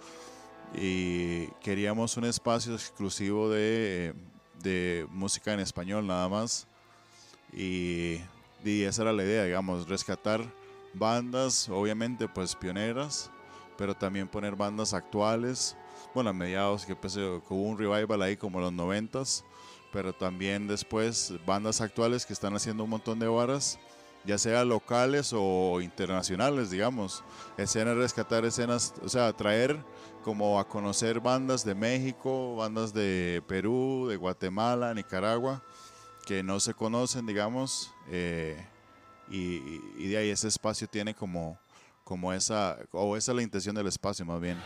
Y 0.74 1.46
queríamos 1.60 2.16
un 2.16 2.24
espacio 2.24 2.74
exclusivo 2.74 3.50
de, 3.50 4.14
música 5.10 5.52
en 5.52 5.60
español 5.60 6.06
nada 6.06 6.28
más. 6.28 6.66
Y, 7.52 8.18
y, 8.64 8.82
esa 8.82 9.02
era 9.02 9.12
la 9.12 9.22
idea, 9.22 9.44
digamos, 9.44 9.88
rescatar 9.88 10.40
bandas, 10.94 11.68
obviamente 11.68 12.28
pues 12.28 12.54
pioneras, 12.54 13.30
pero 13.76 13.94
también 13.94 14.28
poner 14.28 14.56
bandas 14.56 14.94
actuales. 14.94 15.76
Bueno, 16.14 16.30
a 16.30 16.32
mediados 16.32 16.84
que, 16.84 16.94
pues, 16.94 17.16
hubo 17.16 17.62
un 17.62 17.78
revival 17.78 18.22
ahí 18.22 18.36
como 18.36 18.60
los 18.60 18.72
noventas, 18.72 19.44
pero 19.92 20.12
también 20.12 20.66
después 20.66 21.34
bandas 21.46 21.80
actuales 21.80 22.26
que 22.26 22.32
están 22.32 22.54
haciendo 22.54 22.84
un 22.84 22.90
montón 22.90 23.18
de 23.18 23.28
varas 23.28 23.78
ya 24.24 24.38
sea 24.38 24.64
locales 24.64 25.32
o 25.36 25.80
internacionales, 25.80 26.70
digamos. 26.70 27.24
Escenas, 27.56 27.96
rescatar 27.96 28.44
escenas, 28.44 28.94
o 29.02 29.08
sea, 29.08 29.32
traer 29.32 29.82
como 30.22 30.58
a 30.60 30.68
conocer 30.68 31.20
bandas 31.20 31.64
de 31.64 31.74
México, 31.74 32.56
bandas 32.56 32.92
de 32.94 33.42
Perú, 33.48 34.06
de 34.08 34.16
Guatemala, 34.16 34.94
Nicaragua, 34.94 35.62
que 36.26 36.42
no 36.42 36.60
se 36.60 36.74
conocen, 36.74 37.26
digamos, 37.26 37.92
eh, 38.08 38.64
y, 39.28 39.80
y, 39.96 40.08
de 40.08 40.16
ahí 40.18 40.30
ese 40.30 40.48
espacio 40.48 40.86
tiene 40.86 41.14
como, 41.14 41.58
como 42.04 42.32
esa, 42.32 42.78
o 42.92 43.16
esa 43.16 43.32
es 43.32 43.36
la 43.36 43.42
intención 43.42 43.74
del 43.74 43.86
espacio 43.86 44.24
más 44.24 44.40
bien. 44.40 44.58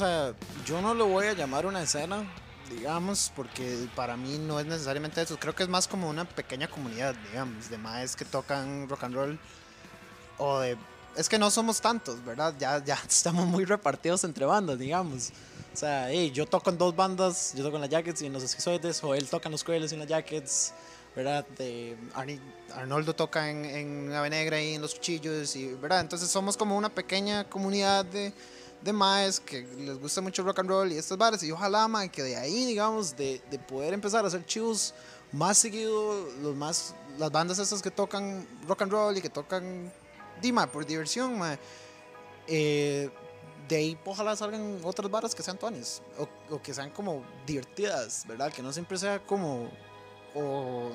Sea, 0.00 0.34
yo 0.64 0.80
no 0.80 0.94
lo 0.94 1.06
voy 1.06 1.26
a 1.26 1.34
llamar 1.34 1.66
una 1.66 1.82
escena, 1.82 2.24
digamos, 2.70 3.30
porque 3.36 3.86
para 3.94 4.16
mí 4.16 4.38
no 4.38 4.58
es 4.58 4.66
necesariamente 4.66 5.20
eso. 5.20 5.38
Creo 5.38 5.54
que 5.54 5.62
es 5.62 5.68
más 5.68 5.86
como 5.86 6.08
una 6.08 6.24
pequeña 6.24 6.68
comunidad, 6.68 7.14
digamos, 7.30 7.68
de 7.68 7.76
maes 7.76 8.16
que 8.16 8.24
tocan 8.24 8.88
rock 8.88 9.04
and 9.04 9.14
roll. 9.14 9.38
O 10.38 10.58
de. 10.60 10.76
Es 11.16 11.28
que 11.28 11.38
no 11.38 11.50
somos 11.50 11.80
tantos, 11.80 12.24
¿verdad? 12.24 12.54
Ya, 12.58 12.82
ya 12.82 12.98
estamos 13.08 13.46
muy 13.46 13.64
repartidos 13.64 14.24
entre 14.24 14.46
bandas, 14.46 14.78
digamos. 14.78 15.32
O 15.72 15.76
sea, 15.76 16.10
hey, 16.10 16.30
yo 16.32 16.46
toco 16.46 16.70
en 16.70 16.78
dos 16.78 16.96
bandas, 16.96 17.52
yo 17.54 17.62
toco 17.62 17.76
en 17.76 17.82
las 17.82 17.90
Jackets 17.90 18.22
y 18.22 18.26
en 18.26 18.32
los 18.32 18.42
esquizoides, 18.42 19.04
o 19.04 19.14
él 19.14 19.28
toca 19.28 19.48
en 19.48 19.52
los 19.52 19.62
Crueles 19.62 19.92
y 19.92 19.94
en 19.94 20.00
las 20.00 20.08
Jackets, 20.08 20.72
¿verdad? 21.14 21.46
De 21.58 21.96
Arnoldo 22.74 23.14
toca 23.14 23.50
en, 23.50 23.64
en 23.64 24.12
Ave 24.12 24.30
Negra 24.30 24.60
y 24.60 24.74
en 24.74 24.82
los 24.82 24.94
Cuchillos, 24.94 25.54
y, 25.54 25.74
¿verdad? 25.74 26.00
Entonces 26.00 26.28
somos 26.28 26.56
como 26.56 26.76
una 26.76 26.88
pequeña 26.88 27.44
comunidad 27.44 28.04
de, 28.04 28.32
de 28.82 28.92
maes 28.92 29.40
que 29.40 29.62
les 29.62 29.98
gusta 29.98 30.20
mucho 30.20 30.42
rock 30.42 30.60
and 30.60 30.68
roll 30.68 30.92
y 30.92 30.96
estas 30.96 31.18
bares, 31.18 31.42
y 31.42 31.52
ojalá, 31.52 31.86
ma, 31.88 32.08
que 32.08 32.22
de 32.22 32.36
ahí, 32.36 32.64
digamos, 32.64 33.16
de, 33.16 33.40
de 33.50 33.58
poder 33.58 33.92
empezar 33.92 34.24
a 34.24 34.28
hacer 34.28 34.44
shows 34.46 34.94
más 35.32 35.58
seguido, 35.58 36.28
los 36.42 36.56
más, 36.56 36.94
las 37.18 37.30
bandas 37.30 37.58
estas 37.58 37.82
que 37.82 37.90
tocan 37.90 38.46
rock 38.66 38.82
and 38.82 38.92
roll 38.92 39.16
y 39.16 39.20
que 39.20 39.30
tocan, 39.30 39.92
Dima, 40.40 40.66
por 40.66 40.86
diversión, 40.86 41.38
ma, 41.38 41.58
eh, 42.46 43.10
de 43.68 43.76
ahí 43.76 43.98
ojalá 44.04 44.34
salgan 44.34 44.80
otras 44.82 45.10
barras 45.10 45.34
que 45.34 45.42
sean 45.42 45.56
tuanes 45.56 46.02
o, 46.18 46.54
o 46.54 46.62
que 46.62 46.74
sean 46.74 46.90
como 46.90 47.22
divertidas, 47.46 48.24
¿verdad? 48.26 48.52
Que 48.52 48.62
no 48.62 48.72
siempre 48.72 48.98
sea 48.98 49.20
como, 49.20 49.70
o 50.34 50.90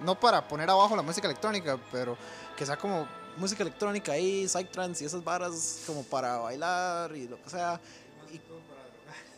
no 0.00 0.18
para 0.18 0.46
poner 0.46 0.68
abajo 0.68 0.96
la 0.96 1.02
música 1.02 1.26
electrónica, 1.26 1.78
pero 1.90 2.16
que 2.56 2.66
sea 2.66 2.76
como 2.76 3.06
música 3.36 3.62
electrónica 3.62 4.12
ahí, 4.12 4.46
psytrance 4.48 5.04
y 5.04 5.06
esas 5.06 5.22
barras 5.22 5.82
como 5.86 6.02
para 6.04 6.38
bailar 6.38 7.14
y 7.16 7.28
lo 7.28 7.40
que 7.42 7.50
sea. 7.50 7.80
Y 8.32 8.40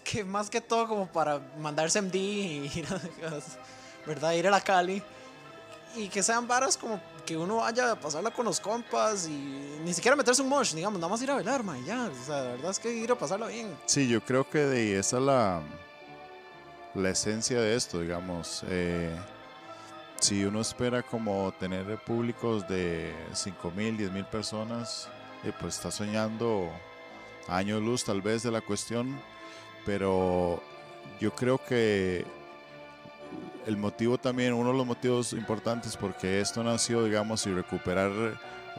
que 0.05 0.25
más 0.25 0.51
que 0.51 0.61
todo 0.61 0.87
como 0.89 1.07
para 1.07 1.41
mandarse 1.59 2.01
MD 2.01 2.15
y 2.15 2.71
ir 2.79 2.87
a, 2.87 3.41
¿verdad? 4.07 4.33
Ir 4.33 4.47
a 4.47 4.51
la 4.51 4.61
Cali. 4.61 5.03
Y 5.95 6.09
que 6.09 6.23
sean 6.23 6.49
varas 6.49 6.77
como 6.77 7.01
que 7.27 7.37
uno 7.37 7.57
vaya 7.57 7.93
a 7.93 8.01
pasarla 8.01 8.31
con 8.31 8.45
los 8.45 8.59
compas 8.59 9.27
y 9.27 9.79
ni 9.85 9.93
siquiera 9.93 10.17
meterse 10.17 10.43
un 10.43 10.49
mosh, 10.49 10.73
digamos, 10.75 10.99
nada 10.99 11.11
más 11.11 11.23
ir 11.23 11.31
a 11.31 11.35
bailar, 11.35 11.63
man, 11.63 11.85
ya. 11.85 12.09
O 12.09 12.25
sea, 12.25 12.37
la 12.43 12.51
verdad 12.53 12.71
es 12.71 12.79
que 12.79 12.93
ir 12.93 13.13
a 13.13 13.19
pasarla 13.19 13.47
bien. 13.47 13.77
Sí, 13.87 14.09
yo 14.09 14.23
creo 14.25 14.49
que 14.49 14.59
de 14.59 14.99
esa 14.99 15.19
es 15.19 15.23
la, 15.23 15.61
la 16.95 17.11
esencia 17.11 17.61
de 17.61 17.77
esto, 17.77 18.01
digamos. 18.01 18.65
Eh, 18.69 19.15
si 20.23 20.45
uno 20.45 20.61
espera 20.61 21.03
como 21.03 21.51
tener 21.59 21.99
públicos 21.99 22.69
de 22.69 23.13
5 23.33 23.73
mil, 23.73 23.97
10 23.97 24.13
mil 24.13 24.25
personas, 24.25 25.09
eh, 25.43 25.51
pues 25.61 25.75
está 25.75 25.91
soñando 25.91 26.71
años 27.49 27.83
luz 27.83 28.05
tal 28.05 28.23
vez 28.23 28.45
de 28.45 28.53
la 28.53 28.61
cuestión, 28.61 29.21
pero 29.85 30.63
yo 31.21 31.35
creo 31.35 31.59
que 31.59 32.25
el 33.67 33.77
motivo 33.77 34.17
también, 34.17 34.53
uno 34.53 34.71
de 34.71 34.77
los 34.77 34.87
motivos 34.87 35.33
importantes 35.33 35.97
porque 35.97 36.41
esto 36.41 36.63
nació, 36.63 37.03
digamos, 37.03 37.45
y 37.49 37.53
recuperar 37.53 38.13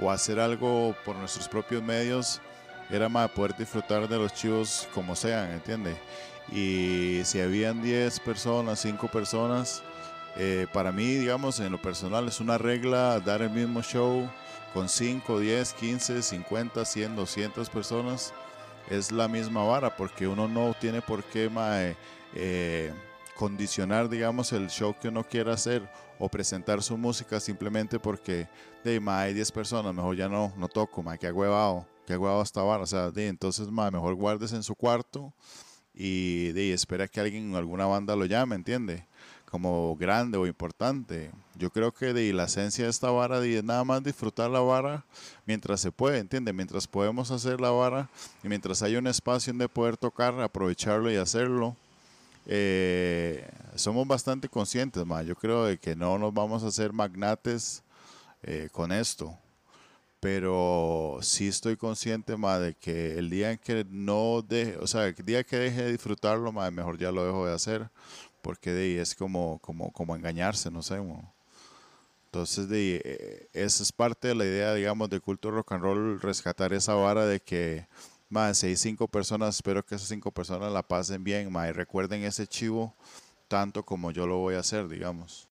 o 0.01 0.10
hacer 0.10 0.39
algo 0.39 0.95
por 1.03 1.17
nuestros 1.17 1.49
propios 1.49 1.84
medios, 1.84 2.39
era 2.89 3.10
más 3.10 3.29
poder 3.32 3.53
disfrutar 3.58 4.08
de 4.08 4.17
los 4.17 4.34
chivos 4.34 4.88
como 4.93 5.13
sean, 5.13 5.51
¿entiende? 5.51 5.97
Y 6.53 7.19
si 7.25 7.41
habían 7.41 7.82
10 7.82 8.21
personas, 8.21 8.79
5 8.79 9.10
personas, 9.10 9.84
eh, 10.36 10.67
para 10.74 10.91
mí, 10.91 11.15
digamos, 11.15 11.60
en 11.60 11.72
lo 11.72 11.82
personal 11.82 12.28
es 12.28 12.39
una 12.39 12.58
regla 12.58 13.19
dar 13.19 13.41
el 13.41 13.52
mismo 13.52 13.82
show 13.82 14.30
con 14.74 14.89
5, 14.89 15.39
10, 15.39 15.74
15, 15.74 16.24
50, 16.24 16.86
100, 16.86 17.15
200 17.15 17.69
personas. 17.69 18.34
Es 18.89 19.12
la 19.12 19.28
misma 19.28 19.63
vara 19.63 19.96
porque 19.96 20.28
uno 20.28 20.48
no 20.48 20.76
tiene 20.80 21.02
por 21.02 21.24
qué 21.24 21.50
mae, 21.50 21.96
eh, 22.34 22.91
condicionar, 23.36 24.10
digamos, 24.10 24.52
el 24.52 24.69
show 24.69 24.96
que 25.00 25.10
uno 25.10 25.24
quiera 25.24 25.54
hacer 25.54 25.88
o 26.19 26.30
presentar 26.30 26.82
su 26.82 26.98
música 26.98 27.39
simplemente 27.39 28.00
porque 28.00 28.48
de 28.84 29.00
mae, 29.00 29.28
hay 29.28 29.34
10 29.34 29.52
personas, 29.52 29.93
mejor 29.93 30.15
ya 30.15 30.28
no, 30.28 30.52
no 30.58 30.67
toco, 30.67 31.04
mae, 31.04 31.19
que 31.19 31.32
huevado, 31.32 31.88
que 32.06 32.17
huevado 32.17 32.41
esta 32.41 32.63
vara. 32.63 32.84
O 32.84 32.88
sea, 32.88 33.12
de, 33.12 33.28
entonces, 33.28 33.69
mae, 33.69 33.91
mejor 33.91 34.15
guardes 34.15 34.52
en 34.54 34.63
su 34.63 34.76
cuarto 34.76 35.34
y 35.93 36.52
de, 36.54 36.74
espera 36.74 37.08
que 37.08 37.19
alguien, 37.19 37.56
alguna 37.56 37.86
banda 37.86 38.15
lo 38.15 38.26
llame, 38.26 38.56
¿entiende? 38.56 39.08
Como 39.54 39.96
grande 39.96 40.36
o 40.39 40.48
importante. 40.48 41.30
Yo 41.54 41.70
creo 41.70 41.94
que 41.94 42.12
de, 42.12 42.34
la 42.34 42.46
esencia 42.46 42.86
de 42.86 42.89
esta 42.89 43.12
vara 43.12 43.39
de, 43.39 43.62
nada 43.62 43.84
más 43.84 44.02
disfrutar 44.02 44.50
la 44.50 44.62
vara 44.62 45.06
mientras 45.46 45.80
se 45.80 45.92
puede, 45.92 46.18
¿entiende? 46.18 46.52
Mientras 46.52 46.88
podemos 46.88 47.30
hacer 47.30 47.62
la 47.62 47.70
vara 47.70 48.10
y 48.44 48.48
mientras 48.48 48.82
hay 48.82 48.96
un 48.96 49.06
espacio 49.06 49.54
donde 49.54 49.70
poder 49.70 49.96
tocar, 49.96 50.42
aprovecharlo 50.42 51.12
y 51.12 51.18
hacerlo. 51.18 51.76
Eh, 52.48 53.48
somos 53.76 54.08
bastante 54.08 54.50
conscientes, 54.50 55.06
ma. 55.06 55.22
Yo 55.22 55.36
creo 55.36 55.66
de 55.66 55.78
que 55.78 55.96
no 55.96 56.18
nos 56.18 56.34
vamos 56.34 56.63
a 56.63 56.70
hacer 56.70 56.92
magnates 56.92 57.84
eh, 58.42 58.70
con 58.72 58.92
esto 58.92 59.38
pero 60.20 61.20
sí 61.22 61.50
estoy 61.50 61.76
consciente 61.76 62.38
más 62.38 62.62
de 62.62 62.76
que 62.76 63.20
el 63.20 63.30
día 63.30 63.52
en 63.52 63.58
que 63.58 63.86
no 63.89 64.42
deje, 64.42 64.78
o 64.78 64.88
sea, 64.88 65.08
el 65.08 65.16
día 65.16 65.44
que 65.44 65.58
deje 65.58 65.84
de 65.84 65.92
disfrutarlo, 65.92 66.54
más 66.54 66.72
mejor 66.72 66.98
ya 66.98 67.12
lo 67.12 67.26
dejo 67.26 67.46
de 67.46 67.54
hacer, 67.54 67.89
porque 68.43 68.73
de 68.73 69.01
es 69.01 69.15
como, 69.15 69.58
como, 69.60 69.91
como 69.91 70.15
engañarse, 70.15 70.69
no 70.69 70.84
sé. 70.84 71.01
Entonces, 72.25 72.67
de 72.67 73.01
eh, 73.03 73.47
esa 73.53 73.82
es 73.82 73.91
parte 73.91 74.27
de 74.27 74.36
la 74.36 74.43
idea, 74.43 74.73
digamos, 74.73 75.10
de 75.10 75.19
culto 75.19 75.49
rock 75.49 75.71
and 75.71 75.82
roll, 75.82 76.19
rescatar 76.21 76.73
esa 76.73 76.93
vara 76.93 77.25
de 77.25 77.39
que, 77.39 77.88
más 78.29 78.58
si 78.60 78.67
hay 78.67 78.75
cinco 78.75 79.08
personas, 79.08 79.56
espero 79.56 79.84
que 79.84 79.95
esas 79.95 80.10
cinco 80.10 80.32
personas 80.32 80.71
la 80.71 80.84
pasen 80.84 81.23
bien, 81.23 81.51
más 81.51 81.69
y 81.69 81.71
recuerden 81.71 82.23
ese 82.23 82.45
chivo 82.45 82.93
tanto 83.47 83.84
como 83.84 84.12
yo 84.12 84.27
lo 84.27 84.38
voy 84.38 84.56
a 84.56 84.60
hacer, 84.60 84.88
digamos. 84.89 85.47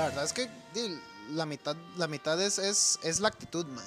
La 0.00 0.06
verdad 0.06 0.24
es 0.24 0.32
que 0.32 0.48
la 1.28 1.44
mitad, 1.44 1.76
la 1.98 2.06
mitad 2.06 2.40
es, 2.40 2.58
es, 2.58 2.98
es 3.02 3.20
la 3.20 3.28
actitud, 3.28 3.66
man. 3.66 3.84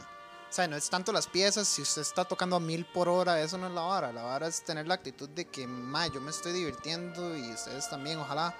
O 0.47 0.55
sea, 0.55 0.67
no 0.67 0.75
es 0.75 0.87
tanto 0.87 1.11
las 1.11 1.25
piezas, 1.25 1.67
si 1.67 1.81
usted 1.81 2.03
está 2.03 2.23
tocando 2.23 2.55
a 2.55 2.59
mil 2.59 2.85
por 2.85 3.09
hora, 3.09 3.41
eso 3.41 3.57
no 3.57 3.65
es 3.65 3.73
la 3.73 3.81
vara. 3.81 4.13
La 4.13 4.21
vara 4.21 4.45
es 4.45 4.63
tener 4.63 4.85
la 4.85 4.93
actitud 4.93 5.27
de 5.29 5.45
que, 5.45 5.65
ma, 5.65 6.05
yo 6.05 6.21
me 6.21 6.29
estoy 6.29 6.51
divirtiendo 6.53 7.35
y 7.35 7.51
ustedes 7.51 7.89
también, 7.89 8.19
ojalá. 8.19 8.55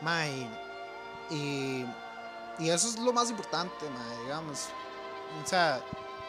Ma, 0.00 0.26
y, 0.26 0.48
y, 1.30 1.86
y 2.58 2.70
eso 2.70 2.88
es 2.88 2.98
lo 2.98 3.12
más 3.12 3.28
importante, 3.28 3.90
ma, 3.90 4.22
digamos. 4.22 4.68
O 5.44 5.46
sea, 5.46 5.82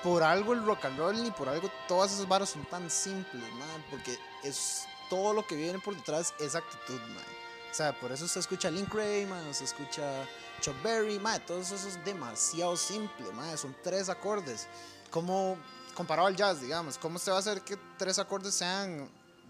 por 0.04 0.22
algo 0.24 0.52
el 0.52 0.66
rock 0.66 0.84
and 0.84 0.98
roll 0.98 1.26
y 1.26 1.32
por 1.32 1.48
algo 1.48 1.72
todas 1.88 2.12
esas 2.12 2.28
varas 2.28 2.50
son 2.50 2.66
tan 2.66 2.90
simples, 2.90 3.54
man, 3.54 3.86
porque 3.90 4.20
es 4.44 4.84
todo 5.10 5.32
lo 5.34 5.48
que 5.48 5.56
viene 5.56 5.80
por 5.80 5.96
detrás 5.96 6.34
es 6.38 6.54
actitud, 6.56 7.00
man. 7.00 7.39
O 7.72 7.74
sea, 7.74 7.98
por 8.00 8.12
eso 8.12 8.28
se 8.28 8.40
escucha 8.40 8.72
Link 8.72 8.94
Ray, 8.94 9.26
man, 9.26 9.54
se 9.54 9.64
escucha 9.64 10.26
Chuck 10.62 10.82
Berry, 10.84 11.20
man, 11.20 11.42
todo 11.46 11.60
eso 11.60 11.76
es 11.76 12.04
demasiado 12.04 12.76
simple, 12.76 13.32
man, 13.34 13.58
son 13.58 13.76
tres 13.84 14.10
acordes. 14.10 14.68
Como 15.12 15.58
comparado 15.94 16.28
al 16.28 16.36
jazz, 16.36 16.62
digamos, 16.62 16.98
¿cómo 16.98 17.20
se 17.20 17.32
va 17.32 17.38
a 17.38 17.40
hacer 17.40 17.62
que 17.62 17.78
tres 17.98 18.20
acordes 18.20 18.54
sean 18.56 19.10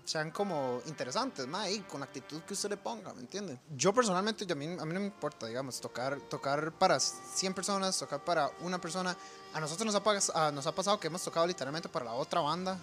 sean 0.10 0.32
como 0.32 0.82
interesantes, 0.88 1.46
ma, 1.46 1.70
y 1.70 1.82
con 1.82 2.00
la 2.00 2.08
actitud 2.08 2.42
que 2.42 2.54
usted 2.54 2.70
le 2.70 2.78
ponga, 2.78 3.14
¿me 3.14 3.22
entiende? 3.22 3.60
Yo 3.76 3.94
personalmente, 3.94 4.44
yo, 4.44 4.54
a, 4.54 4.56
mí, 4.56 4.66
a 4.66 4.84
mí 4.84 4.94
no 4.94 5.00
me 5.00 5.06
importa, 5.06 5.46
digamos, 5.46 5.80
tocar, 5.80 6.20
tocar 6.22 6.72
para 6.72 7.00
100 7.00 7.54
personas, 7.54 7.98
tocar 8.00 8.24
para 8.24 8.50
una 8.62 8.82
persona. 8.82 9.16
A 9.54 9.60
nosotros 9.60 9.94
nos 9.94 10.34
ha, 10.36 10.52
nos 10.52 10.66
ha 10.66 10.74
pasado 10.74 11.00
que 11.00 11.08
hemos 11.08 11.24
tocado 11.24 11.46
literalmente 11.46 11.90
para 11.90 12.06
la 12.06 12.14
otra 12.14 12.42
banda. 12.42 12.80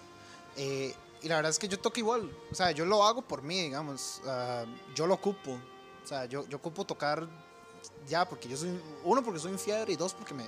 eh, 0.55 0.95
y 1.27 1.29
la 1.29 1.35
verdad 1.35 1.49
es 1.49 1.59
que 1.59 1.67
yo 1.67 1.77
toco 1.77 1.99
igual. 1.99 2.31
O 2.49 2.55
sea, 2.55 2.71
yo 2.71 2.85
lo 2.85 3.03
hago 3.03 3.21
por 3.21 3.41
mí, 3.41 3.63
digamos. 3.63 4.21
ah, 4.25 4.63
yo 4.95 5.05
lo 5.05 5.15
ocupo. 5.15 5.59
O 6.01 6.07
sea, 6.07 6.23
yo, 6.23 6.47
yo 6.47 6.55
ocupo 6.55 6.85
tocar 6.85 7.27
ya 8.07 8.27
porque 8.27 8.47
yo 8.47 8.55
soy, 8.55 8.79
uno, 9.03 9.21
porque 9.21 9.37
soy 9.37 9.51
un 9.51 9.59
fiebre 9.59 9.91
y 9.91 9.97
dos, 9.97 10.13
porque 10.13 10.33
me, 10.33 10.45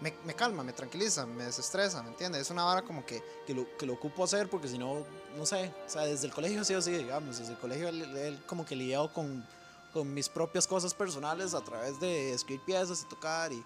me, 0.00 0.12
me 0.24 0.34
calma, 0.34 0.64
me 0.64 0.72
tranquiliza, 0.72 1.24
me 1.24 1.44
desestresa, 1.44 2.02
¿me 2.02 2.08
entiendes? 2.08 2.42
Es 2.42 2.50
una 2.50 2.64
vara 2.64 2.82
como 2.82 3.06
que, 3.06 3.22
que, 3.46 3.54
lo, 3.54 3.76
que 3.76 3.86
lo 3.86 3.92
ocupo 3.92 4.24
hacer 4.24 4.50
porque 4.50 4.66
si 4.66 4.76
no, 4.76 5.04
no 5.36 5.46
sé, 5.46 5.72
o 5.86 5.88
sea, 5.88 6.02
desde 6.02 6.26
el 6.26 6.32
colegio 6.32 6.64
sí 6.64 6.74
o 6.74 6.82
sí, 6.82 6.90
digamos, 6.90 7.38
desde 7.38 7.52
el 7.52 7.58
colegio 7.60 7.88
él, 7.88 8.02
él 8.16 8.42
como 8.44 8.66
que 8.66 8.74
lidiado 8.74 9.12
con, 9.12 9.46
con 9.92 10.12
mis 10.12 10.28
propias 10.28 10.66
cosas 10.66 10.92
personales 10.94 11.54
a 11.54 11.60
través 11.60 12.00
de 12.00 12.32
escribir 12.32 12.64
piezas 12.64 13.02
y 13.02 13.08
tocar 13.08 13.52
y 13.52 13.64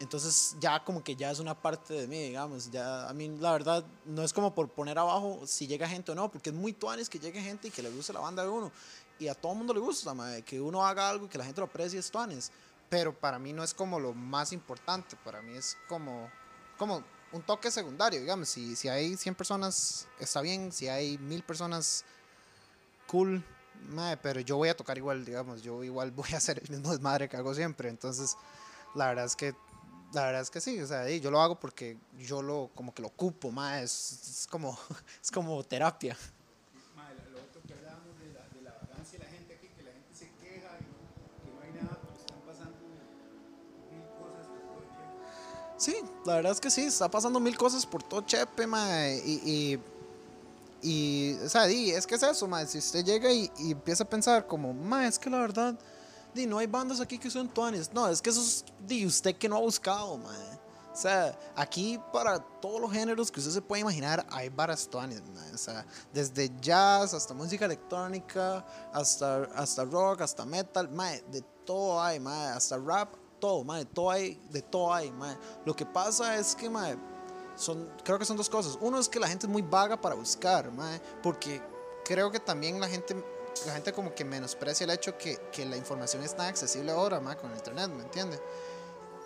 entonces 0.00 0.56
ya 0.58 0.82
como 0.84 1.02
que 1.02 1.14
ya 1.14 1.30
es 1.30 1.38
una 1.38 1.54
parte 1.54 1.94
de 1.94 2.06
mí, 2.06 2.20
digamos, 2.22 2.70
ya 2.70 3.08
a 3.08 3.12
mí 3.12 3.28
la 3.38 3.52
verdad 3.52 3.84
no 4.04 4.22
es 4.22 4.32
como 4.32 4.54
por 4.54 4.68
poner 4.68 4.98
abajo 4.98 5.40
si 5.46 5.66
llega 5.66 5.88
gente 5.88 6.12
o 6.12 6.14
no, 6.14 6.30
porque 6.30 6.50
es 6.50 6.56
muy 6.56 6.72
tuanes 6.72 7.08
que 7.08 7.18
llegue 7.18 7.40
gente 7.40 7.68
y 7.68 7.70
que 7.70 7.82
le 7.82 7.90
guste 7.90 8.12
la 8.12 8.20
banda 8.20 8.42
de 8.42 8.48
uno. 8.48 8.72
Y 9.18 9.28
a 9.28 9.34
todo 9.34 9.52
el 9.52 9.58
mundo 9.58 9.72
le 9.74 9.80
gusta, 9.80 10.14
mae, 10.14 10.42
que 10.42 10.60
uno 10.60 10.84
haga 10.84 11.08
algo 11.08 11.26
y 11.26 11.28
que 11.28 11.38
la 11.38 11.44
gente 11.44 11.60
lo 11.60 11.66
aprecie 11.66 11.98
es 11.98 12.10
tuanes. 12.10 12.50
Pero 12.88 13.14
para 13.18 13.38
mí 13.38 13.52
no 13.52 13.62
es 13.62 13.72
como 13.72 14.00
lo 14.00 14.12
más 14.12 14.52
importante, 14.52 15.16
para 15.24 15.40
mí 15.40 15.56
es 15.56 15.76
como, 15.88 16.28
como 16.76 17.04
un 17.32 17.42
toque 17.42 17.70
secundario, 17.70 18.20
digamos, 18.20 18.48
si, 18.48 18.76
si 18.76 18.88
hay 18.88 19.16
100 19.16 19.34
personas 19.34 20.06
está 20.18 20.40
bien, 20.40 20.72
si 20.72 20.88
hay 20.88 21.16
1000 21.18 21.42
personas 21.42 22.04
cool, 23.06 23.44
mae, 23.90 24.16
pero 24.16 24.40
yo 24.40 24.56
voy 24.56 24.68
a 24.68 24.76
tocar 24.76 24.98
igual, 24.98 25.24
digamos, 25.24 25.62
yo 25.62 25.82
igual 25.82 26.10
voy 26.12 26.30
a 26.34 26.36
hacer 26.36 26.60
el 26.62 26.70
mismo 26.70 26.90
desmadre 26.90 27.28
que 27.28 27.36
hago 27.36 27.54
siempre, 27.54 27.88
entonces 27.88 28.36
la 28.94 29.06
verdad 29.06 29.24
es 29.24 29.36
que 29.36 29.54
la 30.12 30.26
verdad 30.26 30.42
es 30.42 30.50
que 30.50 30.60
sí, 30.60 30.80
o 30.80 30.86
sea, 30.86 31.08
y 31.10 31.20
yo 31.20 31.30
lo 31.30 31.40
hago 31.40 31.58
porque 31.58 31.96
yo 32.18 32.42
lo 32.42 32.70
como 32.74 32.94
que 32.94 33.02
lo 33.02 33.08
ocupo, 33.08 33.50
mae, 33.50 33.84
es, 33.84 34.18
es 34.40 34.46
como 34.46 34.78
es 35.22 35.30
como 35.30 35.62
terapia. 35.64 36.16
Madre, 36.94 37.16
lo 37.30 37.38
otro 37.38 37.62
que 37.66 37.72
hablábamos 37.74 38.18
de 38.18 38.32
la, 38.32 38.40
de 38.54 38.62
la 38.62 38.72
vagancia 38.72 39.18
de 39.18 39.24
la 39.24 39.30
gente 39.30 39.54
aquí, 39.54 39.68
que 39.68 39.82
la 39.82 39.92
gente 39.92 40.14
se 40.14 40.28
queja 40.42 40.68
y 40.80 41.44
que 41.44 41.52
no 41.52 41.60
hay 41.62 41.72
nada, 41.82 41.98
pero 42.02 42.14
están 42.14 42.40
pasando 42.46 42.78
mil 43.90 44.04
cosas 44.18 44.46
por 44.46 44.60
todo 44.60 44.82
el 44.82 44.88
tiempo. 44.88 45.78
Sí, 45.78 45.96
la 46.26 46.34
verdad 46.36 46.52
es 46.52 46.60
que 46.60 46.70
sí, 46.70 46.82
está 46.82 47.10
pasando 47.10 47.40
mil 47.40 47.56
cosas 47.56 47.86
por 47.86 48.02
todo 48.02 48.20
Chepe, 48.22 48.66
mae, 48.66 49.22
y, 49.24 49.40
y, 49.44 49.80
y, 50.82 51.34
o 51.42 51.48
sea, 51.48 51.64
di, 51.66 51.90
es 51.90 52.06
que 52.06 52.16
es 52.16 52.22
eso, 52.22 52.46
mae, 52.46 52.66
si 52.66 52.78
usted 52.78 53.04
llega 53.04 53.32
y, 53.32 53.50
y 53.58 53.72
empieza 53.72 54.04
a 54.04 54.08
pensar 54.08 54.46
como, 54.46 54.74
mae, 54.74 55.08
es 55.08 55.18
que 55.18 55.30
la 55.30 55.38
verdad, 55.38 55.78
di, 56.34 56.46
no 56.46 56.58
hay 56.58 56.66
bandas 56.66 57.00
aquí 57.00 57.18
que 57.18 57.30
son 57.30 57.48
tuanes, 57.48 57.92
no, 57.92 58.08
es 58.08 58.20
que 58.20 58.30
eso 58.30 58.40
es, 58.40 58.64
usted 59.04 59.36
que 59.36 59.48
no 59.48 59.56
ha 59.56 59.60
buscado, 59.60 60.18
mae, 60.18 60.60
o 60.92 60.96
sea, 60.96 61.38
aquí 61.56 61.98
para 62.12 62.38
todos 62.38 62.80
los 62.80 62.92
géneros 62.92 63.30
que 63.30 63.40
usted 63.40 63.52
se 63.52 63.62
puede 63.62 63.80
imaginar 63.80 64.26
hay 64.30 64.48
varas 64.48 64.86
tuanes, 64.88 65.22
mae, 65.34 65.54
o 65.54 65.58
sea, 65.58 65.86
desde 66.12 66.50
jazz 66.60 67.14
hasta 67.14 67.32
música 67.32 67.64
electrónica, 67.64 68.64
hasta, 68.92 69.44
hasta 69.54 69.84
rock, 69.84 70.20
hasta 70.20 70.44
metal, 70.44 70.88
mae, 70.90 71.22
de 71.30 71.42
todo 71.64 72.00
hay, 72.00 72.20
mae, 72.20 72.48
hasta 72.48 72.76
rap, 72.76 73.14
todo, 73.42 73.64
mae, 73.64 73.84
todo 73.84 74.10
hay, 74.10 74.40
de 74.50 74.62
todo 74.62 74.94
hay, 74.94 75.10
mae. 75.10 75.36
Lo 75.64 75.74
que 75.74 75.84
pasa 75.84 76.36
es 76.36 76.54
que, 76.54 76.70
mae, 76.70 76.96
son, 77.56 77.88
creo 78.04 78.16
que 78.16 78.24
son 78.24 78.36
dos 78.36 78.48
cosas. 78.48 78.78
Uno 78.80 79.00
es 79.00 79.08
que 79.08 79.18
la 79.18 79.26
gente 79.26 79.46
es 79.46 79.52
muy 79.52 79.62
vaga 79.62 80.00
para 80.00 80.14
buscar, 80.14 80.70
mae, 80.70 81.00
porque 81.22 81.60
creo 82.04 82.30
que 82.30 82.38
también 82.38 82.80
la 82.80 82.88
gente, 82.88 83.16
la 83.66 83.72
gente 83.74 83.92
como 83.92 84.14
que 84.14 84.24
menosprecia 84.24 84.84
el 84.84 84.90
hecho 84.90 85.16
que, 85.18 85.38
que 85.52 85.64
la 85.66 85.76
información 85.76 86.22
es 86.22 86.34
tan 86.36 86.46
accesible 86.46 86.92
ahora, 86.92 87.20
mae, 87.20 87.36
con 87.36 87.50
el 87.50 87.56
internet, 87.56 87.88
¿me 87.90 88.02
entiende? 88.02 88.40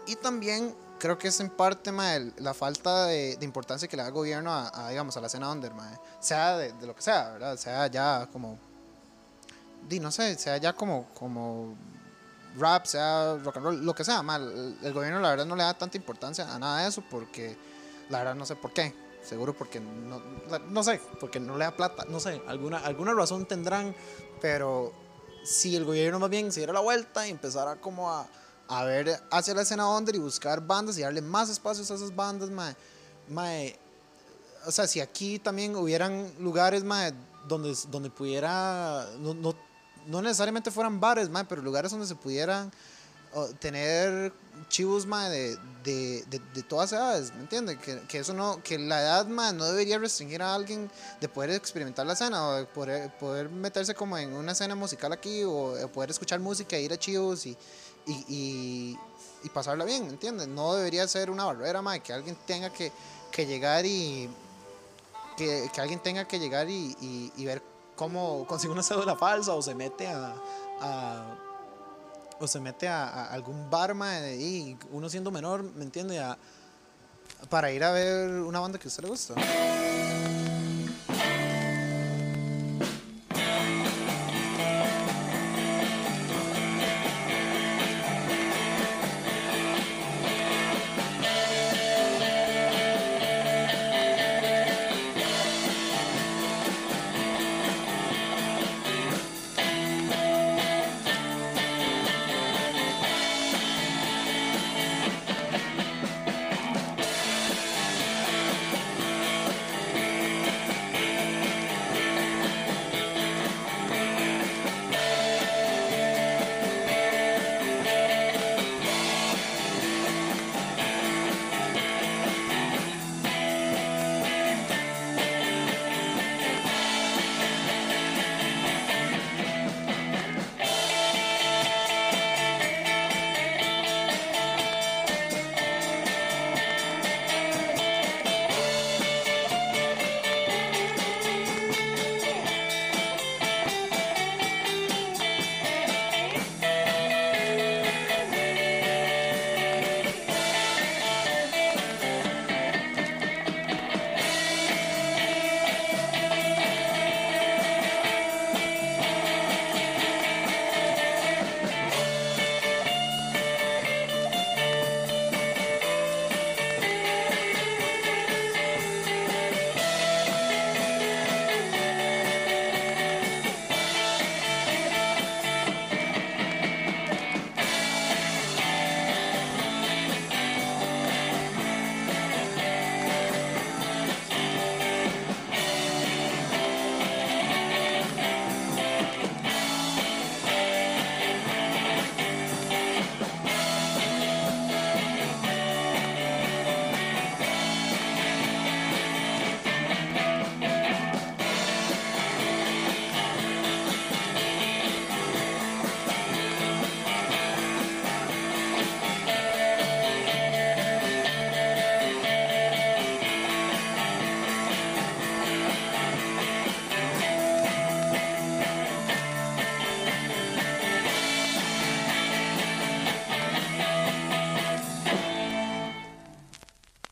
Y 0.07 0.17
también 0.17 0.75
creo 0.99 1.19
que 1.19 1.29
es 1.29 1.41
en 1.41 1.51
parte, 1.51 1.93
mae, 1.93 2.17
el- 2.17 2.35
la 2.39 2.55
falta 2.55 3.07
de, 3.07 3.37
de 3.37 3.45
importancia 3.45 3.89
que 3.89 3.97
le 3.97 4.03
da 4.03 4.09
el 4.09 4.15
gobierno 4.15 4.53
a, 4.53 4.87
a, 4.87 4.91
digamos, 4.91 5.17
a 5.17 5.21
la 5.21 5.27
escena 5.29 5.51
under, 5.51 5.73
mae. 5.75 5.99
Sea 6.21 6.57
de, 6.57 6.73
de 6.73 6.87
lo 6.87 6.95
que 6.95 7.03
sea, 7.03 7.31
¿verdad? 7.31 7.57
Sea 7.57 7.87
ya 7.89 8.29
como, 8.33 8.59
di, 9.89 10.01
no 10.01 10.11
sé, 10.11 10.37
sea 10.37 10.57
ya 10.59 10.73
como, 10.73 11.07
como 11.15 11.75
rap, 12.59 12.87
sea 12.87 13.37
rock 13.43 13.57
and 13.59 13.67
roll, 13.67 13.85
lo 13.85 13.95
que 13.95 14.05
sea, 14.05 14.23
mal. 14.23 14.43
El, 14.43 14.79
el 14.87 14.93
gobierno 14.93 15.21
la 15.21 15.31
verdad 15.31 15.47
no 15.47 15.57
le 15.57 15.63
da 15.63 15.75
tanta 15.75 15.97
importancia 15.97 16.53
a 16.53 16.59
nada 16.59 16.83
de 16.83 16.89
eso 16.89 17.03
porque 17.11 17.57
la 18.11 18.19
verdad 18.19 18.35
no 18.35 18.47
sé 18.47 18.57
por 18.57 18.73
qué. 18.73 18.95
Seguro 19.27 19.55
porque 19.55 19.81
no, 19.81 20.23
no 20.71 20.83
sé, 20.85 21.01
porque 21.19 21.41
no 21.41 21.57
le 21.57 21.65
da 21.65 21.75
plata, 21.75 22.05
no 22.09 22.21
sé, 22.21 22.41
alguna, 22.47 22.79
alguna 22.79 23.13
razón 23.13 23.45
tendrán, 23.45 23.95
pero 24.41 24.93
si 25.45 25.75
el 25.75 25.85
gobierno 25.85 26.21
más 26.21 26.31
bien 26.31 26.53
se 26.53 26.61
diera 26.61 26.73
la 26.73 26.81
vuelta 26.81 27.27
y 27.27 27.31
empezara 27.31 27.77
como 27.77 28.11
a, 28.11 28.29
a 28.69 28.85
ver 28.85 29.21
hacia 29.31 29.55
la 29.55 29.63
escena 29.63 29.89
under 29.91 30.15
y 30.15 30.19
buscar 30.19 30.65
bandas 30.65 30.97
y 30.99 31.03
darle 31.03 31.23
más 31.23 31.49
espacios 31.49 31.91
a 31.91 31.95
esas 31.95 32.15
bandas, 32.15 32.51
mae, 32.51 32.77
mae, 33.29 33.77
o 34.65 34.71
sea, 34.71 34.87
si 34.87 35.01
aquí 35.01 35.41
también 35.41 35.75
hubieran 35.75 36.31
lugares, 36.39 36.85
mae, 36.85 37.13
donde, 37.49 37.77
donde 37.91 38.11
pudiera, 38.11 39.09
no, 39.19 39.35
no, 39.35 39.57
no 40.07 40.23
necesariamente 40.23 40.71
fueran 40.71 41.01
bares, 41.01 41.29
mae, 41.31 41.45
pero 41.45 41.63
lugares 41.63 41.91
donde 41.91 42.07
se 42.07 42.15
pudieran 42.15 42.71
tener 43.61 44.33
chivos, 44.69 45.07
de, 45.07 45.57
de, 45.85 46.25
de, 46.55 46.63
todas 46.63 46.93
edades, 46.93 47.33
¿me 47.35 47.41
entiendes? 47.43 47.79
Que, 47.79 48.19
eso 48.19 48.33
no, 48.33 48.63
que 48.63 48.79
la 48.79 49.01
edad, 49.01 49.27
mae, 49.27 49.53
no 49.53 49.65
debería 49.65 49.99
restringir 49.99 50.43
a 50.43 50.55
alguien 50.55 50.91
de 51.21 51.29
poder 51.29 51.51
experimentar 51.51 52.07
la 52.07 52.15
escena 52.15 52.49
o 52.49 52.55
de 52.55 52.65
poder, 52.67 53.11
poder 53.19 53.49
meterse 53.49 53.95
como 53.95 54.19
en 54.19 54.33
una 54.33 54.53
escena 54.53 54.75
musical 54.75 55.13
aquí 55.13 55.45
o 55.45 55.75
de 55.75 55.87
poder 55.89 56.11
escuchar 56.11 56.41
música, 56.41 56.79
ir 56.79 56.93
a 56.93 56.99
chivos 56.99 57.47
y, 57.47 57.57
y, 58.07 58.13
y, 58.29 58.99
y 59.45 59.49
pasarla 59.51 59.85
bien, 59.85 60.05
¿me 60.07 60.13
entiendes? 60.13 60.49
No 60.49 60.75
debería 60.75 61.07
ser 61.07 61.31
una 61.31 61.45
barrera, 61.45 61.83
mae, 61.83 62.01
que 62.01 62.13
alguien 62.13 62.37
tenga 62.47 62.73
que, 62.73 62.91
que 63.31 63.47
llegar 63.47 63.85
y 63.87 64.29
que, 65.37 65.71
que 65.73 65.81
alguien 65.81 66.01
tenga 66.03 66.27
que 66.27 66.39
llegar 66.39 66.69
y, 66.69 66.97
y- 67.37 67.45
ver 67.45 67.63
cómo 67.95 68.47
consigue 68.47 68.73
una 68.73 68.83
cédula 68.83 69.17
falsa 69.17 69.53
o 69.53 69.63
se 69.63 69.75
mete 69.75 70.07
a- 70.07 70.35
o 72.41 72.47
se 72.47 72.61
mete 72.61 72.89
a, 72.89 73.27
algún 73.27 73.69
bar 73.71 73.95
mae, 73.95 74.37
y 74.37 74.79
uno 74.93 75.09
siendo 75.09 75.31
menor, 75.31 75.63
¿me 75.63 75.85
entiende? 75.85 76.19
A- 76.21 76.37
para 77.51 77.71
ir 77.71 77.85
a 77.85 77.93
ver 77.93 78.31
una 78.31 78.61
banda 78.61 78.79
que 78.79 78.87
a 78.87 78.89
usted 78.89 79.03
le 79.03 79.09
gusta. 79.11 79.35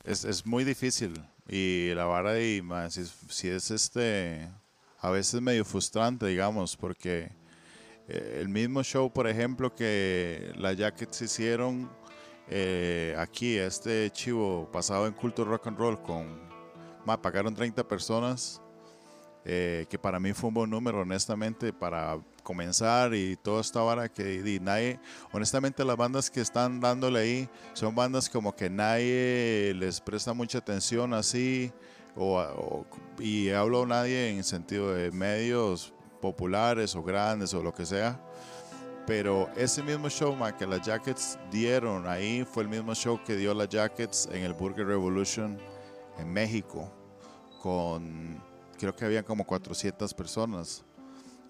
Es, 0.05 0.25
es 0.25 0.47
muy 0.47 0.65
difícil. 0.65 1.15
Y 1.49 1.93
la 1.95 2.05
vara 2.05 2.41
y 2.41 2.63
más, 2.63 2.95
si, 2.95 3.05
si 3.29 3.49
es 3.49 3.71
este, 3.71 4.49
a 4.99 5.11
veces 5.11 5.41
medio 5.43 5.65
frustrante, 5.65 6.27
digamos, 6.27 6.77
porque 6.77 7.31
eh, 8.09 8.39
el 8.41 8.49
mismo 8.49 8.83
show, 8.83 9.13
por 9.13 9.27
ejemplo, 9.27 9.75
que 9.75 10.53
la 10.57 10.73
Jackets 10.73 11.23
hicieron 11.23 11.91
eh, 12.49 13.15
aquí, 13.19 13.57
este 13.57 14.11
chivo 14.11 14.71
pasado 14.71 15.07
en 15.07 15.13
culto 15.13 15.45
rock 15.45 15.67
and 15.67 15.79
roll, 15.79 16.01
con, 16.03 16.41
ma, 17.05 17.21
pagaron 17.21 17.55
30 17.55 17.87
personas, 17.87 18.63
eh, 19.45 19.87
que 19.91 19.99
para 19.99 20.19
mí 20.21 20.33
fue 20.33 20.49
un 20.49 20.55
buen 20.55 20.71
número, 20.71 21.01
honestamente, 21.01 21.73
para 21.73 22.19
comenzar 22.43 23.15
y 23.15 23.37
toda 23.37 23.61
esta 23.61 23.81
vara 23.81 24.09
que 24.09 24.43
y 24.45 24.61
nadie, 24.61 24.99
honestamente 25.33 25.85
las 25.85 25.97
bandas 25.97 26.31
que 26.31 26.41
están 26.41 26.79
dándole 26.81 27.21
ahí 27.21 27.49
son 27.73 27.95
bandas 27.95 28.29
como 28.29 28.55
que 28.55 28.69
nadie 28.71 29.73
les 29.77 30.01
presta 30.01 30.33
mucha 30.35 30.59
atención 30.59 31.15
así, 31.15 31.73
o, 32.17 32.37
o- 32.39 32.87
y 33.19 33.51
hablo 33.51 33.87
nadie 33.87 34.31
en 34.31 34.45
sentido 34.45 34.93
de 34.95 35.11
medios 35.11 35.93
populares 36.21 36.95
o 36.97 37.03
grandes 37.03 37.53
o 37.55 37.63
lo 37.63 37.73
que 37.75 37.85
sea. 37.87 38.21
Pero 39.07 39.51
ese 39.57 39.83
mismo 39.83 40.09
show 40.09 40.35
ma, 40.35 40.57
que 40.57 40.67
las 40.67 40.81
Jackets 40.81 41.39
dieron 41.51 42.07
ahí 42.07 42.43
fue 42.51 42.63
el 42.63 42.71
mismo 42.71 42.95
show 42.95 43.21
que 43.23 43.37
dio 43.37 43.53
las 43.53 43.69
Jackets 43.69 44.29
en 44.33 44.45
el 44.45 44.55
Burger 44.55 44.87
Revolution 44.87 45.59
en 46.19 46.33
México. 46.33 46.91
Con, 47.61 48.43
creo 48.85 48.97
que 48.97 49.05
había 49.07 49.23
como 49.23 49.47
400 49.47 50.13
personas. 50.13 50.85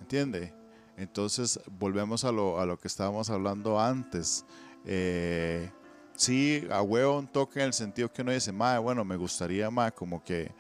¿Entiende? 0.00 0.54
Entonces 0.96 1.58
volvemos 1.78 2.24
a 2.24 2.30
lo, 2.30 2.60
a 2.60 2.66
lo 2.66 2.78
que 2.78 2.86
estábamos 2.86 3.28
hablando 3.30 3.80
antes. 3.80 4.44
Eh, 4.84 5.68
sí, 6.14 6.64
a 6.70 6.80
huevo 6.82 7.18
un 7.18 7.26
toque 7.26 7.58
en 7.60 7.66
el 7.66 7.72
sentido 7.72 8.12
que 8.12 8.22
uno 8.22 8.30
dice, 8.30 8.52
más 8.52 8.80
bueno, 8.80 9.04
me 9.04 9.16
gustaría 9.16 9.68
más 9.70 9.92
como 9.92 10.22
que, 10.22 10.52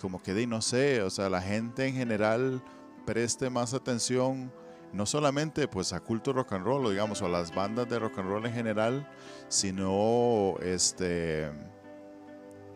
como 0.00 0.22
que 0.22 0.34
de, 0.34 0.46
no 0.46 0.60
sé, 0.60 1.00
o 1.02 1.08
sea, 1.08 1.30
la 1.30 1.40
gente 1.40 1.86
en 1.86 1.94
general 1.94 2.62
preste 3.06 3.48
más 3.48 3.72
atención, 3.72 4.52
no 4.92 5.06
solamente 5.06 5.66
pues 5.68 5.92
a 5.94 6.00
culto 6.00 6.34
rock 6.34 6.52
and 6.52 6.64
roll, 6.66 6.90
digamos, 6.90 7.22
o 7.22 7.26
a 7.26 7.28
las 7.30 7.54
bandas 7.54 7.88
de 7.88 7.98
rock 7.98 8.18
and 8.18 8.28
roll 8.28 8.44
en 8.46 8.52
general, 8.52 9.08
sino 9.48 10.56
este, 10.60 11.50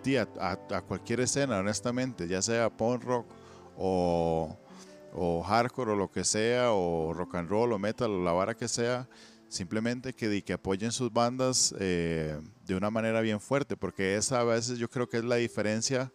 sí, 0.02 0.16
a, 0.16 0.26
a- 0.40 0.58
a 0.76 0.80
cualquier 0.82 1.20
escena, 1.20 1.58
honestamente, 1.58 2.26
ya 2.28 2.40
sea 2.40 2.70
punk 2.70 3.04
rock 3.04 3.26
o, 3.76 4.56
o 5.12 5.42
hardcore 5.42 5.92
o 5.92 5.96
lo 5.96 6.10
que 6.10 6.24
sea, 6.24 6.72
o 6.72 7.12
rock 7.12 7.36
and 7.36 7.48
roll 7.48 7.72
o 7.72 7.78
metal 7.78 8.10
o 8.10 8.22
la 8.22 8.32
vara 8.32 8.54
que 8.54 8.68
sea, 8.68 9.08
simplemente 9.48 10.14
que, 10.14 10.42
que 10.42 10.52
apoyen 10.54 10.92
sus 10.92 11.12
bandas 11.12 11.74
eh, 11.78 12.40
de 12.64 12.74
una 12.74 12.90
manera 12.90 13.20
bien 13.20 13.40
fuerte, 13.40 13.76
porque 13.76 14.16
esa 14.16 14.40
a 14.40 14.44
veces 14.44 14.78
yo 14.78 14.88
creo 14.88 15.08
que 15.08 15.18
es 15.18 15.24
la 15.24 15.36
diferencia 15.36 16.10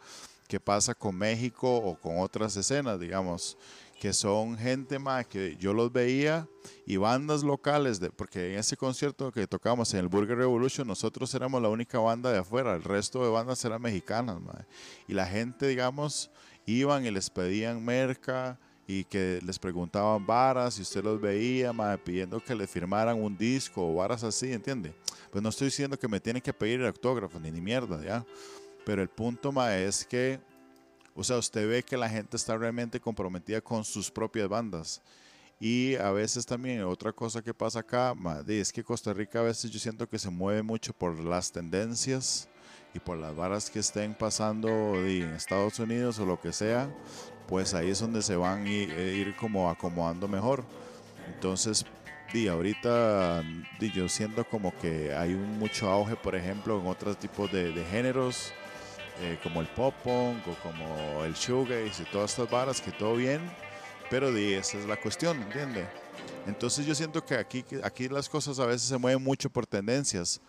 que 0.47 0.59
pasa 0.59 0.95
con 0.95 1.15
México 1.15 1.75
o 1.75 1.99
con 1.99 2.19
otras 2.19 2.55
escenas, 2.57 2.99
digamos, 2.99 3.57
que 3.99 4.13
son 4.13 4.57
gente 4.57 4.99
más 4.99 5.27
que 5.27 5.55
yo 5.57 5.73
los 5.73 5.91
veía 5.91 6.47
y 6.85 6.97
bandas 6.97 7.43
locales, 7.43 7.99
de, 7.99 8.11
porque 8.11 8.53
en 8.53 8.59
ese 8.59 8.77
concierto 8.77 9.31
que 9.31 9.47
tocamos 9.47 9.93
en 9.93 10.01
el 10.01 10.07
Burger 10.07 10.37
Revolution, 10.37 10.87
nosotros 10.87 11.33
éramos 11.33 11.61
la 11.61 11.69
única 11.69 11.99
banda 11.99 12.31
de 12.31 12.39
afuera, 12.39 12.75
el 12.75 12.83
resto 12.83 13.23
de 13.23 13.29
bandas 13.29 13.63
eran 13.65 13.81
mexicanas, 13.81 14.39
mae. 14.39 14.65
y 15.07 15.13
la 15.13 15.25
gente, 15.25 15.67
digamos, 15.67 16.31
iban 16.67 17.05
y 17.05 17.11
les 17.11 17.29
pedían 17.29 17.83
merca 17.83 18.59
y 18.85 19.03
que 19.05 19.39
les 19.43 19.57
preguntaban 19.57 20.25
varas 20.25 20.77
y 20.77 20.81
usted 20.81 21.03
los 21.03 21.19
veía, 21.19 21.73
mae, 21.73 21.97
pidiendo 21.97 22.39
que 22.43 22.53
le 22.53 22.67
firmaran 22.67 23.21
un 23.21 23.37
disco 23.37 23.89
o 23.89 23.95
varas 23.95 24.23
así, 24.23 24.53
¿entiende? 24.53 24.93
Pues 25.31 25.41
no 25.41 25.49
estoy 25.49 25.67
diciendo 25.67 25.97
que 25.97 26.07
me 26.07 26.19
tienen 26.19 26.41
que 26.41 26.53
pedir 26.53 26.83
autógrafos 26.83 27.41
ni 27.41 27.51
ni 27.51 27.61
mierda, 27.61 28.03
¿ya? 28.03 28.25
Pero 28.85 29.01
el 29.01 29.09
punto, 29.09 29.51
mae, 29.51 29.85
es 29.85 30.05
que, 30.05 30.39
o 31.15 31.23
sea, 31.23 31.37
usted 31.37 31.67
ve 31.67 31.83
que 31.83 31.97
la 31.97 32.09
gente 32.09 32.37
está 32.37 32.57
realmente 32.57 32.99
comprometida 32.99 33.59
con 33.61 33.83
sus 33.83 34.11
propias 34.11 34.47
bandas. 34.47 35.01
Y 35.59 35.95
a 35.95 36.11
veces 36.11 36.45
también 36.45 36.83
otra 36.83 37.11
cosa 37.11 37.41
que 37.41 37.53
pasa 37.53 37.79
acá, 37.79 38.13
ma, 38.13 38.43
di, 38.43 38.55
es 38.59 38.71
que 38.71 38.83
Costa 38.83 39.11
Rica 39.13 39.39
a 39.39 39.43
veces 39.43 39.71
yo 39.71 39.79
siento 39.79 40.07
que 40.07 40.19
se 40.19 40.29
mueve 40.29 40.61
mucho 40.63 40.93
por 40.93 41.17
las 41.19 41.51
tendencias 41.51 42.47
y 42.97 42.99
por 42.99 43.17
las 43.17 43.35
varas 43.35 43.69
que 43.69 43.79
estén 43.79 44.13
pasando 44.13 44.95
en 45.05 45.33
Estados 45.35 45.79
Unidos 45.79 46.19
o 46.19 46.25
lo 46.25 46.39
que 46.41 46.51
sea, 46.51 46.89
pues 47.47 47.73
ahí 47.73 47.89
es 47.89 47.99
donde 47.99 48.21
se 48.21 48.35
van 48.35 48.65
a 48.65 48.69
ir, 48.69 48.89
ir 48.91 49.35
como 49.35 49.69
acomodando 49.69 50.27
mejor. 50.27 50.63
Entonces, 51.27 51.85
di, 52.33 52.47
ahorita 52.47 53.43
di, 53.79 53.91
yo 53.91 54.09
siento 54.09 54.43
como 54.45 54.77
que 54.77 55.13
hay 55.13 55.33
un 55.33 55.59
mucho 55.59 55.89
auge, 55.89 56.15
por 56.15 56.35
ejemplo, 56.35 56.79
en 56.79 56.87
otros 56.87 57.17
tipos 57.17 57.51
de, 57.51 57.71
de 57.71 57.85
géneros, 57.85 58.51
eh, 59.21 59.39
como 59.41 59.61
el 59.61 59.67
pop 59.67 59.93
punk 60.03 60.47
o 60.47 60.53
como 60.61 61.23
el 61.23 61.33
shoegaze 61.33 62.03
y 62.03 62.05
todas 62.11 62.31
estas 62.31 62.49
varas, 62.49 62.81
que 62.81 62.91
todo 62.91 63.15
bien, 63.15 63.41
pero 64.09 64.31
di, 64.33 64.53
esa 64.53 64.77
es 64.77 64.85
la 64.85 64.97
cuestión, 64.97 65.41
¿entiende? 65.41 65.87
Entonces 66.47 66.85
yo 66.85 66.95
siento 66.95 67.23
que 67.25 67.35
aquí, 67.35 67.63
aquí 67.83 68.09
las 68.09 68.27
cosas 68.27 68.59
a 68.59 68.65
veces 68.65 68.83
se 68.87 68.97
mueven 68.97 69.23
mucho 69.23 69.49
por 69.49 69.67
tendencias. 69.67 70.41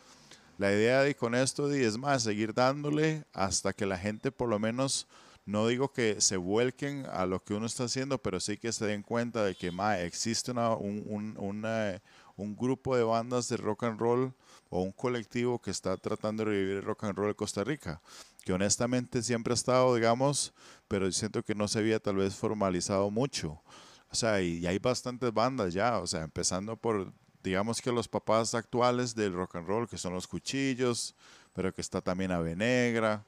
La 0.59 0.73
idea 0.73 1.03
de 1.03 1.15
con 1.17 1.35
esto 1.35 1.71
es 1.73 1.97
más, 1.99 2.25
seguir 2.25 2.53
dándole 2.53 3.25
hasta 3.33 3.73
que 3.73 3.87
la 3.87 3.97
gente 3.97 4.31
por 4.33 4.49
lo 4.49 4.59
menos, 4.59 5.07
no 5.47 5.67
digo 5.67 5.93
que 5.93 6.21
se 6.21 6.37
vuelquen 6.37 7.07
a 7.07 7.25
lo 7.27 7.43
que 7.43 7.55
uno 7.55 7.65
está 7.67 7.85
haciendo, 7.85 8.19
pero 8.19 8.41
sí 8.41 8.59
que 8.59 8.73
se 8.73 8.85
den 8.87 9.03
cuenta 9.03 9.45
de 9.45 9.55
que 9.55 9.71
ma, 9.71 9.99
existe 10.01 10.51
una- 10.51 10.75
un, 10.75 11.03
un- 11.39 12.01
un 12.37 12.57
grupo 12.57 12.97
de 12.97 13.05
bandas 13.05 13.49
de 13.49 13.57
rock 13.57 13.85
and 13.85 13.99
roll 14.01 14.35
o 14.71 14.83
un 14.83 14.93
colectivo 14.93 15.61
que 15.61 15.71
está 15.71 15.97
tratando 15.97 16.45
de 16.45 16.51
revivir 16.51 16.77
el 16.79 16.83
rock 16.83 17.05
and 17.05 17.17
roll 17.17 17.29
de 17.29 17.35
Costa 17.35 17.65
Rica, 17.65 18.01
que 18.45 18.53
honestamente 18.53 19.23
siempre 19.23 19.53
ha 19.53 19.55
estado, 19.55 19.95
digamos, 19.95 20.53
pero 20.89 21.11
siento 21.13 21.43
que 21.43 21.55
no 21.55 21.69
se 21.69 21.79
había 21.81 22.01
tal 22.01 22.17
vez 22.17 22.35
formalizado 22.35 23.11
mucho. 23.11 23.63
O 24.11 24.15
sea, 24.15 24.41
y 24.41 24.67
hay 24.67 24.79
bastantes 24.79 25.33
bandas 25.33 25.75
ya, 25.75 25.99
o 25.99 26.07
sea, 26.07 26.23
empezando 26.23 26.77
por, 26.77 27.13
digamos 27.43 27.81
que 27.81 27.93
los 27.93 28.09
papás 28.09 28.55
actuales 28.55 29.15
del 29.15 29.33
rock 29.33 29.57
and 29.57 29.67
roll, 29.67 29.89
que 29.89 29.99
son 29.99 30.15
los 30.15 30.27
Cuchillos, 30.27 31.15
pero 31.55 31.73
que 31.73 31.81
está 31.81 32.01
también 32.01 32.31
Ave 32.33 32.57
Negra, 32.57 33.25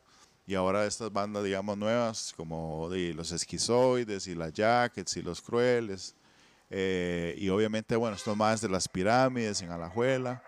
y 0.46 0.54
ahora 0.54 0.84
estas 0.84 1.12
bandas, 1.12 1.44
digamos, 1.44 1.78
nuevas, 1.78 2.34
como 2.36 2.88
de 2.88 3.14
los 3.14 3.32
Esquizoides 3.32 4.26
y 4.26 4.34
las 4.34 4.52
Jackets 4.52 5.16
y 5.16 5.22
los 5.22 5.40
Crueles, 5.40 6.14
eh, 6.70 7.34
y 7.38 7.48
obviamente, 7.48 7.96
bueno, 7.96 8.16
estos 8.16 8.36
más 8.36 8.60
de 8.60 8.68
las 8.68 8.88
pirámides 8.88 9.60
en 9.62 9.70
Alajuela, 9.72 10.42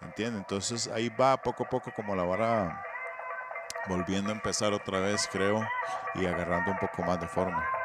¿entiendes? 0.00 0.40
Entonces 0.40 0.88
ahí 0.88 1.08
va 1.08 1.36
poco 1.36 1.64
a 1.64 1.68
poco 1.68 1.92
como 1.94 2.16
la 2.16 2.24
vara 2.24 2.82
volviendo 3.88 4.30
a 4.30 4.34
empezar 4.34 4.72
otra 4.72 5.00
vez, 5.00 5.28
creo, 5.30 5.66
y 6.14 6.26
agarrando 6.26 6.72
un 6.72 6.78
poco 6.78 7.02
más 7.02 7.20
de 7.20 7.28
forma. 7.28 7.77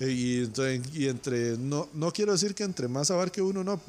Y, 0.00 0.44
entonces- 0.44 0.82
y 0.94 1.08
entre, 1.08 1.58
no, 1.58 1.88
no 1.92 2.12
quiero 2.12 2.32
decir 2.32 2.54
que 2.54 2.62
entre 2.62 2.86
más 2.88 3.10
abarque 3.10 3.42
uno, 3.42 3.64
no, 3.64 3.80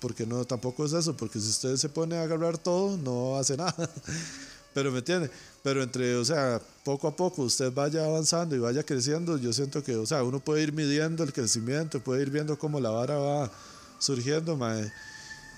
porque 0.00 0.24
no, 0.26 0.44
tampoco 0.44 0.84
es 0.84 0.92
eso, 0.92 1.16
porque 1.16 1.40
si 1.40 1.48
usted 1.48 1.76
se 1.76 1.88
pone 1.88 2.16
a 2.16 2.22
agarrar 2.22 2.58
todo, 2.58 2.96
no 2.96 3.36
hace 3.36 3.56
nada. 3.56 3.74
Pero 4.74 4.92
me 4.92 4.98
entiende, 4.98 5.28
pero 5.62 5.82
entre, 5.82 6.14
o 6.14 6.24
sea, 6.24 6.60
poco 6.84 7.08
a 7.08 7.16
poco 7.16 7.42
usted 7.42 7.72
vaya 7.72 8.04
avanzando 8.04 8.54
y 8.54 8.60
vaya 8.60 8.84
creciendo, 8.84 9.36
yo 9.38 9.52
siento 9.52 9.82
que, 9.82 9.96
o 9.96 10.06
sea, 10.06 10.22
uno 10.22 10.38
puede 10.38 10.62
ir 10.62 10.72
midiendo 10.72 11.24
el 11.24 11.32
crecimiento, 11.32 11.98
puede 12.00 12.22
ir 12.22 12.30
viendo 12.30 12.56
cómo 12.58 12.78
la 12.78 12.90
vara 12.90 13.16
va 13.16 13.50
surgiendo, 13.98 14.56
mae, 14.56 14.92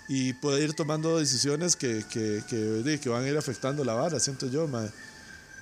y 0.08 0.32
puede 0.34 0.64
ir 0.64 0.74
tomando 0.74 1.18
decisiones 1.18 1.76
que, 1.76 2.04
que, 2.10 2.42
que, 2.48 2.98
que 3.00 3.08
van 3.10 3.24
a 3.24 3.28
ir 3.28 3.36
afectando 3.36 3.84
la 3.84 3.94
vara, 3.94 4.20
siento 4.20 4.46
yo, 4.48 4.66
mae. 4.68 4.90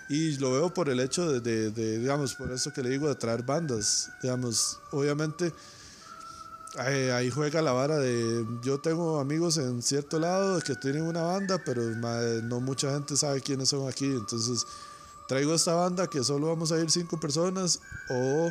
Y 0.08 0.38
lo 0.38 0.52
veo 0.52 0.72
por 0.72 0.88
el 0.88 1.00
hecho 1.00 1.30
de, 1.30 1.40
de, 1.40 1.70
de, 1.70 1.98
digamos, 1.98 2.34
por 2.34 2.50
eso 2.50 2.72
que 2.72 2.82
le 2.82 2.90
digo 2.90 3.08
de 3.08 3.14
traer 3.14 3.42
bandas. 3.42 4.10
Digamos, 4.22 4.78
obviamente 4.90 5.52
ahí, 6.78 7.10
ahí 7.10 7.30
juega 7.30 7.60
la 7.60 7.72
vara 7.72 7.98
de. 7.98 8.46
Yo 8.62 8.78
tengo 8.78 9.20
amigos 9.20 9.58
en 9.58 9.82
cierto 9.82 10.18
lado 10.18 10.60
que 10.60 10.74
tienen 10.76 11.02
una 11.02 11.22
banda, 11.22 11.60
pero 11.64 11.82
mae, 11.82 12.42
no 12.42 12.60
mucha 12.60 12.92
gente 12.92 13.16
sabe 13.16 13.42
quiénes 13.42 13.68
son 13.68 13.88
aquí. 13.88 14.06
Entonces, 14.06 14.66
traigo 15.26 15.54
esta 15.54 15.74
banda 15.74 16.06
que 16.06 16.24
solo 16.24 16.46
vamos 16.46 16.72
a 16.72 16.80
ir 16.80 16.90
cinco 16.90 17.20
personas, 17.20 17.80
o 18.08 18.50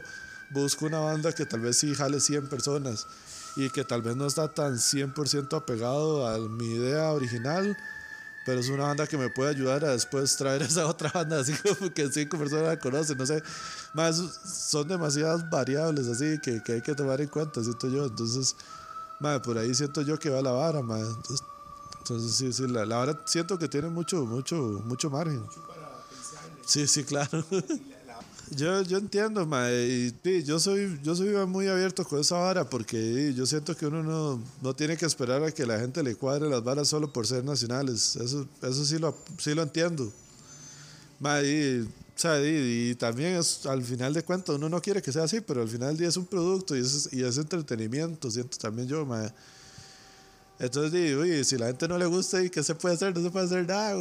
busco 0.51 0.85
una 0.85 0.99
banda 0.99 1.33
que 1.33 1.45
tal 1.45 1.61
vez 1.61 1.77
sí 1.77 1.93
jale 1.93 2.19
100 2.19 2.47
personas 2.47 3.07
y 3.55 3.69
que 3.69 3.83
tal 3.83 4.01
vez 4.01 4.15
no 4.15 4.27
está 4.27 4.53
tan 4.53 4.75
100% 4.75 5.57
apegado 5.57 6.27
a 6.27 6.37
mi 6.37 6.75
idea 6.75 7.11
original 7.11 7.75
pero 8.47 8.61
es 8.61 8.69
una 8.69 8.85
banda 8.85 9.05
que 9.05 9.17
me 9.17 9.29
puede 9.29 9.49
ayudar 9.49 9.83
a 9.83 9.91
después 9.91 10.37
traer 10.37 10.61
esa 10.63 10.87
otra 10.87 11.11
banda, 11.13 11.41
así 11.41 11.53
como 11.53 11.93
que 11.93 12.09
cinco 12.09 12.37
personas 12.37 12.65
la 12.65 12.79
conocen, 12.79 13.17
no 13.17 13.25
sé. 13.25 13.43
Más 13.93 14.15
son 14.15 14.87
demasiadas 14.87 15.49
variables 15.49 16.07
así 16.07 16.39
que, 16.39 16.63
que 16.63 16.71
hay 16.71 16.81
que 16.81 16.95
tomar 16.95 17.19
en 17.19 17.27
cuenta, 17.27 17.61
siento 17.61 17.89
yo. 17.89 18.05
Entonces, 18.05 18.55
madre, 19.19 19.41
por 19.41 19.57
ahí 19.57 19.75
siento 19.75 20.01
yo 20.01 20.17
que 20.17 20.29
va 20.29 20.41
la 20.41 20.51
vara, 20.51 20.81
madre. 20.81 21.07
Entonces, 21.07 21.45
entonces 21.97 22.35
sí, 22.35 22.53
sí, 22.53 22.67
la, 22.67 22.85
la 22.85 22.95
vara 22.95 23.21
siento 23.25 23.59
que 23.59 23.67
tiene 23.67 23.89
mucho, 23.89 24.25
mucho, 24.25 24.55
mucho 24.85 25.09
margen. 25.09 25.45
Sí, 26.65 26.87
sí, 26.87 27.03
claro. 27.03 27.43
Yo, 28.51 28.81
yo 28.83 28.97
entiendo, 28.97 29.45
mae, 29.45 29.87
y 29.87 30.15
sí, 30.23 30.43
yo 30.43 30.59
soy, 30.59 30.99
yo 31.03 31.15
soy 31.15 31.29
muy 31.47 31.67
abierto 31.67 32.05
con 32.05 32.21
esa 32.21 32.37
vara 32.37 32.69
porque 32.69 33.33
yo 33.35 33.45
siento 33.45 33.75
que 33.75 33.85
uno 33.85 34.01
no, 34.03 34.41
no 34.61 34.73
tiene 34.73 34.95
que 34.95 35.05
esperar 35.05 35.43
a 35.43 35.51
que 35.51 35.65
la 35.65 35.79
gente 35.79 36.01
le 36.01 36.15
cuadre 36.15 36.49
las 36.49 36.63
varas 36.63 36.87
solo 36.87 37.11
por 37.11 37.27
ser 37.27 37.43
nacionales. 37.43 38.15
Eso, 38.15 38.47
eso 38.61 38.85
sí 38.85 38.99
lo, 38.99 39.15
sí 39.37 39.53
lo 39.53 39.63
entiendo. 39.63 40.11
Mae, 41.19 41.45
y, 41.45 41.89
y, 42.23 42.89
y 42.91 42.95
también 42.95 43.39
al 43.65 43.83
final 43.83 44.13
de 44.13 44.23
cuentas 44.23 44.55
uno 44.55 44.69
no 44.69 44.81
quiere 44.81 45.01
que 45.01 45.11
sea 45.11 45.23
así, 45.23 45.41
pero 45.41 45.61
al 45.61 45.67
final 45.67 45.89
del 45.89 45.97
día 45.97 46.07
es 46.07 46.17
un 46.17 46.25
producto 46.25 46.75
y 46.75 46.79
es, 46.79 47.09
y 47.11 47.23
es 47.23 47.37
entretenimiento, 47.37 48.31
siento 48.31 48.57
también 48.57 48.87
yo, 48.87 49.05
mae. 49.05 49.29
Entonces, 50.59 51.15
uy, 51.15 51.43
si 51.43 51.57
la 51.57 51.67
gente 51.67 51.87
no 51.87 51.97
le 51.97 52.05
gusta, 52.07 52.43
¿y 52.43 52.49
qué 52.49 52.63
se 52.63 52.73
puede 52.73 52.95
hacer? 52.95 53.15
No 53.15 53.21
se 53.21 53.29
puede 53.29 53.45
hacer 53.45 53.67
nada. 53.67 53.95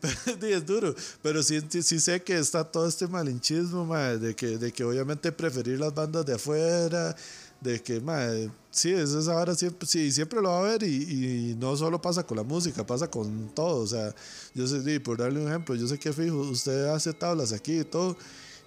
Pero, 0.00 0.46
es 0.56 0.66
duro. 0.66 0.94
Pero 1.22 1.42
sí, 1.42 1.60
sí, 1.68 2.00
sé 2.00 2.22
que 2.22 2.38
está 2.38 2.64
todo 2.64 2.86
este 2.86 3.06
malinchismo, 3.06 3.84
mae, 3.84 4.18
de 4.18 4.34
que, 4.34 4.58
de 4.58 4.72
que 4.72 4.84
obviamente 4.84 5.32
preferir 5.32 5.80
las 5.80 5.94
bandas 5.94 6.26
de 6.26 6.34
afuera, 6.34 7.16
de 7.60 7.82
que, 7.82 8.00
mae, 8.00 8.50
sí, 8.70 8.92
eso 8.92 9.18
es 9.18 9.28
ahora 9.28 9.54
siempre, 9.54 9.86
sí, 9.86 10.12
siempre 10.12 10.42
lo 10.42 10.50
va 10.50 10.56
a 10.56 10.60
haber 10.60 10.82
y, 10.82 11.50
y 11.50 11.56
no 11.58 11.74
solo 11.76 12.02
pasa 12.02 12.26
con 12.26 12.36
la 12.36 12.42
música, 12.42 12.84
pasa 12.86 13.08
con 13.08 13.48
todo. 13.54 13.82
O 13.82 13.86
sea, 13.86 14.14
yo 14.54 14.66
sé, 14.66 14.82
di, 14.82 14.98
por 14.98 15.16
darle 15.18 15.40
un 15.40 15.48
ejemplo, 15.48 15.74
yo 15.74 15.86
sé 15.86 15.98
que 15.98 16.12
fijo, 16.12 16.36
usted 16.36 16.86
hace 16.88 17.14
tablas 17.14 17.52
aquí 17.52 17.80
y 17.80 17.84
todo. 17.84 18.16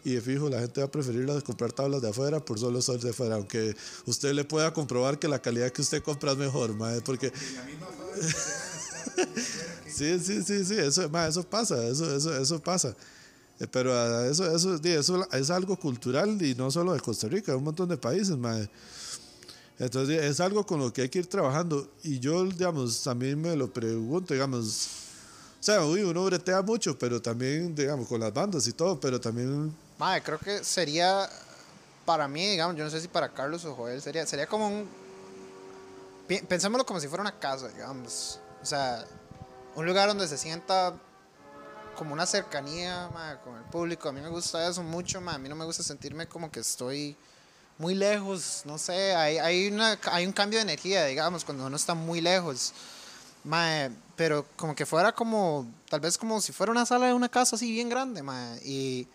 Y 0.06 0.14
de 0.14 0.22
fijo, 0.22 0.48
la 0.50 0.60
gente 0.62 0.80
va 0.82 0.86
a 0.88 0.92
preferir 0.92 1.26
las- 1.26 1.44
comprar 1.44 1.72
tablas 1.74 2.02
de 2.02 2.10
afuera 2.10 2.40
por 2.40 2.60
solo 2.60 2.80
ser 2.82 3.00
de 3.00 3.10
afuera, 3.10 3.36
aunque 3.36 3.76
usted 4.06 4.34
le 4.34 4.46
pueda 4.46 4.72
comprobar 4.72 5.18
que 5.20 5.28
la 5.28 5.42
calidad 5.42 5.72
que 5.72 5.82
usted 5.82 6.02
compra 6.04 6.32
es 6.34 6.38
mejor, 6.38 6.76
mae, 6.76 7.02
porque... 7.02 7.32
sí, 9.88 10.20
sí, 10.20 10.44
sí, 10.44 10.64
sí, 10.64 10.76
eso, 10.78 11.10
mae, 11.10 11.30
eso 11.30 11.44
pasa, 11.44 11.84
eso, 11.88 12.16
eso, 12.16 12.38
eso 12.38 12.60
pasa. 12.62 12.96
Eh, 13.60 13.68
Pero 13.72 13.94
ah, 13.94 14.28
eso, 14.28 14.46
eso, 14.56 14.76
eso 14.76 15.28
es 15.32 15.50
algo 15.50 15.76
cultural 15.78 16.42
y 16.42 16.54
no 16.56 16.70
solo 16.70 16.94
de 16.94 17.00
Costa 17.00 17.28
Rica, 17.28 17.52
de 17.54 17.58
un 17.58 17.64
montón 17.64 17.90
de 17.90 17.98
países, 17.98 18.38
mae. 18.38 18.70
Entonces 19.80 20.24
es 20.24 20.40
algo 20.40 20.66
con 20.66 20.80
lo 20.80 20.94
que 20.94 21.02
hay 21.02 21.10
que 21.10 21.20
ir 21.20 21.28
trabajando. 21.28 21.90
Y 22.04 22.20
yo, 22.20 22.46
digamos, 22.46 23.02
también 23.04 23.42
me 23.42 23.56
lo 23.56 23.72
pregunto, 23.74 24.34
digamos, 24.34 24.88
o 25.60 25.64
sea, 25.66 25.84
uy, 25.84 26.02
uno 26.04 26.24
bretea 26.26 26.62
mucho, 26.62 26.98
pero 26.98 27.22
también, 27.22 27.74
digamos, 27.74 28.08
con 28.08 28.20
las 28.20 28.32
bandas 28.34 28.68
y 28.68 28.74
todo, 28.74 29.00
pero 29.00 29.20
también 29.20 29.74
Madre, 29.98 30.22
creo 30.24 30.40
que 30.40 30.64
sería 30.64 31.30
para 32.06 32.28
mí, 32.28 32.46
digamos, 32.48 32.76
yo 32.76 32.84
no 32.84 32.90
sé 32.90 33.02
si 33.02 33.08
para 33.08 33.30
Carlos 33.30 33.66
o 33.66 33.76
Joel, 33.76 34.02
sería, 34.02 34.26
sería 34.26 34.48
como 34.48 34.68
un. 34.68 34.90
Pensémoslo 36.48 36.86
como 36.86 37.00
si 37.00 37.08
fuera 37.08 37.22
una 37.22 37.38
casa, 37.40 37.68
digamos. 37.70 38.40
O 38.62 38.66
sea, 38.66 39.06
un 39.76 39.86
lugar 39.86 40.08
donde 40.08 40.28
se 40.28 40.38
sienta 40.38 40.96
como 41.96 42.14
una 42.14 42.26
cercanía 42.26 43.10
mae, 43.14 43.38
con 43.40 43.58
el 43.58 43.64
público. 43.64 44.10
A 44.10 44.12
mí 44.12 44.22
me 44.22 44.30
gusta 44.30 44.68
eso 44.68 44.84
mucho, 44.84 45.22
mae. 45.22 45.36
a 45.36 45.38
mí 45.38 45.50
no 45.50 45.56
me 45.56 45.66
gusta 45.66 45.84
sentirme 45.84 46.28
como 46.28 46.52
que 46.52 46.60
estoy 46.60 47.16
muy 47.78 47.94
lejos, 47.94 48.62
no 48.66 48.78
sé, 48.78 49.14
hay, 49.16 49.38
hay, 49.38 49.68
una, 49.68 50.00
hay 50.06 50.26
un 50.26 50.32
cambio 50.32 50.60
de 50.60 50.64
energía, 50.64 51.06
digamos, 51.06 51.44
cuando 51.44 51.66
uno 51.66 51.76
está 51.76 51.94
muy 51.94 52.22
lejos. 52.22 52.74
Mae, 53.44 53.92
pero 54.16 54.46
como 54.56 54.74
que 54.74 54.86
fuera 54.86 55.14
como, 55.14 55.68
tal 55.90 56.00
vez 56.00 56.18
como 56.18 56.42
si 56.42 56.52
fuera 56.52 56.72
una 56.72 56.86
sala 56.86 57.08
de 57.08 57.14
una 57.14 57.30
casa 57.30 57.56
así 57.56 57.72
bien 57.72 57.90
grande, 57.90 58.24
mae, 58.24 58.60
y, 58.64 59.08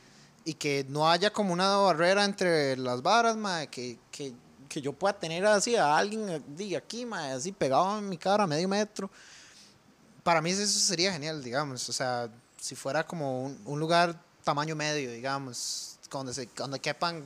y 0.45 0.55
que 0.55 0.87
no 0.89 1.11
haya 1.11 1.33
como 1.33 1.53
una 1.53 1.77
barrera 1.77 2.25
entre 2.25 2.77
las 2.77 3.03
varas, 3.03 3.37
que, 3.69 3.99
que, 4.11 4.33
que 4.69 4.81
yo 4.81 4.93
pueda 4.93 5.13
tener 5.19 5.45
así 5.47 5.77
a 5.77 5.97
alguien 5.97 6.29
eh, 6.29 6.43
di, 6.47 6.75
aquí, 6.75 7.07
así 7.13 7.53
pegado 7.53 7.99
en 7.99 8.09
mi 8.09 8.17
cara 8.17 8.45
a 8.45 8.47
medio 8.47 8.69
metro. 8.69 9.11
Para 10.23 10.41
mí 10.41 10.51
eso 10.51 10.67
sería 10.67 11.13
genial, 11.13 11.43
digamos, 11.43 11.89
o 11.89 11.93
sea, 11.93 12.29
si 12.59 12.75
fuera 12.75 13.07
como 13.07 13.45
un, 13.45 13.61
un 13.65 13.81
lugar 13.81 14.21
tamaño 14.45 14.75
medio, 14.77 15.11
digamos, 15.13 15.99
donde, 16.11 16.35
se, 16.35 16.49
donde 16.57 16.79
quepan 16.81 17.23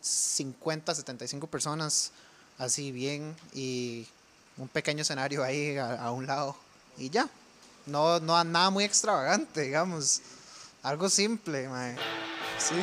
50, 0.00 0.94
75 0.94 1.46
personas 1.46 2.12
así 2.58 2.92
bien 2.92 3.36
y 3.54 4.06
un 4.56 4.68
pequeño 4.68 5.02
escenario 5.02 5.42
ahí 5.44 5.76
a, 5.76 6.02
a 6.02 6.10
un 6.10 6.26
lado 6.26 6.56
y 6.96 7.10
ya. 7.10 7.28
No, 7.86 8.20
no 8.20 8.42
nada 8.44 8.70
muy 8.70 8.84
extravagante, 8.84 9.62
digamos. 9.62 10.20
Algo 10.82 11.08
simple, 11.08 11.68
mae. 11.68 11.96
Sí. 12.58 12.76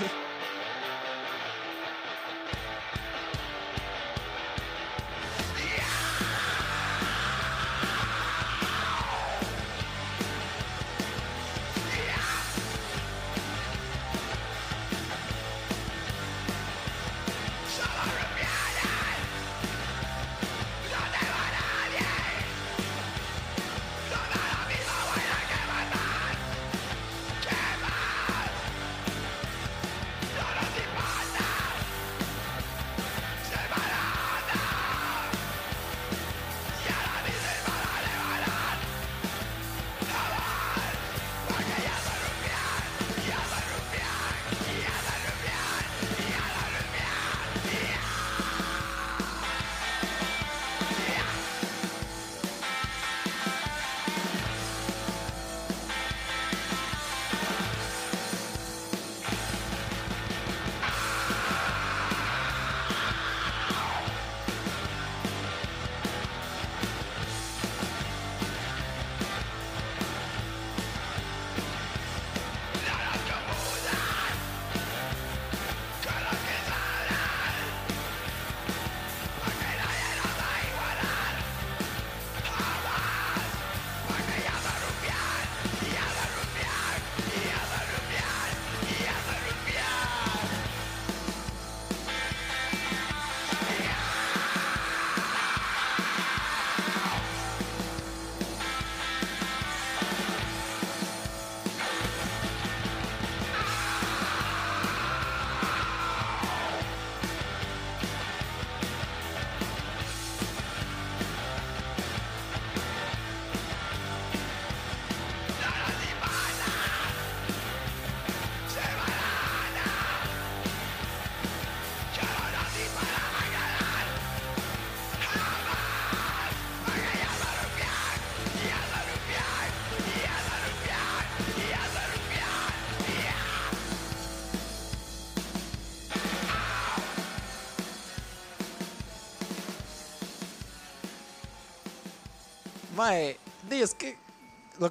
Mae, 143.06 143.38
es 143.70 143.94
que, 143.94 144.18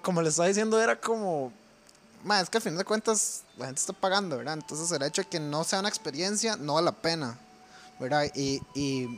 como 0.03 0.23
le 0.23 0.29
estaba 0.29 0.47
diciendo, 0.47 0.81
era 0.81 1.01
como. 1.01 1.53
Mae, 2.23 2.43
es 2.43 2.49
que 2.49 2.59
al 2.59 2.63
final 2.63 2.79
de 2.79 2.85
cuentas 2.85 3.43
la 3.57 3.67
gente 3.67 3.81
está 3.81 3.93
pagando, 3.93 4.37
¿verdad? 4.37 4.55
Entonces 4.55 4.91
el 4.93 5.03
hecho 5.03 5.23
de 5.23 5.29
que 5.29 5.41
no 5.41 5.65
sea 5.65 5.81
una 5.81 5.89
experiencia 5.89 6.57
no 6.57 6.75
vale 6.75 6.85
la 6.85 6.93
pena, 6.93 7.37
¿verdad? 7.99 8.31
Y, 8.35 8.63
y 8.75 9.09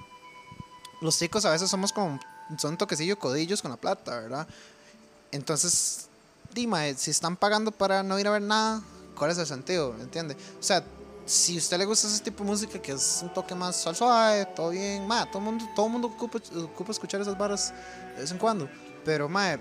los 1.02 1.18
chicos 1.18 1.44
a 1.44 1.50
veces 1.50 1.68
somos 1.68 1.92
como. 1.92 2.18
Son 2.58 2.78
toquecillo 2.78 3.18
codillos 3.18 3.60
con 3.60 3.70
la 3.70 3.76
plata, 3.76 4.20
¿verdad? 4.20 4.46
Entonces, 5.30 6.06
di, 6.54 6.66
mae, 6.66 6.94
si 6.94 7.10
están 7.10 7.36
pagando 7.36 7.72
para 7.72 8.02
no 8.02 8.18
ir 8.18 8.26
a 8.28 8.30
ver 8.30 8.42
nada, 8.42 8.82
¿cuál 9.16 9.30
es 9.30 9.38
el 9.38 9.46
sentido? 9.46 9.92
¿Me 9.92 10.04
entiende? 10.04 10.36
O 10.58 10.62
sea, 10.62 10.82
si 11.26 11.56
a 11.56 11.58
usted 11.58 11.76
le 11.76 11.84
gusta 11.84 12.06
ese 12.06 12.22
tipo 12.22 12.44
de 12.44 12.50
música 12.50 12.80
que 12.80 12.92
es 12.92 13.18
un 13.20 13.32
toque 13.32 13.54
más 13.54 13.76
suave, 13.76 14.46
todo 14.46 14.70
bien, 14.70 15.06
ma, 15.06 15.26
todo 15.26 15.40
el 15.40 15.44
mundo, 15.44 15.64
todo 15.74 15.88
mundo 15.88 16.06
ocupa, 16.06 16.38
ocupa 16.62 16.92
escuchar 16.92 17.20
esas 17.20 17.36
barras 17.36 17.74
de 18.14 18.20
vez 18.22 18.30
en 18.30 18.38
cuando. 18.38 18.68
Pero, 19.04 19.28
ma, 19.28 19.58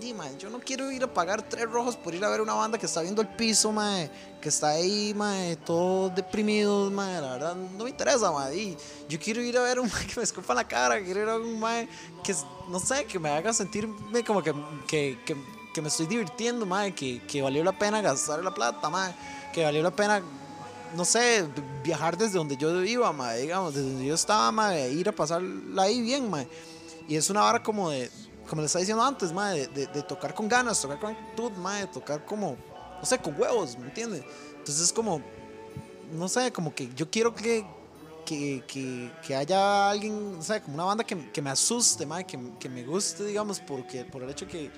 di, 0.00 0.12
ma, 0.12 0.28
yo 0.38 0.50
no 0.50 0.58
quiero 0.58 0.90
ir 0.90 1.04
a 1.04 1.12
pagar 1.12 1.40
tres 1.48 1.70
rojos 1.70 1.96
por 1.96 2.14
ir 2.14 2.24
a 2.24 2.28
ver 2.28 2.40
una 2.40 2.54
banda 2.54 2.78
que 2.78 2.86
está 2.86 3.00
viendo 3.00 3.22
el 3.22 3.28
piso, 3.28 3.70
ma, 3.70 4.08
que 4.40 4.48
está 4.48 4.70
ahí, 4.70 5.14
ma, 5.14 5.34
todo 5.64 6.10
deprimido, 6.10 6.90
ma, 6.90 7.20
la 7.20 7.32
verdad 7.32 7.54
no 7.54 7.84
me 7.84 7.90
interesa, 7.90 8.32
ma. 8.32 8.48
di. 8.48 8.76
yo 9.08 9.20
quiero 9.20 9.40
ir 9.40 9.56
a 9.56 9.62
ver 9.62 9.78
un 9.78 9.88
que 9.88 10.14
me 10.16 10.24
escupa 10.24 10.52
la 10.52 10.66
cara, 10.66 11.00
quiero 11.00 11.22
ir 11.22 11.28
a 11.28 11.36
ver 11.36 11.46
un 11.46 11.60
ma 11.60 11.84
que, 12.24 12.34
no 12.68 12.80
sé, 12.80 13.04
que 13.04 13.20
me 13.20 13.30
haga 13.30 13.52
sentirme 13.52 14.24
como 14.24 14.42
que, 14.42 14.52
que, 14.88 15.18
que, 15.24 15.36
que 15.72 15.80
me 15.80 15.86
estoy 15.86 16.06
divirtiendo, 16.06 16.66
ma, 16.66 16.90
que, 16.90 17.22
que 17.28 17.40
valió 17.40 17.62
la 17.62 17.78
pena 17.78 18.00
gastar 18.00 18.42
la 18.42 18.52
plata, 18.52 18.90
ma, 18.90 19.14
que 19.52 19.64
valió 19.64 19.82
la 19.82 19.90
pena 19.90 20.22
no 20.94 21.04
sé, 21.04 21.46
viajar 21.84 22.16
desde 22.16 22.38
donde 22.38 22.56
yo 22.56 22.82
iba, 22.82 23.12
ma, 23.12 23.34
digamos, 23.34 23.74
desde 23.74 23.90
donde 23.90 24.06
yo 24.06 24.14
estaba, 24.14 24.50
ma, 24.50 24.76
ir 24.76 25.08
a 25.08 25.12
pasarla 25.12 25.82
ahí 25.82 26.00
bien, 26.00 26.28
ma. 26.28 26.44
Y 27.08 27.16
es 27.16 27.30
una 27.30 27.42
vara 27.42 27.62
como 27.62 27.90
de, 27.90 28.10
como 28.48 28.62
le 28.62 28.66
estaba 28.66 28.80
diciendo 28.80 29.02
antes, 29.02 29.32
ma, 29.32 29.50
de, 29.50 29.66
de, 29.68 29.86
de 29.86 30.02
tocar 30.02 30.34
con 30.34 30.48
ganas, 30.48 30.80
tocar 30.80 30.98
con 30.98 31.12
actitud, 31.12 31.52
ma, 31.52 31.78
de 31.80 31.86
tocar 31.86 32.24
como, 32.24 32.56
no 32.98 33.04
sé, 33.04 33.18
con 33.18 33.40
huevos, 33.40 33.78
¿me 33.78 33.86
entiendes? 33.86 34.24
Entonces 34.58 34.80
es 34.84 34.92
como, 34.92 35.22
no 36.12 36.28
sé, 36.28 36.52
como 36.52 36.74
que 36.74 36.92
yo 36.94 37.08
quiero 37.10 37.34
que, 37.34 37.64
que, 38.26 38.64
que, 38.66 39.10
que 39.26 39.36
haya 39.36 39.90
alguien, 39.90 40.36
no 40.36 40.42
sé, 40.42 40.60
como 40.60 40.74
una 40.74 40.84
banda 40.84 41.04
que, 41.04 41.30
que 41.30 41.42
me 41.42 41.50
asuste, 41.50 42.04
ma, 42.04 42.22
que, 42.24 42.38
que 42.58 42.68
me 42.68 42.84
guste, 42.84 43.24
digamos, 43.24 43.60
porque, 43.60 44.04
por 44.04 44.22
el 44.22 44.30
hecho 44.30 44.46
que, 44.46 44.70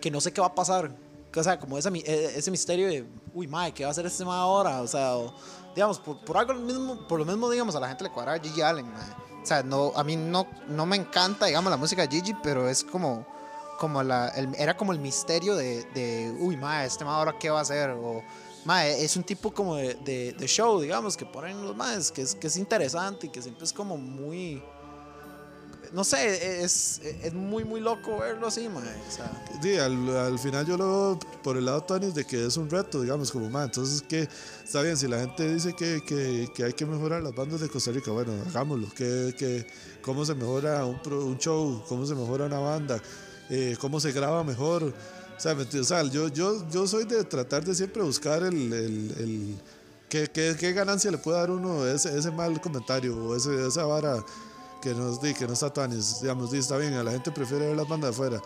que 0.00 0.10
no 0.10 0.20
sé 0.20 0.32
qué 0.32 0.40
va 0.40 0.48
a 0.48 0.54
pasar. 0.54 0.90
O 1.34 1.42
sea, 1.42 1.58
como 1.60 1.78
ese, 1.78 1.90
ese 2.36 2.50
misterio 2.50 2.88
de, 2.88 3.04
uy, 3.34 3.46
mae, 3.46 3.72
¿qué 3.72 3.84
va 3.84 3.88
a 3.88 3.92
hacer 3.92 4.06
este 4.06 4.24
mae 4.24 4.38
ahora? 4.38 4.80
O 4.82 4.86
sea, 4.86 5.16
o, 5.16 5.34
digamos, 5.74 5.98
por, 5.98 6.18
por 6.24 6.36
algo 6.36 6.54
mismo, 6.54 7.06
por 7.08 7.18
lo 7.18 7.24
mismo, 7.24 7.48
digamos, 7.50 7.74
a 7.76 7.80
la 7.80 7.88
gente 7.88 8.04
le 8.04 8.10
cuadra 8.10 8.38
Gigi 8.38 8.60
Allen, 8.62 8.90
mae. 8.92 9.06
O 9.42 9.46
sea, 9.46 9.62
no, 9.62 9.92
a 9.96 10.04
mí 10.04 10.16
no, 10.16 10.46
no 10.68 10.84
me 10.86 10.96
encanta, 10.96 11.46
digamos, 11.46 11.70
la 11.70 11.76
música 11.76 12.02
de 12.02 12.08
Gigi, 12.08 12.34
pero 12.42 12.68
es 12.68 12.84
como, 12.84 13.26
como 13.78 14.02
la, 14.02 14.28
el- 14.30 14.54
era 14.56 14.76
como 14.76 14.92
el 14.92 14.98
misterio 14.98 15.56
de, 15.56 15.84
de 15.94 16.36
uy, 16.40 16.56
mae, 16.56 16.86
este 16.86 17.04
mae 17.04 17.14
ahora 17.14 17.38
qué 17.38 17.48
va 17.50 17.60
a 17.60 17.62
hacer, 17.62 17.90
o, 17.90 18.22
mae, 18.64 19.02
es 19.04 19.16
un 19.16 19.22
tipo 19.24 19.52
como 19.52 19.76
de, 19.76 19.94
de, 19.94 20.32
de 20.32 20.46
show, 20.48 20.80
digamos, 20.80 21.16
que 21.16 21.24
ponen 21.24 21.64
los 21.64 21.74
maes, 21.76 22.10
que 22.12 22.22
es, 22.22 22.34
que 22.34 22.48
es 22.48 22.56
interesante 22.56 23.26
y 23.28 23.30
que 23.30 23.40
siempre 23.40 23.64
es 23.64 23.72
como 23.72 23.96
muy, 23.96 24.62
no 25.92 26.04
sé, 26.04 26.62
es, 26.62 27.00
es 27.22 27.32
muy, 27.34 27.64
muy 27.64 27.80
loco 27.80 28.18
verlo 28.18 28.46
así, 28.46 28.68
mae, 28.68 28.84
o 28.84 29.10
sea, 29.10 29.30
Sí, 29.62 29.76
al, 29.76 30.08
al 30.16 30.38
final 30.38 30.66
yo 30.66 30.76
lo 30.76 30.86
veo 30.86 31.18
por 31.42 31.56
el 31.56 31.64
lado 31.64 31.82
Tony 31.82 32.10
de 32.12 32.24
que 32.24 32.46
es 32.46 32.56
un 32.56 32.68
reto, 32.70 33.00
digamos, 33.02 33.30
como 33.30 33.48
más. 33.50 33.66
Entonces, 33.66 34.02
que 34.02 34.28
está 34.64 34.82
bien, 34.82 34.96
si 34.96 35.08
la 35.08 35.18
gente 35.20 35.52
dice 35.52 35.74
que, 35.74 36.00
que, 36.06 36.48
que 36.54 36.64
hay 36.64 36.72
que 36.72 36.86
mejorar 36.86 37.22
las 37.22 37.34
bandas 37.34 37.60
de 37.60 37.68
Costa 37.68 37.90
Rica, 37.90 38.10
bueno, 38.12 38.32
hagámoslo. 38.48 38.88
Que, 38.94 39.34
que, 39.38 39.66
¿Cómo 40.02 40.24
se 40.24 40.34
mejora 40.34 40.84
un, 40.84 41.02
pro- 41.02 41.24
un 41.24 41.38
show? 41.38 41.82
¿Cómo 41.88 42.06
se 42.06 42.14
mejora 42.14 42.46
una 42.46 42.58
banda? 42.60 43.00
Eh, 43.50 43.76
¿Cómo 43.80 43.98
se 44.00 44.12
graba 44.12 44.44
mejor? 44.44 44.84
O 44.84 45.40
sea. 45.40 45.54
O 45.54 45.84
sea, 45.84 46.02
yo, 46.04 46.28
yo, 46.28 46.68
yo 46.70 46.86
soy 46.86 47.04
de 47.04 47.24
tratar 47.24 47.64
de 47.64 47.74
siempre 47.74 48.02
buscar 48.02 48.42
el. 48.42 48.72
el, 48.72 49.14
el 49.18 49.58
¿qué, 50.08 50.28
qué, 50.32 50.56
qué 50.58 50.72
ganancia 50.72 51.10
le 51.10 51.18
puede 51.18 51.38
dar 51.38 51.50
uno 51.50 51.86
ese, 51.86 52.16
ese 52.16 52.30
mal 52.30 52.60
comentario 52.60 53.16
o 53.16 53.36
ese, 53.36 53.66
esa 53.66 53.84
vara 53.84 54.24
que 54.80 54.94
nos 54.94 55.20
di, 55.20 55.34
que 55.34 55.46
no 55.46 55.52
está 55.52 55.72
tan, 55.72 55.90
digamos, 56.20 56.50
di, 56.50 56.58
está 56.58 56.76
bien, 56.76 56.94
a 56.94 57.02
la 57.02 57.12
gente 57.12 57.30
prefiere 57.30 57.66
ver 57.68 57.76
las 57.76 57.88
bandas 57.88 58.10
de 58.10 58.14
afuera. 58.14 58.42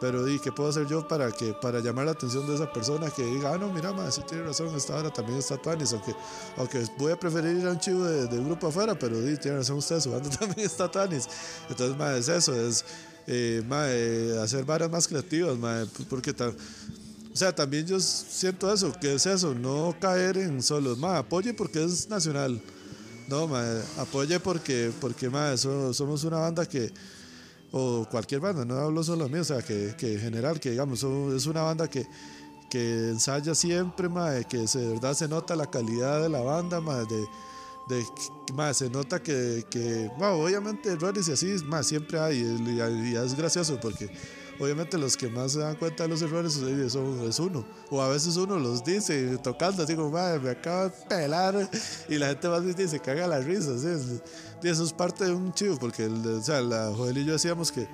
Pero 0.00 0.24
di, 0.24 0.38
¿qué 0.38 0.52
puedo 0.52 0.68
hacer 0.70 0.86
yo 0.86 1.08
para 1.08 1.32
que 1.32 1.52
para 1.54 1.80
llamar 1.80 2.04
la 2.06 2.12
atención 2.12 2.46
de 2.46 2.54
esa 2.54 2.72
persona 2.72 3.10
que 3.10 3.24
diga, 3.24 3.52
ah, 3.54 3.58
no, 3.58 3.68
mira, 3.72 3.92
ma, 3.92 4.08
sí 4.12 4.22
tiene 4.28 4.44
razón, 4.44 4.68
esta 4.76 4.94
hora 4.94 5.12
también 5.12 5.38
está 5.38 5.56
Tuanis, 5.56 5.92
aunque, 5.92 6.14
aunque 6.56 6.84
voy 6.98 7.10
a 7.10 7.18
preferir 7.18 7.56
ir 7.56 7.66
a 7.66 7.72
un 7.72 7.80
chivo 7.80 8.04
de, 8.04 8.28
de 8.28 8.44
grupo 8.44 8.68
afuera, 8.68 8.96
pero 8.96 9.20
di, 9.20 9.36
tiene 9.36 9.56
razón 9.58 9.78
usted, 9.78 9.98
su 9.98 10.12
banda 10.12 10.30
también 10.38 10.64
está 10.66 10.88
Tuanis. 10.88 11.28
Entonces, 11.68 11.96
ma, 11.96 12.14
es 12.16 12.28
eso, 12.28 12.54
es 12.54 12.84
eh, 13.26 13.60
ma, 13.66 13.86
eh, 13.88 14.38
hacer 14.40 14.64
varas 14.64 14.88
más 14.88 15.08
creativas, 15.08 15.58
ma, 15.58 15.84
porque 16.08 16.32
ta- 16.32 16.48
o 16.50 17.36
sea, 17.36 17.52
también 17.54 17.84
yo 17.86 17.98
siento 18.00 18.72
eso, 18.72 18.92
que 19.00 19.14
es 19.14 19.26
eso, 19.26 19.52
no 19.54 19.96
caer 20.00 20.38
en 20.38 20.62
solos, 20.62 20.96
ma, 20.98 21.18
apoye 21.18 21.54
porque 21.54 21.82
es 21.84 22.08
nacional. 22.08 22.62
No, 23.28 23.46
ma, 23.46 23.62
apoye 23.98 24.40
porque, 24.40 24.90
porque 25.00 25.30
somos 25.58 26.24
una 26.24 26.38
banda 26.38 26.64
que, 26.64 26.90
o 27.72 28.06
cualquier 28.10 28.40
banda, 28.40 28.64
no 28.64 28.74
hablo 28.74 29.04
solo 29.04 29.24
de 29.24 29.30
mí, 29.30 29.38
o 29.38 29.44
sea, 29.44 29.60
que, 29.60 29.94
que 29.98 30.14
en 30.14 30.20
general, 30.20 30.58
que 30.58 30.70
digamos, 30.70 31.02
es 31.02 31.44
una 31.44 31.60
banda 31.60 31.88
que, 31.88 32.06
que 32.70 33.10
ensaya 33.10 33.54
siempre, 33.54 34.08
ma, 34.08 34.42
que 34.44 34.66
se, 34.66 34.78
de 34.78 34.88
verdad 34.94 35.12
se 35.12 35.28
nota 35.28 35.54
la 35.56 35.70
calidad 35.70 36.22
de 36.22 36.30
la 36.30 36.40
banda, 36.40 36.80
ma, 36.80 37.04
de, 37.04 37.26
de 37.90 38.06
ma, 38.54 38.72
se 38.72 38.88
nota 38.88 39.22
que, 39.22 39.62
que 39.68 40.10
ma, 40.18 40.30
obviamente 40.30 40.90
errores 40.90 41.28
y 41.28 41.32
así, 41.32 41.54
ma, 41.66 41.82
siempre 41.82 42.18
hay, 42.18 42.38
y 42.38 43.14
es 43.14 43.36
gracioso 43.36 43.78
porque 43.78 44.10
obviamente 44.60 44.98
los 44.98 45.16
que 45.16 45.28
más 45.28 45.52
se 45.52 45.60
dan 45.60 45.76
cuenta 45.76 46.02
de 46.04 46.08
los 46.08 46.22
errores 46.22 46.52
son, 46.54 46.90
son- 46.90 47.28
es 47.28 47.38
uno, 47.38 47.64
o 47.90 48.00
a 48.02 48.08
veces 48.08 48.36
uno 48.36 48.58
los 48.58 48.84
dice 48.84 49.38
tocando 49.38 49.82
así 49.82 49.94
como, 49.94 50.10
madre, 50.10 50.40
me 50.40 50.50
acabo 50.50 50.84
de 50.84 50.90
pelar, 51.08 51.70
y 52.08 52.16
la 52.16 52.28
gente 52.28 52.48
más 52.48 52.64
dice, 52.64 52.88
se 52.88 53.00
caga 53.00 53.26
la 53.26 53.40
risa, 53.40 53.78
¿sí? 53.78 54.20
Y 54.62 54.68
eso 54.68 54.84
es 54.84 54.92
parte 54.92 55.24
de 55.24 55.32
un 55.32 55.52
chivo, 55.54 55.76
porque 55.78 56.04
el, 56.06 56.26
o 56.26 56.42
sea, 56.42 56.60
la 56.60 56.92
Joel 56.94 57.18
y 57.18 57.24
yo 57.24 57.32
decíamos 57.32 57.70
que 57.72 57.86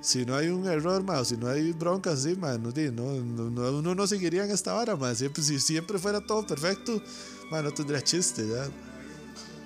si 0.00 0.26
no 0.26 0.36
hay 0.36 0.48
un 0.48 0.66
error, 0.66 1.02
ma, 1.02 1.20
o 1.20 1.24
si 1.24 1.36
no 1.38 1.48
hay 1.48 1.72
broncas 1.72 2.18
así, 2.20 2.36
ma, 2.36 2.58
no, 2.58 2.70
no, 2.70 3.14
no- 3.22 3.50
no- 3.50 3.78
uno 3.78 3.94
no 3.94 4.06
seguiría 4.06 4.44
en 4.44 4.50
esta 4.50 4.74
vara, 4.74 4.96
ma. 4.96 5.14
Siempre, 5.14 5.42
si 5.42 5.58
siempre 5.58 5.98
fuera 5.98 6.20
todo 6.20 6.46
perfecto, 6.46 7.02
ma, 7.50 7.62
no 7.62 7.72
tendría 7.72 8.02
chiste, 8.02 8.46
ya. 8.46 8.68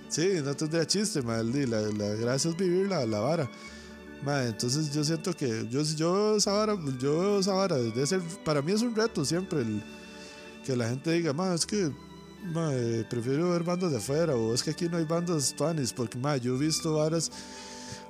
Sí, 0.08 0.34
no 0.44 0.54
tendría 0.54 0.86
chiste, 0.86 1.22
ma. 1.22 1.42
La, 1.42 1.80
la 1.80 2.08
gracia 2.14 2.50
es 2.52 2.56
vivir 2.56 2.86
la, 2.88 3.04
la 3.04 3.18
vara. 3.18 3.50
Ma, 4.22 4.44
entonces 4.44 4.92
yo 4.92 5.04
siento 5.04 5.32
que 5.32 5.66
yo, 5.70 5.82
yo 5.82 6.36
esa 6.36 6.52
vara, 6.52 6.76
yo 7.00 7.38
esa 7.38 7.52
vara, 7.52 7.76
debe 7.76 8.06
ser, 8.06 8.20
para 8.44 8.60
mí 8.62 8.72
es 8.72 8.82
un 8.82 8.94
reto 8.94 9.24
siempre 9.24 9.60
el, 9.60 9.82
que 10.64 10.76
la 10.76 10.88
gente 10.88 11.12
diga, 11.12 11.32
ma, 11.32 11.54
es 11.54 11.64
que 11.64 11.90
eh, 12.56 13.04
prefiero 13.08 13.50
ver 13.50 13.62
bandas 13.62 13.92
de 13.92 13.98
afuera, 13.98 14.34
o 14.34 14.52
es 14.54 14.62
que 14.62 14.70
aquí 14.70 14.88
no 14.88 14.96
hay 14.96 15.04
bandas 15.04 15.54
tuanis, 15.56 15.92
porque 15.92 16.18
ma, 16.18 16.36
yo 16.36 16.56
he 16.56 16.58
visto 16.58 16.94
varas 16.94 17.30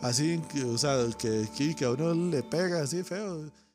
así, 0.01 0.41
o 0.67 0.79
sea, 0.79 0.97
que, 1.19 1.47
que 1.77 1.85
a 1.85 1.91
uno 1.91 2.15
le 2.15 2.43
pega 2.43 2.83
así 2.83 3.03
feo. 3.03 3.51